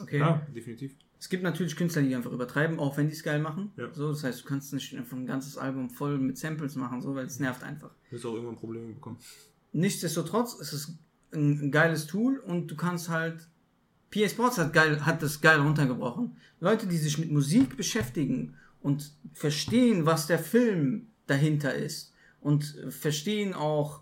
Okay? 0.00 0.18
Ja, 0.18 0.46
definitiv. 0.54 0.94
Es 1.20 1.28
gibt 1.28 1.42
natürlich 1.42 1.74
Künstler, 1.74 2.02
die 2.02 2.14
einfach 2.14 2.30
übertreiben, 2.30 2.78
auch 2.78 2.96
wenn 2.96 3.08
die 3.08 3.14
es 3.14 3.24
geil 3.24 3.40
machen. 3.40 3.72
Ja. 3.76 3.92
So, 3.92 4.10
das 4.10 4.22
heißt, 4.22 4.42
du 4.42 4.44
kannst 4.44 4.72
nicht 4.72 4.96
einfach 4.96 5.16
ein 5.16 5.26
ganzes 5.26 5.58
Album 5.58 5.90
voll 5.90 6.18
mit 6.18 6.38
Samples 6.38 6.76
machen, 6.76 7.02
so, 7.02 7.14
weil 7.14 7.26
es 7.26 7.40
nervt 7.40 7.64
einfach. 7.64 7.90
Du 8.08 8.16
wirst 8.16 8.26
auch 8.26 8.34
irgendwann 8.34 8.56
Probleme 8.56 8.92
bekommen. 8.92 9.18
Nichtsdestotrotz 9.72 10.54
ist 10.54 10.72
es 10.72 10.94
ein, 11.32 11.66
ein 11.66 11.70
geiles 11.72 12.06
Tool 12.06 12.38
und 12.38 12.68
du 12.68 12.76
kannst 12.76 13.08
halt. 13.08 13.48
PA 14.10 14.28
Sports 14.28 14.58
hat, 14.58 14.72
geil, 14.72 15.04
hat 15.04 15.22
das 15.22 15.40
geil 15.40 15.60
runtergebrochen. 15.60 16.36
Leute, 16.60 16.86
die 16.86 16.96
sich 16.96 17.18
mit 17.18 17.30
Musik 17.30 17.76
beschäftigen 17.76 18.54
und 18.80 19.12
verstehen, 19.34 20.06
was 20.06 20.26
der 20.26 20.38
Film 20.38 21.08
dahinter 21.26 21.74
ist 21.74 22.12
und 22.40 22.64
verstehen 22.88 23.54
auch 23.54 24.00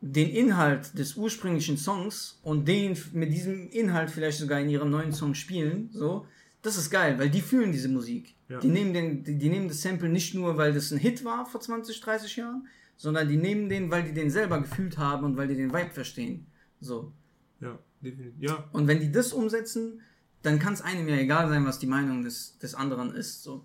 den 0.00 0.28
Inhalt 0.28 0.96
des 0.96 1.16
ursprünglichen 1.16 1.76
Songs 1.76 2.38
und 2.42 2.68
den 2.68 2.96
mit 3.12 3.32
diesem 3.32 3.68
Inhalt 3.70 4.10
vielleicht 4.10 4.38
sogar 4.38 4.60
in 4.60 4.68
ihrem 4.68 4.90
neuen 4.90 5.12
Song 5.12 5.34
spielen, 5.34 5.90
so, 5.92 6.26
das 6.62 6.76
ist 6.76 6.90
geil, 6.90 7.18
weil 7.18 7.30
die 7.30 7.40
fühlen 7.40 7.72
diese 7.72 7.88
Musik. 7.88 8.34
Ja. 8.48 8.60
Die, 8.60 8.68
nehmen 8.68 8.92
den, 8.92 9.24
die, 9.24 9.36
die 9.36 9.48
nehmen 9.48 9.68
das 9.68 9.82
Sample 9.82 10.08
nicht 10.08 10.34
nur, 10.34 10.56
weil 10.56 10.72
das 10.72 10.92
ein 10.92 10.98
Hit 10.98 11.24
war 11.24 11.46
vor 11.46 11.60
20, 11.60 12.00
30 12.00 12.36
Jahren, 12.36 12.68
sondern 12.96 13.28
die 13.28 13.36
nehmen 13.36 13.68
den, 13.68 13.90
weil 13.90 14.04
die 14.04 14.12
den 14.12 14.30
selber 14.30 14.60
gefühlt 14.60 14.98
haben 14.98 15.24
und 15.24 15.36
weil 15.36 15.48
die 15.48 15.56
den 15.56 15.72
Vibe 15.72 15.90
verstehen. 15.90 16.46
So. 16.80 17.12
Ja, 17.60 17.78
definitiv. 18.02 18.34
Ja, 18.40 18.68
Und 18.72 18.86
wenn 18.86 19.00
die 19.00 19.10
das 19.12 19.32
umsetzen, 19.32 20.00
dann 20.42 20.58
kann 20.58 20.72
es 20.72 20.82
einem 20.82 21.08
ja 21.08 21.16
egal 21.16 21.48
sein, 21.48 21.64
was 21.66 21.78
die 21.78 21.86
Meinung 21.86 22.22
des, 22.22 22.58
des 22.58 22.74
anderen 22.74 23.12
ist. 23.14 23.42
So. 23.42 23.64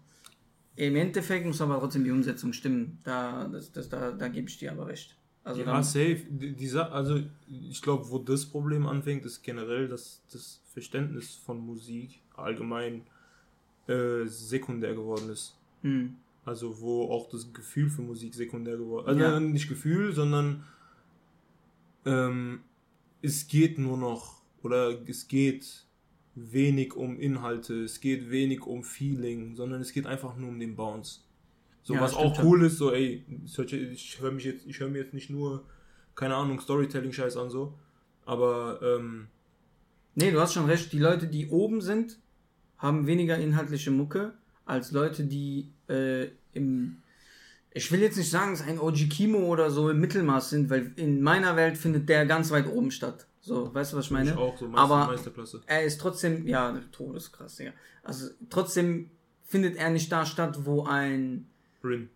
Im 0.75 0.95
Endeffekt 0.95 1.45
muss 1.45 1.61
aber 1.61 1.79
trotzdem 1.79 2.03
die 2.03 2.11
Umsetzung 2.11 2.51
stimmen. 2.53 2.99
Da, 3.03 3.47
das, 3.47 3.71
das, 3.71 3.89
da, 3.89 4.11
da 4.11 4.27
gebe 4.27 4.49
ich 4.49 4.57
dir 4.57 4.71
aber 4.71 4.87
recht. 4.87 5.15
Also 5.43 5.59
ja, 5.61 5.65
dann, 5.67 5.83
safe. 5.83 6.21
Die, 6.29 6.53
die 6.53 6.71
also 6.71 7.19
ich 7.47 7.81
glaube, 7.81 8.09
wo 8.09 8.17
das 8.17 8.45
Problem 8.45 8.87
anfängt, 8.87 9.25
ist 9.25 9.41
generell, 9.43 9.87
dass 9.87 10.23
das 10.31 10.61
Verständnis 10.71 11.35
von 11.35 11.59
Musik 11.59 12.21
allgemein 12.35 13.03
äh, 13.87 14.25
sekundär 14.25 14.95
geworden 14.95 15.29
ist. 15.29 15.57
hm, 15.81 16.15
Also 16.45 16.79
wo 16.79 17.11
auch 17.11 17.29
das 17.29 17.51
Gefühl 17.53 17.89
für 17.89 18.01
Musik 18.01 18.33
sekundär 18.33 18.77
geworden 18.77 19.05
ist. 19.05 19.09
Also 19.09 19.19
Ja. 19.21 19.39
nicht 19.39 19.67
Gefühl, 19.67 20.13
sondern 20.13 20.63
ähm, 22.05 22.61
es 23.23 23.47
geht 23.47 23.79
nur 23.79 23.97
noch 23.97 24.43
oder 24.61 24.99
es 25.09 25.27
geht 25.27 25.85
wenig 26.35 26.93
um 26.95 27.19
Inhalte, 27.19 27.83
es 27.83 27.99
geht 27.99 28.29
wenig 28.29 28.61
um 28.65 28.83
Feeling, 28.83 29.55
sondern 29.55 29.81
es 29.81 29.93
geht 29.93 30.05
einfach 30.05 30.35
nur 30.37 30.49
um 30.49 30.59
den 30.59 30.75
Bounce. 30.75 31.21
So 31.83 31.95
Ja, 31.95 32.01
was 32.01 32.13
auch 32.13 32.35
schon. 32.35 32.45
cool 32.45 32.65
ist, 32.65 32.77
so 32.77 32.91
ey, 32.91 33.25
ich 33.45 34.19
höre 34.21 34.31
mich 34.31 34.45
jetzt, 34.45 34.65
ich 34.67 34.79
höre 34.79 34.89
mir 34.89 34.99
jetzt 34.99 35.13
nicht 35.13 35.29
nur 35.29 35.65
keine 36.15 36.35
Ahnung 36.35 36.59
Storytelling-Scheiß 36.59 37.37
an 37.37 37.49
so, 37.49 37.73
aber 38.25 38.79
ähm, 38.81 39.27
nee, 40.15 40.31
du 40.31 40.39
hast 40.39 40.53
schon 40.53 40.65
recht. 40.65 40.91
Die 40.93 40.99
Leute, 40.99 41.27
die 41.27 41.47
oben 41.49 41.81
sind, 41.81 42.19
haben 42.77 43.07
weniger 43.07 43.37
inhaltliche 43.37 43.91
Mucke 43.91 44.33
als 44.65 44.91
Leute, 44.91 45.25
die 45.25 45.71
äh, 45.87 46.27
im. 46.53 46.97
Ich 47.75 47.91
will 47.91 48.01
jetzt 48.01 48.17
nicht 48.17 48.29
sagen, 48.29 48.51
dass 48.51 48.61
ein 48.61 48.79
OG 48.79 49.09
Kimo 49.09 49.39
oder 49.39 49.71
so 49.71 49.89
im 49.89 49.99
Mittelmaß 49.99 50.51
sind, 50.51 50.69
weil 50.69 50.91
in 50.95 51.21
meiner 51.21 51.55
Welt 51.55 51.77
findet 51.77 52.07
der 52.07 52.25
ganz 52.25 52.51
weit 52.51 52.67
oben 52.67 52.91
statt. 52.91 53.25
So, 53.41 53.73
weißt 53.73 53.93
du, 53.93 53.97
was 53.97 54.05
ich 54.05 54.11
meine? 54.11 54.31
ich 54.31 54.37
auch 54.37 54.57
so 54.57 54.67
Meister, 54.67 54.83
aber 54.83 55.07
Meisterklasse. 55.07 55.61
er 55.65 55.83
ist 55.83 55.99
trotzdem, 55.99 56.47
ja, 56.47 56.79
todeskrass, 56.91 57.57
ja. 57.59 57.71
Also 58.03 58.29
trotzdem 58.49 59.09
findet 59.45 59.75
er 59.75 59.89
nicht 59.89 60.11
da 60.11 60.25
statt, 60.25 60.59
wo 60.65 60.85
ein 60.85 61.47
Rin. 61.83 62.09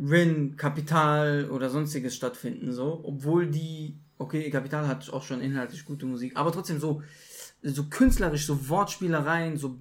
Rin, 0.00 0.56
Kapital 0.56 1.48
oder 1.50 1.70
sonstiges 1.70 2.16
stattfinden, 2.16 2.72
so. 2.72 3.00
Obwohl 3.04 3.46
die, 3.46 3.96
okay, 4.18 4.50
Kapital 4.50 4.88
hat 4.88 5.08
auch 5.10 5.22
schon 5.22 5.40
inhaltlich 5.40 5.84
gute 5.84 6.06
Musik, 6.06 6.36
aber 6.36 6.50
trotzdem 6.50 6.80
so, 6.80 7.02
so 7.62 7.84
künstlerisch, 7.84 8.46
so 8.46 8.68
Wortspielereien, 8.68 9.56
so 9.56 9.78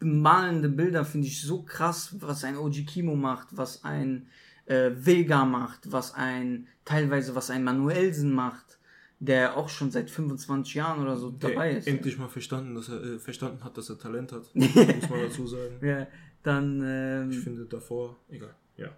malende 0.00 0.68
Bilder 0.68 1.04
finde 1.04 1.28
ich 1.28 1.42
so 1.42 1.62
krass, 1.62 2.16
was 2.20 2.44
ein 2.44 2.56
OG 2.56 2.86
Kimo 2.86 3.16
macht, 3.16 3.48
was 3.50 3.84
ein 3.84 4.28
äh, 4.72 4.90
Vega 5.06 5.44
macht, 5.44 5.90
was 5.92 6.14
ein, 6.14 6.66
teilweise 6.84 7.34
was 7.34 7.50
ein 7.50 7.64
Manuelsen 7.64 8.32
macht, 8.32 8.78
der 9.20 9.56
auch 9.56 9.68
schon 9.68 9.90
seit 9.90 10.10
25 10.10 10.74
Jahren 10.74 11.00
oder 11.02 11.16
so 11.16 11.30
dabei 11.30 11.70
Der 11.70 11.78
ist. 11.78 11.86
endlich 11.88 12.18
mal 12.18 12.28
verstanden, 12.28 12.74
dass 12.74 12.88
er 12.88 13.02
äh, 13.02 13.18
verstanden 13.18 13.62
hat, 13.64 13.76
dass 13.76 13.88
er 13.90 13.98
Talent 13.98 14.32
hat, 14.32 14.44
muss 14.54 14.74
man 15.10 15.20
dazu 15.28 15.46
sagen. 15.46 15.74
Ja, 15.80 16.06
dann, 16.42 16.82
ähm, 16.84 17.30
Ich 17.30 17.38
finde 17.40 17.64
davor, 17.66 18.16
egal. 18.28 18.54
Ja. 18.76 18.88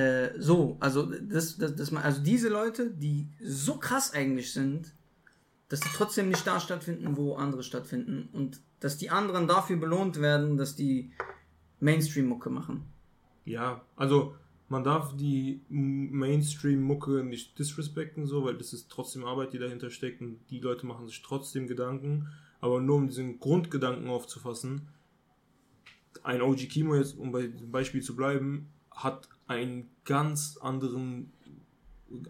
äh, 0.00 0.32
so, 0.40 0.76
also 0.80 1.06
das, 1.06 1.58
das, 1.58 1.74
das, 1.76 1.92
also 1.94 2.22
diese 2.22 2.48
Leute, 2.48 2.90
die 2.90 3.28
so 3.42 3.76
krass 3.78 4.12
eigentlich 4.14 4.52
sind, 4.52 4.94
dass 5.68 5.80
die 5.80 5.88
trotzdem 5.94 6.28
nicht 6.28 6.46
da 6.46 6.60
stattfinden, 6.60 7.16
wo 7.16 7.34
andere 7.34 7.62
stattfinden 7.62 8.28
und 8.32 8.60
dass 8.80 8.96
die 8.98 9.10
anderen 9.10 9.46
dafür 9.48 9.76
belohnt 9.78 10.20
werden, 10.20 10.56
dass 10.56 10.76
die 10.76 11.10
Mainstream-Mucke 11.80 12.50
machen. 12.50 12.84
Ja, 13.46 13.80
also 13.94 14.34
man 14.68 14.82
darf 14.82 15.16
die 15.16 15.60
Mainstream-Mucke 15.68 17.22
nicht 17.22 17.58
disrespekten, 17.58 18.26
so, 18.26 18.44
weil 18.44 18.58
das 18.58 18.72
ist 18.72 18.90
trotzdem 18.90 19.24
Arbeit, 19.24 19.52
die 19.52 19.58
dahinter 19.58 19.90
steckt 19.90 20.20
und 20.20 20.40
die 20.50 20.58
Leute 20.58 20.84
machen 20.84 21.06
sich 21.06 21.22
trotzdem 21.22 21.68
Gedanken. 21.68 22.28
Aber 22.60 22.80
nur 22.80 22.96
um 22.96 23.08
diesen 23.08 23.38
Grundgedanken 23.38 24.08
aufzufassen, 24.08 24.88
ein 26.24 26.42
OG 26.42 26.68
Kimo 26.68 26.96
jetzt, 26.96 27.16
um 27.16 27.30
bei 27.30 27.46
dem 27.46 27.70
Beispiel 27.70 28.02
zu 28.02 28.16
bleiben, 28.16 28.68
hat 28.90 29.28
einen 29.46 29.88
ganz 30.04 30.56
anderen, 30.56 31.32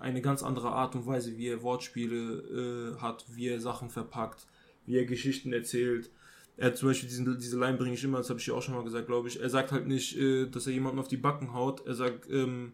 eine 0.00 0.20
ganz 0.20 0.42
andere 0.42 0.72
Art 0.72 0.94
und 0.94 1.06
Weise, 1.06 1.38
wie 1.38 1.48
er 1.48 1.62
Wortspiele 1.62 2.96
äh, 2.98 3.00
hat, 3.00 3.24
wie 3.30 3.48
er 3.48 3.60
Sachen 3.60 3.88
verpackt, 3.88 4.46
wie 4.84 4.96
er 4.98 5.06
Geschichten 5.06 5.54
erzählt. 5.54 6.10
Er 6.58 6.74
zum 6.74 6.88
Beispiel 6.88 7.08
diesen, 7.08 7.38
diese 7.38 7.58
Line 7.58 7.76
bringe 7.76 7.94
ich 7.94 8.02
immer, 8.04 8.18
das 8.18 8.30
habe 8.30 8.40
ich 8.40 8.46
ja 8.46 8.54
auch 8.54 8.62
schon 8.62 8.74
mal 8.74 8.82
gesagt, 8.84 9.06
glaube 9.06 9.28
ich. 9.28 9.40
Er 9.40 9.50
sagt 9.50 9.72
halt 9.72 9.86
nicht, 9.86 10.16
äh, 10.18 10.46
dass 10.46 10.66
er 10.66 10.72
jemanden 10.72 10.98
auf 10.98 11.08
die 11.08 11.18
Backen 11.18 11.52
haut. 11.52 11.86
Er 11.86 11.94
sagt, 11.94 12.30
ähm, 12.30 12.72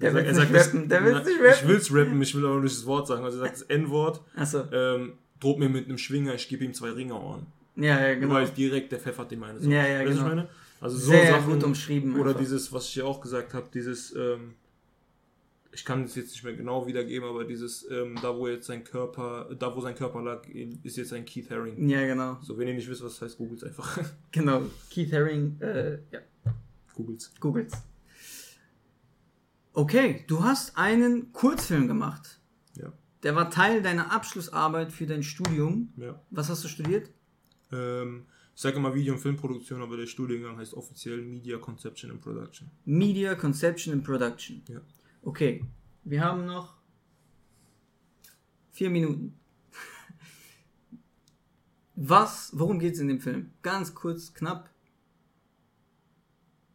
Der 0.00 0.10
er 0.10 0.14
will's 0.14 0.36
sagt- 0.36 0.50
nicht 0.52 0.60
rappen, 0.66 0.88
der 0.88 1.04
will's 1.04 1.24
nicht 1.26 1.38
Ich 1.38 1.42
rappen. 1.48 1.68
will's 1.68 1.92
rappen, 1.94 2.22
ich 2.22 2.34
will 2.34 2.44
aber 2.46 2.60
nicht 2.60 2.76
das 2.76 2.86
Wort 2.86 3.06
sagen. 3.06 3.24
Also 3.24 3.38
er 3.38 3.44
sagt 3.46 3.54
das 3.54 3.62
N-Wort, 3.62 4.20
Achso, 4.36 4.64
ähm, 4.72 5.14
droht 5.40 5.58
mir 5.58 5.68
mit 5.68 5.86
einem 5.86 5.98
Schwinger, 5.98 6.34
ich 6.34 6.48
gebe 6.48 6.64
ihm 6.64 6.74
zwei 6.74 6.90
Ringerohren. 6.90 7.46
ja, 7.76 8.00
ja, 8.08 8.14
Genau. 8.14 8.34
Weil 8.34 8.48
direkt 8.50 8.92
der 8.92 9.00
pfeffert 9.00 9.30
die 9.30 9.36
meine. 9.36 9.58
Ja, 9.60 9.86
ja, 9.86 10.00
weißt 10.00 10.08
genau. 10.10 10.22
ich 10.22 10.28
meine? 10.28 10.48
Also 10.80 10.98
so 10.98 11.10
Sehr 11.12 11.28
Sachen, 11.32 11.52
gut 11.54 11.64
umschrieben. 11.64 12.14
Oder 12.16 12.30
einfach. 12.30 12.40
dieses, 12.40 12.72
was 12.72 12.86
ich 12.88 12.96
ja 12.96 13.04
auch 13.04 13.20
gesagt 13.20 13.54
habe, 13.54 13.66
dieses, 13.72 14.14
ähm, 14.14 14.54
ich 15.72 15.84
kann 15.84 16.04
es 16.04 16.14
jetzt 16.14 16.32
nicht 16.32 16.44
mehr 16.44 16.54
genau 16.54 16.86
wiedergeben, 16.86 17.26
aber 17.28 17.44
dieses, 17.44 17.88
ähm, 17.90 18.18
da 18.20 18.36
wo 18.36 18.46
jetzt 18.46 18.66
sein 18.66 18.84
Körper, 18.84 19.48
da 19.58 19.74
wo 19.74 19.80
sein 19.80 19.94
Körper 19.94 20.22
lag, 20.22 20.46
ist 20.48 20.96
jetzt 20.96 21.12
ein 21.12 21.24
Keith 21.24 21.50
Haring. 21.50 21.88
Ja, 21.88 22.06
genau. 22.06 22.38
So, 22.42 22.58
wenn 22.58 22.68
ihr 22.68 22.74
nicht 22.74 22.88
wisst, 22.88 23.02
was 23.02 23.14
das 23.18 23.22
heißt, 23.22 23.38
googelt 23.38 23.64
einfach. 23.64 23.98
Genau. 24.32 24.62
Keith 24.90 25.12
Haring, 25.12 25.58
äh, 25.60 25.98
ja, 26.10 26.20
Googelt's. 26.94 27.32
googelt's. 27.40 27.74
Okay, 29.72 30.24
du 30.26 30.44
hast 30.44 30.76
einen 30.76 31.32
Kurzfilm 31.32 31.88
gemacht. 31.88 32.38
Ja. 32.78 32.92
Der 33.22 33.34
war 33.34 33.50
Teil 33.50 33.80
deiner 33.80 34.12
Abschlussarbeit 34.12 34.92
für 34.92 35.06
dein 35.06 35.22
Studium. 35.22 35.92
Ja. 35.96 36.20
Was 36.30 36.50
hast 36.50 36.64
du 36.64 36.68
studiert? 36.68 37.10
Ähm, 37.72 38.26
ich 38.54 38.60
sage 38.60 38.76
immer 38.76 38.94
Video- 38.94 39.14
und 39.14 39.20
Filmproduktion, 39.20 39.80
aber 39.80 39.96
der 39.96 40.06
Studiengang 40.06 40.58
heißt 40.58 40.74
offiziell 40.74 41.22
Media 41.22 41.56
Conception 41.56 42.10
and 42.10 42.20
Production. 42.20 42.70
Media 42.84 43.34
Conception 43.34 43.94
and 43.94 44.04
Production. 44.04 44.62
Ja. 44.68 44.82
Okay, 45.22 45.64
wir 46.04 46.22
haben 46.22 46.46
noch 46.46 46.74
vier 48.70 48.90
Minuten. 48.90 49.38
Was, 51.94 52.50
worum 52.54 52.78
geht 52.78 52.94
es 52.94 53.00
in 53.00 53.08
dem 53.08 53.20
Film? 53.20 53.52
Ganz 53.62 53.94
kurz, 53.94 54.34
knapp. 54.34 54.68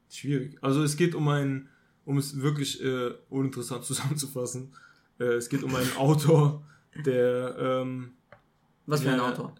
Schwierig. 0.10 0.58
Also 0.62 0.82
es 0.84 0.96
geht 0.96 1.14
um 1.14 1.28
einen, 1.28 1.70
um 2.06 2.18
es 2.18 2.40
wirklich 2.42 2.82
äh, 2.84 3.12
uninteressant 3.30 3.84
zusammenzufassen, 3.86 4.74
äh, 5.20 5.26
es 5.34 5.50
geht 5.50 5.64
um 5.64 5.76
einen 5.76 5.96
Autor, 5.98 6.64
der 7.06 7.56
ähm, 7.60 8.14
Was 8.86 9.02
für 9.02 9.12
ein 9.12 9.20
Autor? 9.20 9.54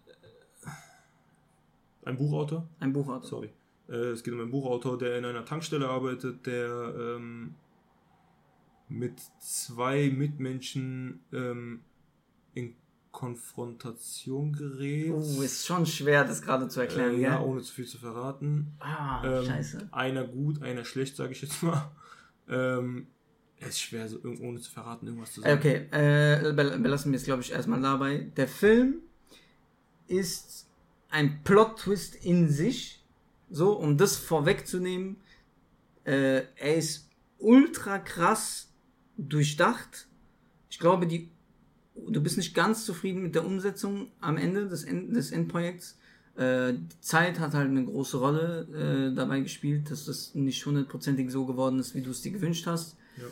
ein 2.06 2.18
Buchautor, 2.18 2.66
Ein 2.80 2.94
Buchautor. 2.94 3.30
sorry. 3.30 3.50
Äh, 3.90 4.12
es 4.12 4.24
geht 4.24 4.34
um 4.34 4.40
einen 4.40 4.50
Buchautor, 4.52 4.98
der 4.98 5.18
in 5.18 5.26
einer 5.26 5.44
Tankstelle 5.44 5.90
arbeitet, 5.90 6.46
der 6.46 6.94
ähm, 6.98 7.54
mit 8.90 9.20
zwei 9.40 10.10
Mitmenschen 10.10 11.20
ähm, 11.34 11.82
in 12.54 12.76
Konfrontation 13.12 14.54
gerät. 14.54 15.12
Oh, 15.12 15.42
ist 15.42 15.66
schon 15.66 15.86
schwer, 15.86 16.24
das 16.24 16.42
gerade 16.42 16.68
zu 16.68 16.80
erklären, 16.82 17.16
äh, 17.16 17.22
ja, 17.22 17.42
ohne 17.42 17.62
zu 17.62 17.74
viel 17.74 17.86
zu 17.88 17.98
verraten. 17.98 18.74
Ah, 18.80 19.24
Ähm, 19.26 19.46
scheiße. 19.46 19.90
Einer 19.92 20.26
gut, 20.26 20.62
einer 20.62 20.86
schlecht, 20.86 21.16
sage 21.16 21.32
ich 21.32 21.42
jetzt 21.42 21.62
mal. 21.64 21.92
Ähm, 22.50 23.08
es 23.60 23.70
ist 23.70 23.82
schwer, 23.82 24.08
so 24.08 24.20
ohne 24.24 24.60
zu 24.62 24.72
verraten, 24.72 25.08
irgendwas 25.08 25.34
zu 25.34 25.42
sagen. 25.42 25.58
Okay, 25.58 25.88
äh, 25.92 26.54
bel- 26.54 26.78
belassen 26.80 27.12
wir 27.12 27.18
es, 27.18 27.24
glaube 27.26 27.42
ich, 27.42 27.52
erstmal 27.52 27.82
dabei. 27.82 28.32
Der 28.38 28.48
Film 28.48 29.02
ist 30.08 30.68
ein 31.10 31.44
Plot-Twist 31.44 32.16
in 32.16 32.50
sich, 32.50 33.04
So, 33.50 33.72
um 33.78 33.98
das 33.98 34.16
vorwegzunehmen, 34.18 35.16
äh, 36.04 36.44
er 36.58 36.76
ist 36.76 37.10
ultra 37.40 37.98
krass 37.98 38.70
durchdacht. 39.18 40.08
Ich 40.70 40.80
glaube, 40.80 41.08
die, 41.08 41.30
du 42.08 42.22
bist 42.22 42.38
nicht 42.38 42.54
ganz 42.54 42.86
zufrieden 42.86 43.24
mit 43.24 43.36
der 43.36 43.46
Umsetzung 43.46 44.08
am 44.22 44.38
Ende 44.38 44.68
des, 44.68 44.84
End, 44.84 45.16
des 45.16 45.32
Endprojekts. 45.32 45.98
Äh, 46.36 46.74
die 46.74 47.02
Zeit 47.02 47.40
hat 47.40 47.54
halt 47.54 47.70
eine 47.70 47.84
große 47.86 48.18
Rolle 48.18 49.10
äh, 49.12 49.16
dabei 49.16 49.40
gespielt, 49.40 49.90
dass 49.90 50.06
das 50.06 50.36
nicht 50.36 50.66
hundertprozentig 50.66 51.32
so 51.32 51.46
geworden 51.46 51.80
ist, 51.80 51.96
wie 51.96 52.02
du 52.02 52.12
es 52.12 52.22
dir 52.22 52.32
gewünscht 52.32 52.68
hast. 52.68 52.96
Ja. 53.18 53.24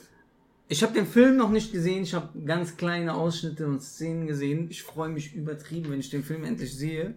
Ich 0.67 0.81
habe 0.81 0.93
den 0.93 1.05
Film 1.05 1.37
noch 1.37 1.51
nicht 1.51 1.71
gesehen, 1.71 2.01
ich 2.01 2.15
habe 2.15 2.41
ganz 2.41 2.75
kleine 2.75 3.13
Ausschnitte 3.13 3.67
und 3.67 3.83
Szenen 3.83 4.25
gesehen. 4.25 4.67
Ich 4.71 4.81
freue 4.81 5.09
mich 5.09 5.35
übertrieben, 5.35 5.91
wenn 5.91 5.99
ich 5.99 6.09
den 6.09 6.23
Film 6.23 6.43
endlich 6.43 6.75
sehe. 6.75 7.13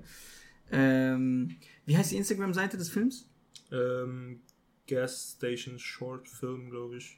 Ähm, 0.70 1.56
wie 1.86 1.96
heißt 1.96 2.12
die 2.12 2.16
Instagram-Seite 2.16 2.76
des 2.76 2.90
Films? 2.90 3.26
Ähm, 3.72 4.40
Gas 4.86 5.36
Station 5.36 5.78
Short 5.78 6.28
Film, 6.28 6.68
glaube 6.68 6.98
ich. 6.98 7.17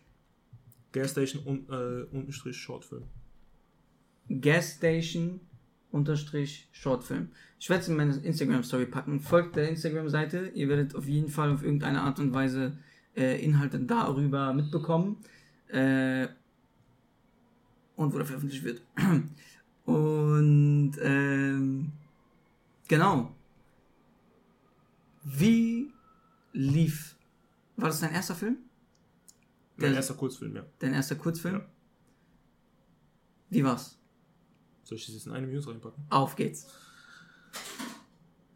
Gas 0.92 1.12
Station 1.12 1.42
un, 1.44 1.66
äh, 1.68 2.04
unterstrich 2.16 2.56
Short 2.56 2.84
Film. 2.84 3.04
Gas 4.28 4.76
Station 4.76 5.40
unterstrich 5.92 6.68
Shortfilm. 6.72 7.30
Ich 7.58 7.68
werde 7.68 7.82
es 7.82 7.88
in 7.88 7.96
meine 7.96 8.16
Instagram-Story 8.16 8.86
packen. 8.86 9.20
Folgt 9.20 9.56
der 9.56 9.68
Instagram-Seite. 9.68 10.52
Ihr 10.54 10.68
werdet 10.68 10.94
auf 10.94 11.06
jeden 11.06 11.28
Fall 11.28 11.52
auf 11.52 11.62
irgendeine 11.62 12.02
Art 12.02 12.18
und 12.18 12.32
Weise 12.32 12.78
äh, 13.16 13.44
Inhalte 13.44 13.80
darüber 13.80 14.52
mitbekommen. 14.52 15.18
Äh, 15.68 16.28
und 17.96 18.14
wo 18.14 18.18
der 18.18 18.26
veröffentlicht 18.26 18.64
wird. 18.64 18.82
Und 19.84 20.92
ähm, 21.02 21.92
genau. 22.86 23.34
Wie 25.22 25.92
lief. 26.52 27.16
War 27.76 27.88
das 27.88 28.00
dein 28.00 28.12
erster 28.12 28.34
Film? 28.34 28.58
Mein 29.80 29.90
Der- 29.90 29.96
erster 29.96 30.14
Kurzfilm, 30.14 30.56
ja. 30.56 30.64
Dein 30.78 30.94
erster 30.94 31.16
Kurzfilm? 31.16 31.56
Ja. 31.56 31.66
Wie 33.50 33.64
war's? 33.64 33.98
Soll 34.84 34.98
ich 34.98 35.06
das 35.06 35.14
jetzt 35.14 35.26
in 35.26 35.32
eine 35.32 35.46
News 35.46 35.66
reinpacken? 35.66 36.04
Auf 36.10 36.36
geht's. 36.36 36.66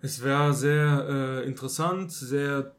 Es 0.01 0.23
war 0.23 0.53
sehr 0.53 1.43
äh, 1.45 1.49
interessant, 1.49 2.13
sehr 2.13 2.75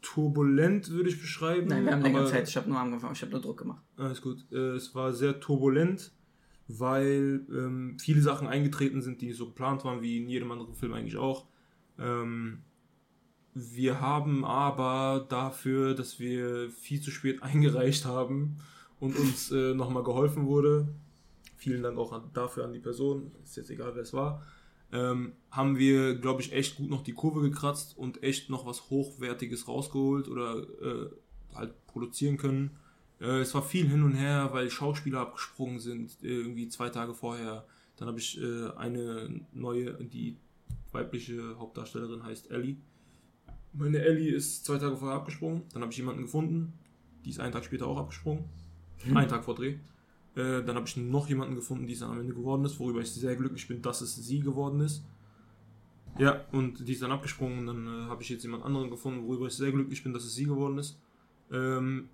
turbulent, 0.00 0.90
würde 0.90 1.10
ich 1.10 1.20
beschreiben. 1.20 1.66
Nein, 1.68 1.84
wir 1.84 1.92
haben 1.92 2.02
länger 2.02 2.24
Zeit. 2.26 2.48
Ich 2.48 2.56
habe 2.56 2.68
nur 2.70 2.78
angefangen. 2.78 3.12
Ich 3.12 3.20
habe 3.22 3.32
nur 3.32 3.40
Druck 3.40 3.58
gemacht. 3.58 3.82
Alles 3.96 4.22
gut. 4.22 4.46
Äh, 4.50 4.74
es 4.76 4.94
war 4.94 5.12
sehr 5.12 5.40
turbulent, 5.40 6.12
weil 6.68 7.46
ähm, 7.50 7.98
viele 8.00 8.22
Sachen 8.22 8.48
eingetreten 8.48 9.02
sind, 9.02 9.20
die 9.20 9.26
nicht 9.26 9.36
so 9.36 9.46
geplant 9.46 9.84
waren, 9.84 10.00
wie 10.00 10.22
in 10.22 10.28
jedem 10.28 10.50
anderen 10.50 10.74
Film 10.74 10.94
eigentlich 10.94 11.16
auch. 11.18 11.46
Ähm, 11.98 12.62
wir 13.54 14.00
haben 14.00 14.44
aber 14.44 15.26
dafür, 15.28 15.94
dass 15.94 16.20
wir 16.20 16.70
viel 16.70 17.00
zu 17.00 17.10
spät 17.10 17.42
eingereicht 17.42 18.04
haben 18.04 18.56
und 18.98 19.16
uns 19.16 19.50
äh, 19.50 19.74
nochmal 19.74 20.04
geholfen 20.04 20.46
wurde, 20.46 20.88
vielen 21.56 21.82
Dank 21.82 21.98
auch 21.98 22.12
an, 22.12 22.30
dafür 22.32 22.64
an 22.64 22.72
die 22.72 22.78
Person, 22.78 23.32
ist 23.44 23.56
jetzt 23.56 23.70
egal, 23.70 23.94
wer 23.94 24.02
es 24.02 24.12
war, 24.12 24.42
ähm, 24.92 25.32
haben 25.50 25.78
wir, 25.78 26.16
glaube 26.16 26.42
ich, 26.42 26.52
echt 26.52 26.76
gut 26.76 26.90
noch 26.90 27.02
die 27.02 27.12
Kurve 27.12 27.40
gekratzt 27.40 27.96
und 27.96 28.22
echt 28.22 28.50
noch 28.50 28.66
was 28.66 28.90
Hochwertiges 28.90 29.68
rausgeholt 29.68 30.28
oder 30.28 30.56
äh, 30.82 31.10
halt 31.54 31.86
produzieren 31.86 32.36
können. 32.36 32.76
Äh, 33.20 33.40
es 33.40 33.54
war 33.54 33.62
viel 33.62 33.88
hin 33.88 34.02
und 34.02 34.14
her, 34.14 34.50
weil 34.52 34.70
Schauspieler 34.70 35.20
abgesprungen 35.20 35.78
sind, 35.78 36.16
äh, 36.22 36.28
irgendwie 36.28 36.68
zwei 36.68 36.88
Tage 36.88 37.14
vorher. 37.14 37.64
Dann 37.96 38.08
habe 38.08 38.18
ich 38.18 38.40
äh, 38.40 38.70
eine 38.76 39.40
neue, 39.52 39.92
die 40.04 40.36
weibliche 40.92 41.56
Hauptdarstellerin 41.58 42.24
heißt 42.24 42.50
Ellie. 42.50 42.76
Meine 43.72 43.98
Ellie 43.98 44.34
ist 44.34 44.64
zwei 44.64 44.78
Tage 44.78 44.96
vorher 44.96 45.16
abgesprungen. 45.16 45.62
Dann 45.72 45.82
habe 45.82 45.92
ich 45.92 45.98
jemanden 45.98 46.22
gefunden, 46.22 46.72
die 47.24 47.30
ist 47.30 47.40
einen 47.40 47.52
Tag 47.52 47.64
später 47.64 47.86
auch 47.86 47.98
abgesprungen. 47.98 48.44
Einen 49.14 49.28
Tag 49.28 49.44
vor 49.44 49.54
Dreh. 49.54 49.76
Äh, 50.34 50.62
dann 50.62 50.76
habe 50.76 50.86
ich 50.86 50.96
noch 50.96 51.28
jemanden 51.28 51.54
gefunden, 51.54 51.86
die 51.86 51.94
es 51.94 52.00
dann 52.00 52.10
am 52.10 52.20
Ende 52.20 52.34
geworden 52.34 52.64
ist, 52.64 52.78
worüber 52.78 53.00
ich 53.00 53.10
sehr 53.10 53.36
glücklich 53.36 53.66
bin, 53.66 53.82
dass 53.82 54.00
es 54.00 54.14
sie 54.16 54.40
geworden 54.40 54.80
ist. 54.80 55.04
Ja, 56.18 56.44
und 56.52 56.86
die 56.86 56.92
ist 56.92 57.02
dann 57.02 57.12
abgesprungen 57.12 57.60
und 57.60 57.66
dann 57.66 57.86
äh, 57.86 58.08
habe 58.08 58.22
ich 58.22 58.28
jetzt 58.28 58.42
jemand 58.42 58.64
anderen 58.64 58.90
gefunden, 58.90 59.26
worüber 59.26 59.46
ich 59.46 59.54
sehr 59.54 59.72
glücklich 59.72 60.02
bin, 60.02 60.12
dass 60.12 60.24
es 60.24 60.34
sie 60.34 60.44
geworden 60.44 60.78
ist. 60.78 61.00
Ähm, 61.52 62.08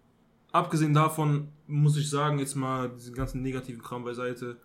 abgesehen 0.52 0.94
davon 0.94 1.48
muss 1.66 1.96
ich 1.96 2.08
sagen, 2.08 2.38
jetzt 2.38 2.54
mal 2.54 2.90
diesen 2.90 3.14
ganzen 3.14 3.42
negativen 3.42 3.82
Kram 3.82 4.04
beiseite, 4.04 4.58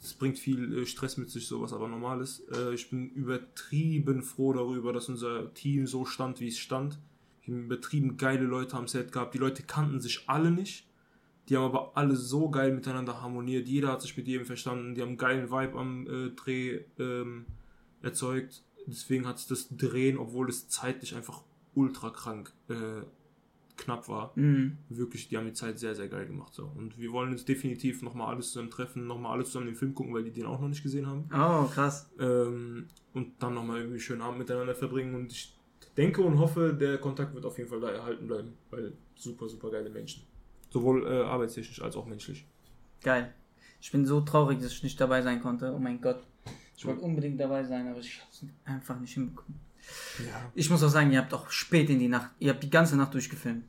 das 0.00 0.14
bringt 0.14 0.38
viel 0.38 0.78
äh, 0.78 0.86
Stress 0.86 1.16
mit 1.16 1.30
sich, 1.30 1.46
sowas 1.46 1.72
aber 1.72 1.88
normal 1.88 2.20
ist. 2.20 2.48
Äh, 2.52 2.74
ich 2.74 2.90
bin 2.90 3.10
übertrieben 3.10 4.22
froh 4.22 4.52
darüber, 4.52 4.92
dass 4.92 5.08
unser 5.08 5.52
Team 5.54 5.86
so 5.86 6.04
stand, 6.04 6.40
wie 6.40 6.48
es 6.48 6.58
stand. 6.58 6.98
Wir 7.44 7.54
haben 7.54 7.64
übertrieben 7.64 8.16
geile 8.16 8.44
Leute 8.44 8.76
am 8.76 8.86
Set 8.86 9.12
gehabt. 9.12 9.34
Die 9.34 9.38
Leute 9.38 9.62
kannten 9.62 10.00
sich 10.00 10.28
alle 10.28 10.50
nicht. 10.50 10.86
Die 11.48 11.56
haben 11.56 11.64
aber 11.64 11.96
alle 11.96 12.14
so 12.14 12.50
geil 12.50 12.74
miteinander 12.74 13.22
harmoniert. 13.22 13.66
Jeder 13.66 13.88
hat 13.88 14.02
sich 14.02 14.16
mit 14.16 14.28
jedem 14.28 14.46
verstanden. 14.46 14.94
Die 14.94 15.00
haben 15.00 15.08
einen 15.10 15.18
geilen 15.18 15.50
Vibe 15.50 15.78
am 15.78 16.06
äh, 16.06 16.30
Dreh 16.30 16.80
ähm, 16.98 17.46
erzeugt. 18.02 18.62
Deswegen 18.86 19.26
hat 19.26 19.38
sich 19.38 19.48
das 19.48 19.68
Drehen, 19.70 20.18
obwohl 20.18 20.48
es 20.48 20.68
zeitlich 20.68 21.14
einfach 21.14 21.42
ultra 21.74 22.10
krank 22.10 22.52
äh, 22.68 23.02
knapp 23.78 24.08
war, 24.08 24.32
Mhm. 24.34 24.76
wirklich, 24.90 25.28
die 25.28 25.36
haben 25.38 25.46
die 25.46 25.52
Zeit 25.54 25.78
sehr, 25.78 25.94
sehr 25.94 26.08
geil 26.08 26.26
gemacht. 26.26 26.52
So. 26.52 26.70
Und 26.76 26.98
wir 26.98 27.10
wollen 27.12 27.30
uns 27.32 27.44
definitiv 27.44 28.02
nochmal 28.02 28.34
alles 28.34 28.52
zusammen 28.52 28.70
treffen, 28.70 29.06
nochmal 29.06 29.32
alles 29.32 29.46
zusammen 29.48 29.66
den 29.66 29.74
Film 29.76 29.94
gucken, 29.94 30.12
weil 30.12 30.24
die 30.24 30.32
den 30.32 30.44
auch 30.46 30.60
noch 30.60 30.68
nicht 30.68 30.82
gesehen 30.82 31.06
haben. 31.06 31.24
Oh, 31.32 31.66
krass. 31.68 32.10
Ähm, 32.18 32.88
und 33.14 33.42
dann 33.42 33.54
nochmal 33.54 33.76
irgendwie 33.78 33.94
einen 33.94 34.00
schönen 34.00 34.20
Abend 34.20 34.38
miteinander 34.40 34.74
verbringen. 34.74 35.14
Und 35.14 35.32
ich 35.32 35.56
denke 35.96 36.20
und 36.22 36.38
hoffe, 36.38 36.76
der 36.78 36.98
Kontakt 36.98 37.34
wird 37.34 37.46
auf 37.46 37.56
jeden 37.56 37.70
Fall 37.70 37.80
da 37.80 37.90
erhalten 37.90 38.26
bleiben, 38.26 38.52
weil 38.70 38.92
super, 39.14 39.48
super 39.48 39.70
geile 39.70 39.88
Menschen. 39.90 40.24
Sowohl 40.70 41.06
äh, 41.06 41.22
arbeitstechnisch 41.22 41.80
als 41.80 41.96
auch 41.96 42.04
menschlich. 42.06 42.46
Geil. 43.02 43.32
Ich 43.80 43.90
bin 43.92 44.04
so 44.04 44.20
traurig, 44.20 44.58
dass 44.60 44.72
ich 44.72 44.82
nicht 44.82 45.00
dabei 45.00 45.22
sein 45.22 45.40
konnte. 45.40 45.72
Oh 45.74 45.78
mein 45.78 46.00
Gott. 46.00 46.20
Ich 46.76 46.84
wollte 46.84 47.00
unbedingt 47.00 47.40
dabei 47.40 47.64
sein, 47.64 47.88
aber 47.88 48.00
ich 48.00 48.20
habe 48.20 48.30
es 48.30 48.44
einfach 48.64 49.00
nicht 49.00 49.14
hinbekommen. 49.14 49.58
Ja. 50.18 50.52
Ich 50.54 50.70
muss 50.70 50.82
auch 50.82 50.88
sagen, 50.88 51.12
ihr 51.12 51.18
habt 51.18 51.32
auch 51.34 51.50
spät 51.50 51.90
in 51.90 51.98
die 51.98 52.08
Nacht, 52.08 52.30
ihr 52.38 52.52
habt 52.52 52.62
die 52.62 52.70
ganze 52.70 52.96
Nacht 52.96 53.14
durchgefilmt. 53.14 53.64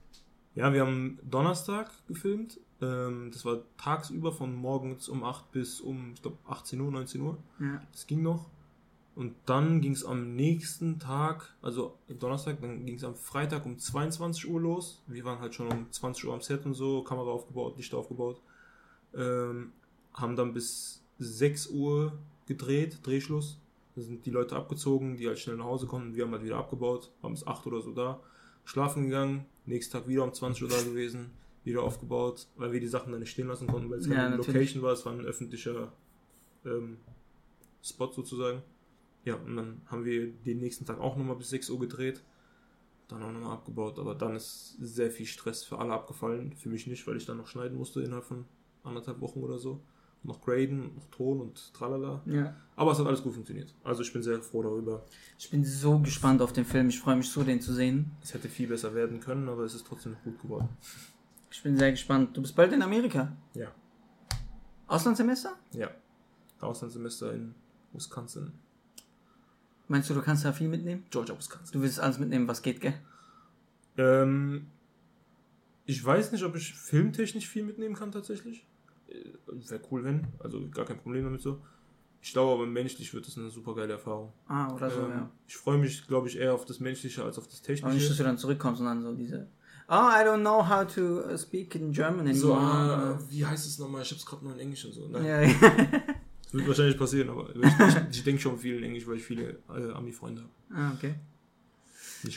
Ja, 0.55 0.73
wir 0.73 0.81
haben 0.81 1.19
Donnerstag 1.23 1.89
gefilmt. 2.07 2.59
Ähm, 2.81 3.29
das 3.31 3.45
war 3.45 3.59
tagsüber 3.77 4.31
von 4.31 4.53
morgens 4.55 5.09
um 5.09 5.23
8 5.23 5.51
bis 5.51 5.79
um, 5.81 6.13
ich 6.13 6.21
glaube, 6.21 6.37
18 6.47 6.79
Uhr, 6.79 6.91
19 6.91 7.21
Uhr. 7.21 7.37
Ja. 7.59 7.81
Das 7.91 8.07
ging 8.07 8.21
noch. 8.21 8.49
Und 9.15 9.35
dann 9.45 9.81
ging 9.81 9.91
es 9.91 10.05
am 10.05 10.35
nächsten 10.35 10.97
Tag, 10.97 11.53
also 11.61 11.97
Donnerstag, 12.07 12.61
dann 12.61 12.85
ging 12.85 12.95
es 12.95 13.03
am 13.03 13.15
Freitag 13.15 13.65
um 13.65 13.77
22 13.77 14.49
Uhr 14.49 14.61
los. 14.61 15.01
Wir 15.07 15.25
waren 15.25 15.39
halt 15.39 15.53
schon 15.55 15.67
um 15.67 15.91
20 15.91 16.25
Uhr 16.25 16.33
am 16.33 16.41
Set 16.41 16.65
und 16.65 16.73
so, 16.73 17.03
Kamera 17.03 17.29
aufgebaut, 17.29 17.75
Licht 17.75 17.93
aufgebaut. 17.93 18.41
Ähm, 19.13 19.73
haben 20.13 20.35
dann 20.35 20.53
bis 20.53 21.03
6 21.17 21.67
Uhr 21.67 22.17
gedreht, 22.45 22.99
Drehschluss. 23.03 23.59
Da 23.99 24.05
sind 24.05 24.25
die 24.25 24.31
Leute 24.31 24.55
abgezogen, 24.55 25.17
die 25.17 25.27
halt 25.27 25.39
schnell 25.39 25.57
nach 25.57 25.65
Hause 25.65 25.85
konnten. 25.85 26.15
Wir 26.15 26.23
haben 26.23 26.31
halt 26.31 26.43
wieder 26.43 26.55
abgebaut, 26.55 27.11
waren 27.21 27.33
bis 27.33 27.45
8 27.45 27.67
oder 27.67 27.81
so 27.81 27.91
da. 27.91 28.21
Schlafen 28.63 29.05
gegangen, 29.05 29.45
nächsten 29.65 29.91
Tag 29.91 30.07
wieder 30.07 30.23
um 30.23 30.33
20 30.33 30.63
Uhr 30.63 30.69
da 30.69 30.81
gewesen, 30.81 31.31
wieder 31.65 31.83
aufgebaut, 31.83 32.47
weil 32.55 32.71
wir 32.71 32.79
die 32.79 32.87
Sachen 32.87 33.11
dann 33.11 33.19
nicht 33.19 33.31
stehen 33.31 33.47
lassen 33.47 33.67
konnten, 33.67 33.89
weil 33.89 33.99
es 33.99 34.07
Ja, 34.07 34.15
keine 34.15 34.37
natürlich. 34.37 34.47
Location 34.47 34.83
war, 34.83 34.93
es 34.93 35.05
war 35.05 35.11
ein 35.11 35.25
öffentlicher 35.25 35.91
ähm, 36.63 36.97
Spot 37.83 38.09
sozusagen. 38.09 38.61
Ja, 39.25 39.35
und 39.35 39.57
dann 39.57 39.81
haben 39.87 40.05
wir 40.05 40.31
den 40.31 40.59
nächsten 40.59 40.85
Tag 40.85 41.01
auch 41.01 41.17
nochmal 41.17 41.35
bis 41.35 41.49
6 41.49 41.69
Uhr 41.69 41.79
gedreht. 41.81 42.23
Dann 43.09 43.21
auch 43.21 43.33
nochmal 43.33 43.51
abgebaut. 43.51 43.99
Aber 43.99 44.15
dann 44.15 44.33
ist 44.37 44.77
sehr 44.79 45.11
viel 45.11 45.25
Stress 45.25 45.65
für 45.65 45.77
alle 45.77 45.91
abgefallen. 45.91 46.53
Für 46.55 46.69
mich 46.69 46.87
nicht, 46.87 47.05
weil 47.05 47.17
ich 47.17 47.25
dann 47.25 47.35
noch 47.37 47.47
schneiden 47.47 47.77
musste 47.77 48.01
innerhalb 48.01 48.23
von 48.23 48.45
anderthalb 48.83 49.19
Wochen 49.19 49.39
oder 49.41 49.57
so. 49.57 49.81
Noch 50.23 50.41
graden, 50.41 50.95
noch 50.95 51.05
Ton 51.11 51.39
und 51.39 51.73
tralala. 51.73 52.21
ja. 52.25 52.55
Aber 52.75 52.91
es 52.93 52.99
hat 52.99 53.07
alles 53.07 53.21
gut 53.21 53.33
funktioniert. 53.33 53.73
Also 53.83 54.03
ich 54.03 54.13
bin 54.13 54.23
sehr 54.23 54.41
froh 54.41 54.63
darüber. 54.63 55.05
Ich 55.37 55.49
bin 55.49 55.65
so 55.65 55.99
gespannt 55.99 56.41
auf 56.41 56.53
den 56.53 56.63
Film. 56.63 56.87
Ich 56.87 56.99
freue 56.99 57.17
mich 57.17 57.29
so, 57.29 57.43
den 57.43 57.59
zu 57.59 57.73
sehen. 57.73 58.11
Es 58.21 58.33
hätte 58.33 58.47
viel 58.47 58.67
besser 58.69 58.95
werden 58.95 59.19
können, 59.19 59.49
aber 59.49 59.63
es 59.63 59.73
ist 59.75 59.85
trotzdem 59.85 60.13
noch 60.13 60.23
gut 60.23 60.41
geworden. 60.41 60.69
Ich 61.51 61.61
bin 61.61 61.75
sehr 61.77 61.91
gespannt. 61.91 62.37
Du 62.37 62.41
bist 62.41 62.55
bald 62.55 62.71
in 62.71 62.81
Amerika. 62.81 63.35
Ja. 63.53 63.71
Auslandssemester? 64.87 65.57
Ja. 65.73 65.89
Auslandssemester 66.61 67.33
in 67.33 67.53
Wisconsin. 67.91 68.53
Meinst 69.89 70.09
du, 70.09 70.13
du 70.13 70.21
kannst 70.21 70.45
da 70.45 70.53
viel 70.53 70.69
mitnehmen? 70.69 71.03
Georgia, 71.09 71.37
Wisconsin. 71.37 71.73
Du 71.73 71.81
willst 71.81 71.99
alles 71.99 72.17
mitnehmen, 72.19 72.47
was 72.47 72.61
geht, 72.61 72.79
gell? 72.79 72.93
Ähm, 73.97 74.67
ich 75.85 76.03
weiß 76.05 76.31
nicht, 76.31 76.43
ob 76.43 76.55
ich 76.55 76.73
filmtechnisch 76.73 77.47
viel 77.47 77.63
mitnehmen 77.63 77.95
kann 77.95 78.11
tatsächlich. 78.11 78.65
Wäre 79.47 79.81
cool, 79.91 80.03
wenn. 80.03 80.27
Also 80.39 80.61
gar 80.69 80.85
kein 80.85 80.97
Problem 80.97 81.23
damit 81.23 81.41
so. 81.41 81.59
Ich 82.21 82.33
glaube 82.33 82.51
aber 82.51 82.65
menschlich 82.65 83.13
wird 83.13 83.27
es 83.27 83.37
eine 83.37 83.49
super 83.49 83.73
geile 83.75 83.93
Erfahrung. 83.93 84.33
Ah, 84.47 84.73
oder 84.73 84.89
so, 84.89 84.99
ähm, 85.01 85.09
ja. 85.09 85.29
Ich 85.47 85.55
freue 85.55 85.77
mich, 85.77 86.05
glaube 86.05 86.27
ich, 86.27 86.37
eher 86.37 86.53
auf 86.53 86.65
das 86.65 86.79
Menschliche 86.79 87.23
als 87.23 87.37
auf 87.37 87.47
das 87.47 87.61
Aber 87.61 87.71
nicht, 87.71 87.83
dass 87.83 87.91
Technische. 87.93 88.17
du 88.17 88.23
dann 88.23 88.37
zurückkommst 88.37 88.81
und 88.81 88.87
dann 88.87 89.01
so 89.01 89.13
diese. 89.13 89.47
Oh, 89.87 89.93
I 89.93 90.23
don't 90.23 90.41
know 90.41 90.67
how 90.67 90.85
to 90.85 91.21
uh, 91.31 91.37
speak 91.37 91.73
in 91.75 91.91
German 91.91 92.27
anymore. 92.27 92.35
So, 92.35 92.53
ah, 92.53 93.19
wie 93.29 93.45
heißt 93.45 93.65
es 93.65 93.79
nochmal? 93.79 94.03
Ich 94.03 94.11
habe 94.11 94.19
es 94.19 94.25
gerade 94.25 94.43
nur 94.43 94.53
in 94.53 94.59
Englisch 94.59 94.85
und 94.85 94.93
so. 94.93 95.07
Nein, 95.07 95.25
ja, 95.25 95.41
ja. 95.41 95.49
das 96.43 96.53
wird 96.53 96.67
wahrscheinlich 96.67 96.97
passieren, 96.97 97.29
aber 97.29 97.55
ich, 97.55 97.63
ich, 97.63 97.95
ich 98.11 98.23
denke 98.23 98.41
schon 98.41 98.59
viel 98.59 98.77
in 98.77 98.83
Englisch, 98.83 99.07
weil 99.07 99.15
ich 99.15 99.23
viele 99.23 99.57
äh, 99.69 99.91
Ami-Freunde 99.93 100.41
habe. 100.41 100.81
ah, 100.81 100.93
okay. 100.95 101.15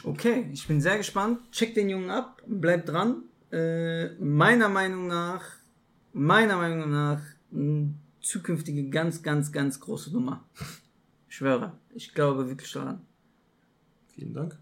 Okay, 0.05 0.49
ich 0.53 0.67
bin 0.69 0.81
sehr 0.81 0.97
gespannt. 0.97 1.41
Check 1.51 1.75
den 1.75 1.89
Jungen 1.91 2.09
ab, 2.11 2.41
bleibt 2.47 2.89
dran. 2.89 3.25
Äh, 3.51 4.15
meiner 4.15 4.69
Meinung 4.69 5.09
nach, 5.09 5.43
meiner 6.13 6.57
Meinung 6.57 6.91
nach, 6.91 7.21
eine 7.53 7.95
zukünftige 8.21 8.89
ganz, 8.89 9.23
ganz, 9.23 9.53
ganz 9.53 9.81
große 9.81 10.13
Nummer. 10.13 10.45
Ich 11.29 11.37
schwöre, 11.37 11.73
ich 11.95 12.15
glaube 12.15 12.49
wirklich 12.49 12.73
daran. 12.73 13.01
Vielen 14.15 14.35
Dank. 14.35 14.59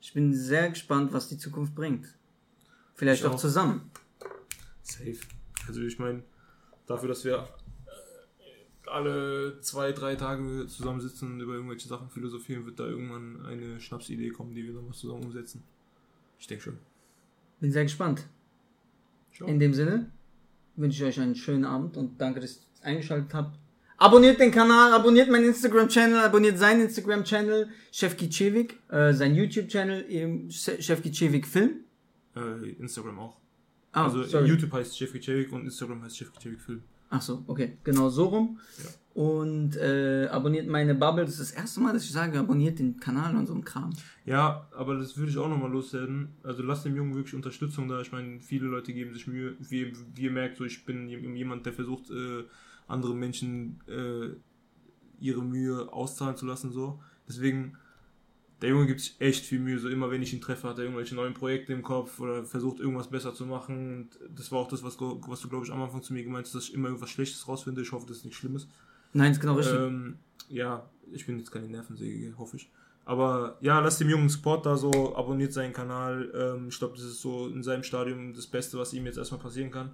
Ich 0.00 0.12
bin 0.12 0.34
sehr 0.34 0.70
gespannt, 0.70 1.12
was 1.12 1.28
die 1.28 1.38
Zukunft 1.38 1.74
bringt. 1.74 2.06
Vielleicht 2.94 3.22
Ich 3.22 3.26
auch 3.28 3.34
auch. 3.34 3.38
zusammen. 3.38 3.90
Safe. 4.82 5.18
Also 5.66 5.82
ich 5.82 5.98
meine, 5.98 6.22
dafür, 6.86 7.08
dass 7.08 7.24
wir 7.24 7.48
äh, 7.86 8.88
alle 8.88 9.60
zwei, 9.60 9.92
drei 9.92 10.16
Tage 10.16 10.66
zusammensitzen 10.66 11.32
und 11.32 11.40
über 11.40 11.54
irgendwelche 11.54 11.88
Sachen 11.88 12.08
philosophieren, 12.10 12.64
wird 12.66 12.80
da 12.80 12.86
irgendwann 12.86 13.44
eine 13.46 13.80
Schnapsidee 13.80 14.30
kommen, 14.30 14.54
die 14.54 14.64
wir 14.64 14.72
dann 14.74 14.86
mal 14.86 14.94
zusammen 14.94 15.24
umsetzen. 15.24 15.62
Ich 16.40 16.46
denke 16.46 16.64
schon. 16.64 16.78
Bin 17.60 17.70
sehr 17.70 17.82
gespannt. 17.84 18.26
Schau. 19.32 19.46
In 19.46 19.60
dem 19.60 19.74
Sinne 19.74 20.10
wünsche 20.78 21.02
ich 21.02 21.08
euch 21.08 21.20
einen 21.20 21.34
schönen 21.34 21.64
Abend 21.64 21.96
und 21.96 22.20
danke, 22.20 22.40
dass 22.40 22.56
ihr 22.80 22.86
eingeschaltet 22.86 23.34
habt. 23.34 23.58
Abonniert 24.00 24.38
den 24.38 24.52
Kanal, 24.52 24.92
abonniert 24.92 25.28
meinen 25.28 25.46
Instagram-Channel, 25.46 26.18
abonniert 26.20 26.56
seinen 26.56 26.82
Instagram-Channel, 26.82 27.68
Chef 27.90 28.16
Kichewik, 28.16 28.78
äh, 28.90 29.12
sein 29.12 29.34
YouTube-Channel, 29.34 30.06
eben 30.08 30.50
Se- 30.50 30.80
Chef 30.80 31.02
Kichewik 31.02 31.46
Film. 31.46 31.80
Äh, 32.36 32.70
Instagram 32.78 33.18
auch. 33.18 33.36
Ah, 33.90 34.04
also 34.04 34.22
sorry. 34.22 34.46
YouTube 34.48 34.72
heißt 34.72 34.98
Jeffrey 35.00 35.20
Chevik 35.20 35.52
und 35.52 35.64
Instagram 35.64 36.02
heißt 36.04 36.20
Jeffrey 36.20 36.38
Chevik 36.40 36.60
Film. 36.60 36.82
Ach 37.10 37.22
so, 37.22 37.42
okay, 37.46 37.78
genau 37.84 38.08
so 38.08 38.26
rum. 38.26 38.58
Ja. 38.82 38.90
Und 39.14 39.76
äh, 39.76 40.28
abonniert 40.30 40.68
meine 40.68 40.94
Bubble. 40.94 41.24
Das 41.24 41.40
ist 41.40 41.40
das 41.40 41.50
erste 41.50 41.80
Mal, 41.80 41.92
dass 41.92 42.04
ich 42.04 42.12
sage, 42.12 42.38
abonniert 42.38 42.78
den 42.78 43.00
Kanal 43.00 43.34
und 43.34 43.46
so 43.48 43.54
ein 43.54 43.64
Kram. 43.64 43.90
Ja, 44.24 44.68
aber 44.76 44.94
das 44.96 45.16
würde 45.16 45.30
ich 45.32 45.38
auch 45.38 45.48
nochmal 45.48 45.72
loswerden. 45.72 46.28
Also 46.44 46.62
lasst 46.62 46.84
dem 46.84 46.94
Jungen 46.94 47.14
wirklich 47.16 47.34
Unterstützung 47.34 47.88
da. 47.88 48.00
Ich 48.00 48.12
meine, 48.12 48.38
viele 48.40 48.66
Leute 48.68 48.92
geben 48.92 49.12
sich 49.14 49.26
Mühe. 49.26 49.56
Wie, 49.58 49.92
wie 50.14 50.22
ihr 50.22 50.30
merkt, 50.30 50.58
so 50.58 50.64
ich 50.64 50.84
bin 50.84 51.08
jem- 51.08 51.34
jemand, 51.34 51.66
der 51.66 51.72
versucht, 51.72 52.10
äh, 52.10 52.44
andere 52.86 53.14
Menschen 53.16 53.80
äh, 53.88 54.36
ihre 55.18 55.42
Mühe 55.42 55.92
auszahlen 55.92 56.36
zu 56.36 56.46
lassen. 56.46 56.70
so. 56.70 57.00
Deswegen, 57.28 57.76
der 58.60 58.70
Junge 58.70 58.86
gibt 58.86 59.00
sich 59.00 59.14
echt 59.20 59.44
viel 59.44 59.60
Mühe. 59.60 59.78
So 59.78 59.88
immer 59.88 60.10
wenn 60.10 60.22
ich 60.22 60.32
ihn 60.32 60.40
treffe, 60.40 60.68
hat 60.68 60.78
er 60.78 60.84
irgendwelche 60.84 61.14
neuen 61.14 61.34
Projekte 61.34 61.72
im 61.72 61.82
Kopf 61.82 62.18
oder 62.20 62.44
versucht 62.44 62.80
irgendwas 62.80 63.08
besser 63.08 63.34
zu 63.34 63.46
machen. 63.46 64.08
Und 64.18 64.36
das 64.36 64.50
war 64.50 64.58
auch 64.58 64.68
das, 64.68 64.82
was, 64.82 64.96
du- 64.96 65.20
was 65.26 65.40
du, 65.40 65.48
glaube 65.48 65.64
ich, 65.64 65.72
am 65.72 65.80
Anfang 65.82 66.02
zu 66.02 66.12
mir 66.12 66.24
gemeint 66.24 66.46
hast, 66.46 66.54
dass 66.54 66.64
ich 66.64 66.74
immer 66.74 66.88
irgendwas 66.88 67.10
Schlechtes 67.10 67.46
rausfinde. 67.46 67.82
Ich 67.82 67.92
hoffe, 67.92 68.06
das 68.08 68.18
ist 68.18 68.24
nichts 68.24 68.38
Schlimmes. 68.38 68.66
Nein, 69.12 69.32
ist 69.32 69.40
genau 69.40 69.54
richtig. 69.54 69.76
Ähm, 69.78 70.16
ja, 70.48 70.88
ich 71.12 71.24
bin 71.26 71.38
jetzt 71.38 71.50
keine 71.50 71.68
Nervensäge, 71.68 72.34
hoffe 72.36 72.56
ich. 72.56 72.70
Aber 73.04 73.56
ja, 73.60 73.80
lasst 73.80 74.00
dem 74.00 74.10
Jungen 74.10 74.28
Support 74.28 74.66
da 74.66 74.76
so, 74.76 75.16
abonniert 75.16 75.52
seinen 75.52 75.72
Kanal. 75.72 76.30
Ähm, 76.34 76.68
ich 76.68 76.78
glaube, 76.78 76.94
das 76.96 77.04
ist 77.04 77.22
so 77.22 77.48
in 77.48 77.62
seinem 77.62 77.82
Stadium 77.82 78.34
das 78.34 78.46
Beste, 78.46 78.76
was 78.76 78.92
ihm 78.92 79.06
jetzt 79.06 79.16
erstmal 79.16 79.40
passieren 79.40 79.70
kann. 79.70 79.92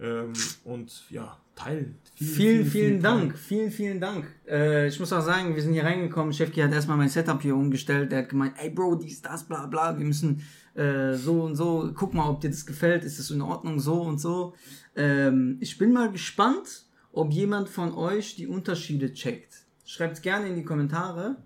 Ähm, 0.00 0.32
und 0.64 1.04
ja, 1.10 1.36
teilen. 1.54 1.96
Vielen, 2.14 2.66
vielen, 2.66 3.02
Dank. 3.02 3.36
Vielen, 3.36 3.70
vielen 3.70 4.00
Dank. 4.00 4.26
Äh, 4.48 4.88
ich 4.88 4.98
muss 4.98 5.12
auch 5.12 5.22
sagen, 5.22 5.54
wir 5.54 5.62
sind 5.62 5.72
hier 5.72 5.84
reingekommen. 5.84 6.32
Chefki 6.32 6.60
hat 6.60 6.72
erstmal 6.72 6.96
mein 6.96 7.08
Setup 7.08 7.40
hier 7.42 7.54
umgestellt. 7.54 8.12
Der 8.12 8.20
hat 8.20 8.28
gemeint, 8.30 8.54
ey 8.58 8.70
Bro, 8.70 8.96
dies, 8.96 9.20
das, 9.20 9.44
bla 9.44 9.66
bla. 9.66 9.98
Wir 9.98 10.06
müssen 10.06 10.42
äh, 10.74 11.14
so 11.14 11.42
und 11.42 11.56
so. 11.56 11.92
Guck 11.94 12.14
mal, 12.14 12.28
ob 12.28 12.40
dir 12.40 12.50
das 12.50 12.64
gefällt. 12.64 13.04
Ist 13.04 13.18
das 13.18 13.30
in 13.30 13.42
Ordnung? 13.42 13.78
So 13.78 14.00
und 14.00 14.18
so. 14.20 14.54
Ähm, 14.96 15.58
ich 15.60 15.76
bin 15.76 15.92
mal 15.92 16.10
gespannt, 16.10 16.84
ob 17.12 17.32
jemand 17.32 17.68
von 17.68 17.92
euch 17.92 18.36
die 18.36 18.46
Unterschiede 18.46 19.12
checkt. 19.12 19.64
Schreibt 19.84 20.22
gerne 20.22 20.48
in 20.48 20.56
die 20.56 20.64
Kommentare. 20.64 21.36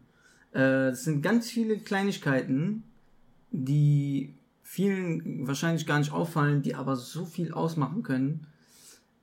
Äh, 0.52 0.90
das 0.90 1.04
sind 1.04 1.22
ganz 1.22 1.50
viele 1.50 1.78
Kleinigkeiten, 1.78 2.84
die 3.50 4.34
vielen 4.74 5.46
wahrscheinlich 5.46 5.86
gar 5.86 5.98
nicht 6.00 6.12
auffallen, 6.12 6.62
die 6.62 6.74
aber 6.74 6.96
so 6.96 7.24
viel 7.24 7.52
ausmachen 7.52 8.02
können. 8.02 8.46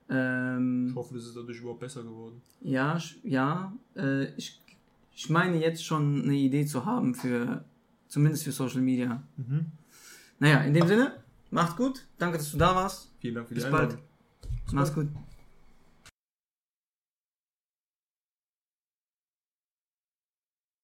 Ähm, 0.10 0.88
Ich 0.90 0.96
hoffe, 0.96 1.14
das 1.16 1.26
ist 1.26 1.36
dadurch 1.36 1.60
überhaupt 1.60 1.82
besser 1.82 2.04
geworden. 2.04 2.42
ja, 2.62 2.98
ja. 3.24 3.74
Äh, 3.96 4.26
ich, 4.36 4.60
ich 5.14 5.30
meine 5.30 5.58
jetzt 5.60 5.86
schon 5.86 6.24
eine 6.24 6.36
Idee 6.36 6.66
zu 6.66 6.86
haben 6.86 7.14
für, 7.16 7.64
zumindest 8.08 8.44
für 8.46 8.52
Social 8.52 8.82
Media. 8.82 9.22
Naja, 10.40 10.60
in 10.64 10.74
dem 10.74 10.88
Sinne, 10.88 11.14
macht's 11.50 11.76
gut. 11.76 12.06
Danke, 12.18 12.38
dass 12.38 12.52
du 12.52 12.58
da 12.58 12.74
warst. 12.76 13.12
Vielen 13.20 13.36
Dank 13.36 13.48
für 13.50 13.56
Bis 13.56 13.66
die 13.66 13.70
bald. 13.70 13.92
Einladung. 13.92 14.06
Mach's 14.74 14.94
gut. 14.94 15.08